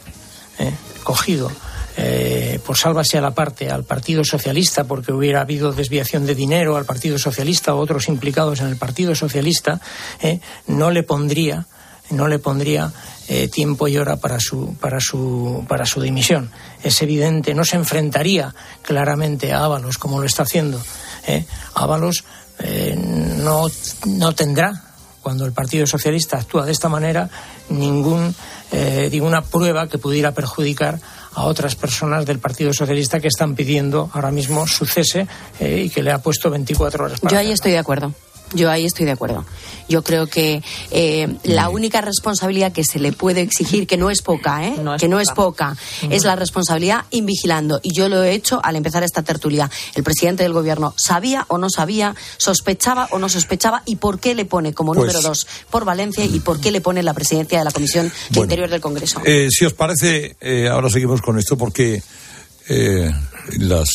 cogido 1.03 1.51
eh, 1.97 2.59
por 2.67 2.77
sálvase 2.77 3.19
a 3.19 3.21
la 3.21 3.35
parte 3.35 3.71
al 3.71 3.85
Partido 3.85 4.25
Socialista 4.25 4.85
porque 4.85 5.13
hubiera 5.13 5.43
habido 5.43 5.73
desviación 5.73 6.27
de 6.27 6.35
dinero 6.35 6.77
al 6.77 6.85
Partido 6.85 7.19
Socialista 7.19 7.75
o 7.75 7.79
otros 7.79 8.09
implicados 8.09 8.61
en 8.61 8.67
el 8.67 8.77
Partido 8.77 9.15
Socialista, 9.15 9.81
eh, 10.21 10.41
no 10.67 10.91
le 10.91 11.05
pondría 11.05 11.67
no 12.11 12.29
le 12.29 12.39
pondría 12.39 12.93
eh, 13.29 13.49
tiempo 13.49 13.89
y 13.89 13.97
hora 13.97 14.17
para 14.17 14.39
su, 14.39 14.75
para, 14.75 15.01
su, 15.01 15.65
para 15.67 15.87
su 15.87 16.03
dimisión. 16.03 16.51
Es 16.83 17.01
evidente, 17.01 17.55
no 17.55 17.65
se 17.65 17.77
enfrentaría 17.77 18.55
claramente 18.83 19.55
a 19.55 19.65
Ábalos 19.65 19.97
como 19.97 20.21
lo 20.21 20.27
está 20.27 20.43
haciendo. 20.43 20.83
¿eh? 21.27 21.47
Ábalos 21.75 22.25
eh, 22.59 22.95
no, 22.97 23.67
no 24.07 24.33
tendrá, 24.33 24.94
cuando 25.25 25.47
el 25.47 25.53
Partido 25.53 25.87
Socialista 25.87 26.37
actúa 26.37 26.67
de 26.67 26.73
esta 26.73 26.91
manera, 26.91 27.31
ningún 27.71 28.35
eh, 28.71 29.09
ninguna 29.11 29.41
prueba 29.43 29.89
que 29.89 29.99
pudiera 29.99 30.33
perjudicar 30.33 31.01
a 31.33 31.45
otras 31.45 31.75
personas 31.75 32.27
del 32.27 32.39
Partido 32.39 32.73
Socialista 32.73 33.19
que 33.21 33.29
están 33.29 33.55
pidiendo 33.55 34.11
ahora 34.13 34.31
mismo 34.31 34.67
su 34.67 34.85
cese 34.85 35.27
eh, 35.59 35.85
y 35.87 35.91
que 35.91 36.03
le 36.03 36.13
ha 36.13 36.19
puesto 36.19 36.51
24 36.51 37.05
horas 37.05 37.21
para 37.21 37.33
Yo 37.33 37.39
ahí 37.39 37.51
estoy 37.51 37.73
de 37.73 37.79
acuerdo. 37.79 38.13
Yo 38.55 38.71
ahí 38.71 38.85
estoy 38.85 39.07
de 39.07 39.13
acuerdo. 39.13 39.45
Yo 39.89 40.03
creo 40.03 40.27
que 40.27 40.63
eh, 40.91 41.37
la 41.43 41.69
única 41.69 42.01
responsabilidad 42.01 42.73
que 42.73 42.85
se 42.85 42.99
le 42.99 43.13
puede 43.13 43.43
exigir, 43.43 43.87
que 43.87 43.97
no 43.97 44.11
es 44.11 44.23
poca, 44.23 44.67
¿eh? 44.67 44.77
no 44.83 44.95
es 44.95 45.01
que 45.01 45.09
no 45.09 45.21
es 45.21 45.31
poca, 45.31 45.73
uh 45.73 46.07
-huh. 46.07 46.13
es 46.13 46.25
la 46.25 46.37
responsabilidad 46.37 47.05
invigilando. 47.11 47.81
Y 47.83 47.93
yo 47.95 48.09
lo 48.09 48.23
he 48.23 48.33
hecho 48.33 48.61
al 48.63 48.77
empezar 48.77 49.03
esta 49.03 49.23
tertulia. 49.23 49.71
El 49.95 50.03
presidente 50.03 50.43
del 50.43 50.53
gobierno 50.53 50.95
sabía 50.97 51.45
o 51.49 51.59
no 51.59 51.69
sabía, 51.69 52.15
sospechaba 52.39 53.09
o 53.11 53.19
no 53.19 53.29
sospechaba, 53.29 53.83
y 53.85 53.97
por 53.97 54.21
qué 54.21 54.35
le 54.35 54.45
pone 54.45 54.73
como 54.73 54.95
pues, 54.95 55.07
número 55.07 55.21
dos 55.21 55.47
por 55.71 55.85
Valencia 55.85 56.25
y 56.25 56.41
por 56.41 56.61
qué 56.61 56.71
le 56.71 56.81
pone 56.81 57.03
la 57.03 57.13
presidencia 57.13 57.59
de 57.59 57.65
la 57.65 57.71
Comisión 57.71 58.11
de 58.31 58.41
Interior 58.41 58.71
del 58.71 58.81
Congreso. 58.81 59.21
Eh, 59.25 59.49
si 59.51 59.65
os 59.65 59.75
parece, 59.75 60.37
eh, 60.41 60.69
ahora 60.69 60.89
seguimos 60.89 61.21
con 61.21 61.39
esto 61.39 61.57
porque 61.57 62.03
las 63.53 63.89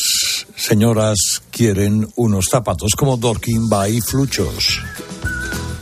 señoras 0.56 1.42
quieren 1.50 2.08
unos 2.16 2.46
zapatos 2.50 2.92
como 2.96 3.16
Dorkin 3.16 3.68
by 3.68 4.00
Fluchos. 4.00 4.80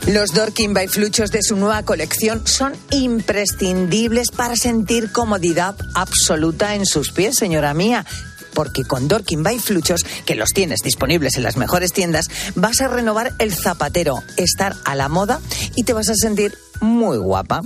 Los 0.07 0.33
Dorkin 0.33 0.73
by 0.73 0.87
Fluchos 0.87 1.31
de 1.31 1.43
su 1.43 1.55
nueva 1.55 1.83
colección 1.83 2.47
son 2.47 2.73
imprescindibles 2.91 4.31
para 4.31 4.55
sentir 4.55 5.11
comodidad 5.11 5.75
absoluta 5.93 6.75
en 6.75 6.85
sus 6.85 7.11
pies, 7.11 7.35
señora 7.35 7.73
mía. 7.73 8.05
Porque 8.53 8.83
con 8.83 9.07
Dorkin 9.07 9.43
by 9.43 9.59
Fluchos, 9.59 10.05
que 10.25 10.35
los 10.35 10.49
tienes 10.49 10.81
disponibles 10.81 11.37
en 11.37 11.43
las 11.43 11.57
mejores 11.57 11.93
tiendas, 11.93 12.27
vas 12.55 12.81
a 12.81 12.87
renovar 12.87 13.33
el 13.37 13.53
zapatero, 13.53 14.23
estar 14.37 14.75
a 14.85 14.95
la 14.95 15.09
moda 15.09 15.39
y 15.75 15.83
te 15.83 15.93
vas 15.93 16.09
a 16.09 16.15
sentir 16.15 16.57
muy 16.81 17.17
guapa. 17.17 17.61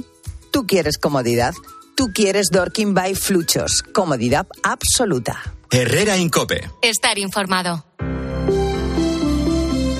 ¿Tú 0.51 0.68
quieres 0.68 0.97
comodidad? 0.97 1.54
Tú 1.96 2.12
quieres 2.14 2.50
Dorkin 2.52 2.94
by 2.94 3.14
Fluchos. 3.16 3.84
Comodidad 3.94 4.48
absoluta. 4.64 5.41
Herrera 5.70 6.18
Incope. 6.18 6.70
Estar 6.82 7.20
informado. 7.20 7.86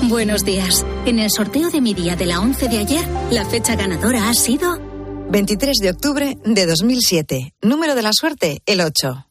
Buenos 0.04 0.44
días. 0.44 0.86
En 1.06 1.20
el 1.20 1.30
sorteo 1.32 1.70
de 1.70 1.82
mi 1.82 1.94
día 1.94 2.16
de 2.16 2.26
la 2.26 2.40
11 2.40 2.68
de 2.68 2.78
ayer, 2.80 3.06
la 3.32 3.46
fecha 3.46 3.76
ganadora 3.76 4.30
ha 4.30 4.34
sido 4.34 4.80
23 5.30 5.78
de 5.78 5.90
octubre 5.92 6.38
de 6.44 6.66
2007. 6.66 7.54
Número 7.62 7.96
de 7.96 8.02
la 8.02 8.12
suerte, 8.14 8.62
el 8.66 8.82
8. 8.82 9.28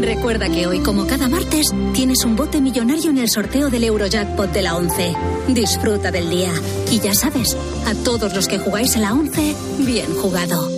Recuerda 0.00 0.48
que 0.48 0.66
hoy, 0.68 0.80
como 0.80 1.06
cada 1.06 1.28
martes, 1.28 1.72
tienes 1.92 2.24
un 2.24 2.36
bote 2.36 2.60
millonario 2.60 3.10
en 3.10 3.18
el 3.18 3.28
sorteo 3.28 3.70
del 3.70 3.84
Eurojackpot 3.84 4.52
de 4.52 4.62
la 4.62 4.76
11. 4.76 5.14
Disfruta 5.48 6.12
del 6.12 6.30
día. 6.30 6.52
Y 6.92 7.00
ya 7.00 7.14
sabes, 7.14 7.56
a 7.86 7.94
todos 8.04 8.34
los 8.34 8.46
que 8.46 8.58
jugáis 8.58 8.96
a 8.96 9.00
la 9.00 9.12
11, 9.12 9.54
bien 9.80 10.14
jugado. 10.14 10.77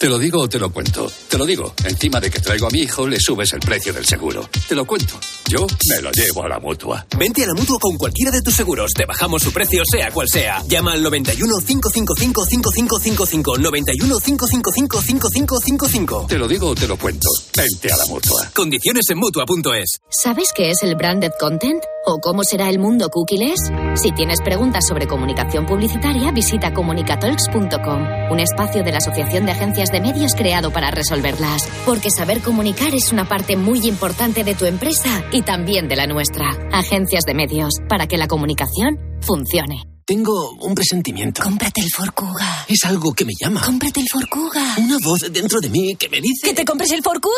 Te 0.00 0.08
lo 0.08 0.16
digo 0.16 0.42
o 0.42 0.48
te 0.48 0.60
lo 0.60 0.70
cuento. 0.70 1.10
Te 1.28 1.36
lo 1.36 1.44
digo. 1.44 1.74
Encima 1.84 2.20
de 2.20 2.30
que 2.30 2.38
traigo 2.38 2.68
a 2.68 2.70
mi 2.70 2.82
hijo, 2.82 3.04
le 3.04 3.18
subes 3.18 3.52
el 3.52 3.58
precio 3.58 3.92
del 3.92 4.06
seguro. 4.06 4.48
Te 4.68 4.76
lo 4.76 4.84
cuento. 4.84 5.18
Yo 5.48 5.66
me 5.90 6.00
lo 6.00 6.12
llevo 6.12 6.44
a 6.44 6.48
la 6.48 6.60
mutua. 6.60 7.04
Vente 7.18 7.42
a 7.42 7.48
la 7.48 7.54
mutua 7.54 7.80
con 7.80 7.96
cualquiera 7.96 8.30
de 8.30 8.40
tus 8.40 8.54
seguros. 8.54 8.92
Te 8.94 9.04
bajamos 9.06 9.42
su 9.42 9.52
precio, 9.52 9.82
sea 9.90 10.12
cual 10.12 10.28
sea. 10.28 10.62
Llama 10.68 10.92
al 10.92 11.02
91 11.02 11.52
555 11.66 12.44
5555. 12.44 13.58
91 13.58 14.20
555 14.20 15.00
5555. 15.02 16.26
Te 16.28 16.38
lo 16.38 16.46
digo 16.46 16.68
o 16.68 16.74
te 16.76 16.86
lo 16.86 16.96
cuento. 16.96 17.28
Vente 17.56 17.92
a 17.92 17.96
la 17.96 18.06
mutua. 18.06 18.52
Condiciones 18.54 19.04
en 19.10 19.18
mutua.es. 19.18 19.98
¿Sabes 20.10 20.50
qué 20.54 20.70
es 20.70 20.84
el 20.84 20.94
branded 20.94 21.32
content? 21.40 21.82
¿O 22.06 22.20
cómo 22.20 22.44
será 22.44 22.70
el 22.70 22.78
mundo 22.78 23.10
cookieless? 23.10 23.70
Si 23.96 24.12
tienes 24.12 24.40
preguntas 24.40 24.86
sobre 24.86 25.06
comunicación 25.06 25.66
publicitaria, 25.66 26.30
visita 26.30 26.72
comunicatalks.com, 26.72 28.30
un 28.30 28.40
espacio 28.40 28.82
de 28.82 28.92
la 28.92 28.98
Asociación 28.98 29.44
de 29.44 29.52
Agencias 29.52 29.87
de 29.90 30.00
Medios 30.00 30.34
creado 30.34 30.72
para 30.72 30.90
resolverlas. 30.90 31.68
Porque 31.84 32.10
saber 32.10 32.40
comunicar 32.40 32.94
es 32.94 33.12
una 33.12 33.28
parte 33.28 33.56
muy 33.56 33.86
importante 33.86 34.44
de 34.44 34.54
tu 34.54 34.64
empresa 34.64 35.24
y 35.32 35.42
también 35.42 35.88
de 35.88 35.96
la 35.96 36.06
nuestra. 36.06 36.46
Agencias 36.72 37.24
de 37.26 37.34
Medios, 37.34 37.74
para 37.88 38.06
que 38.06 38.16
la 38.16 38.28
comunicación 38.28 38.98
funcione. 39.20 39.82
Tengo 40.04 40.52
un 40.60 40.74
presentimiento. 40.74 41.42
Cómprate 41.42 41.82
el 41.82 41.90
Forcuga. 41.90 42.64
Es 42.66 42.84
algo 42.84 43.12
que 43.12 43.26
me 43.26 43.32
llama. 43.38 43.60
Cómprate 43.60 44.00
el 44.00 44.06
Forcuga. 44.10 44.76
Una 44.78 44.96
voz 45.04 45.20
dentro 45.30 45.60
de 45.60 45.68
mí 45.68 45.96
que 45.96 46.08
me 46.08 46.20
dice... 46.20 46.46
¡Que 46.48 46.54
te 46.54 46.64
compres 46.64 46.92
el 46.92 47.02
Forcuga! 47.02 47.34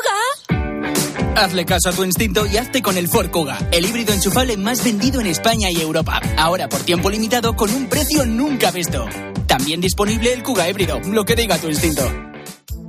Hazle 1.36 1.64
caso 1.64 1.88
a 1.88 1.92
tu 1.92 2.05
instinto 2.05 2.46
y 2.46 2.57
hazte 2.57 2.82
con 2.82 2.96
el 2.96 3.09
Ford 3.09 3.30
Kuga, 3.30 3.59
el 3.72 3.86
híbrido 3.86 4.12
enchufable 4.12 4.57
más 4.57 4.84
vendido 4.84 5.20
en 5.20 5.26
España 5.26 5.70
y 5.70 5.80
Europa. 5.80 6.20
Ahora 6.36 6.68
por 6.68 6.80
tiempo 6.80 7.09
limitado 7.09 7.55
con 7.55 7.72
un 7.72 7.86
precio 7.86 8.26
nunca 8.26 8.70
visto. 8.70 9.07
También 9.46 9.80
disponible 9.80 10.32
el 10.32 10.42
Kuga 10.42 10.68
híbrido, 10.68 11.01
lo 11.01 11.24
que 11.24 11.36
diga 11.36 11.59
tu 11.59 11.68
instinto. 11.68 12.30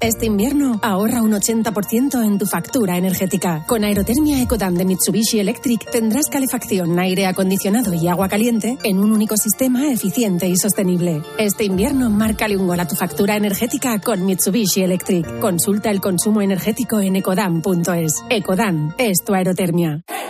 Este 0.00 0.26
invierno 0.26 0.78
ahorra 0.82 1.22
un 1.22 1.32
80% 1.32 2.24
en 2.24 2.38
tu 2.38 2.46
factura 2.46 2.96
energética. 2.96 3.64
Con 3.66 3.84
Aerotermia 3.84 4.42
Ecodan 4.42 4.74
de 4.74 4.84
Mitsubishi 4.84 5.38
Electric 5.40 5.90
tendrás 5.90 6.26
calefacción, 6.26 6.98
aire 6.98 7.26
acondicionado 7.26 7.94
y 7.94 8.08
agua 8.08 8.28
caliente 8.28 8.76
en 8.84 8.98
un 8.98 9.12
único 9.12 9.36
sistema 9.36 9.90
eficiente 9.90 10.48
y 10.48 10.56
sostenible. 10.56 11.22
Este 11.38 11.64
invierno, 11.64 12.10
márcale 12.10 12.56
un 12.56 12.66
gol 12.66 12.80
a 12.80 12.86
tu 12.86 12.96
factura 12.96 13.36
energética 13.36 13.98
con 14.00 14.24
Mitsubishi 14.24 14.82
Electric. 14.82 15.38
Consulta 15.40 15.90
el 15.90 16.00
consumo 16.00 16.42
energético 16.42 17.00
en 17.00 17.16
ecodan.es. 17.16 18.24
Ecodan 18.28 18.94
es 18.98 19.24
tu 19.24 19.34
aerotermia. 19.34 20.02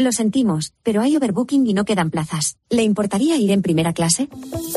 Lo 0.00 0.12
sentimos, 0.12 0.72
pero 0.82 1.02
hay 1.02 1.14
overbooking 1.14 1.66
y 1.66 1.74
no 1.74 1.84
quedan 1.84 2.10
plazas. 2.10 2.56
¿Le 2.70 2.82
importaría 2.82 3.36
ir 3.36 3.50
en 3.50 3.60
primera 3.60 3.92
clase? 3.92 4.30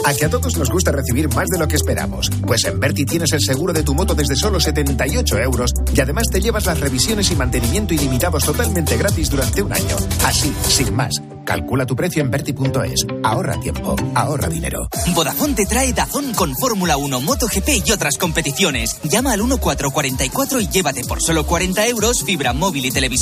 A 0.03 0.13
que 0.13 0.25
a 0.25 0.29
todos 0.29 0.57
nos 0.57 0.69
gusta 0.69 0.91
recibir 0.91 1.33
más 1.33 1.47
de 1.47 1.59
lo 1.59 1.65
que 1.65 1.77
esperamos. 1.77 2.29
Pues 2.45 2.65
en 2.65 2.77
Berti 2.77 3.05
tienes 3.05 3.31
el 3.31 3.39
seguro 3.39 3.71
de 3.71 3.83
tu 3.83 3.95
moto 3.95 4.15
desde 4.15 4.35
solo 4.35 4.59
78 4.59 5.37
euros 5.39 5.71
y 5.95 6.01
además 6.01 6.27
te 6.29 6.41
llevas 6.41 6.65
las 6.65 6.77
revisiones 6.77 7.31
y 7.31 7.37
mantenimiento 7.37 7.93
ilimitados 7.93 8.43
totalmente 8.43 8.97
gratis 8.97 9.29
durante 9.29 9.61
un 9.61 9.71
año. 9.71 9.95
Así, 10.25 10.53
sin 10.67 10.93
más. 10.93 11.21
Calcula 11.45 11.85
tu 11.85 11.95
precio 11.95 12.21
en 12.21 12.31
Berti.es. 12.31 13.05
Ahorra 13.23 13.59
tiempo, 13.59 13.95
ahorra 14.15 14.47
dinero. 14.47 14.87
Vodafone 15.13 15.55
te 15.55 15.65
trae 15.65 15.91
Dazón 15.93 16.33
con 16.33 16.55
Fórmula 16.55 16.97
1, 16.97 17.21
MotoGP 17.21 17.85
y 17.85 17.91
otras 17.91 18.17
competiciones. 18.17 18.99
Llama 19.03 19.33
al 19.33 19.39
1444 19.39 20.61
y 20.61 20.67
llévate 20.67 21.03
por 21.03 21.21
solo 21.21 21.45
40 21.45 21.85
euros 21.87 22.23
fibra 22.23 22.53
móvil 22.53 22.85
y 22.85 22.91
televisión 22.91 23.03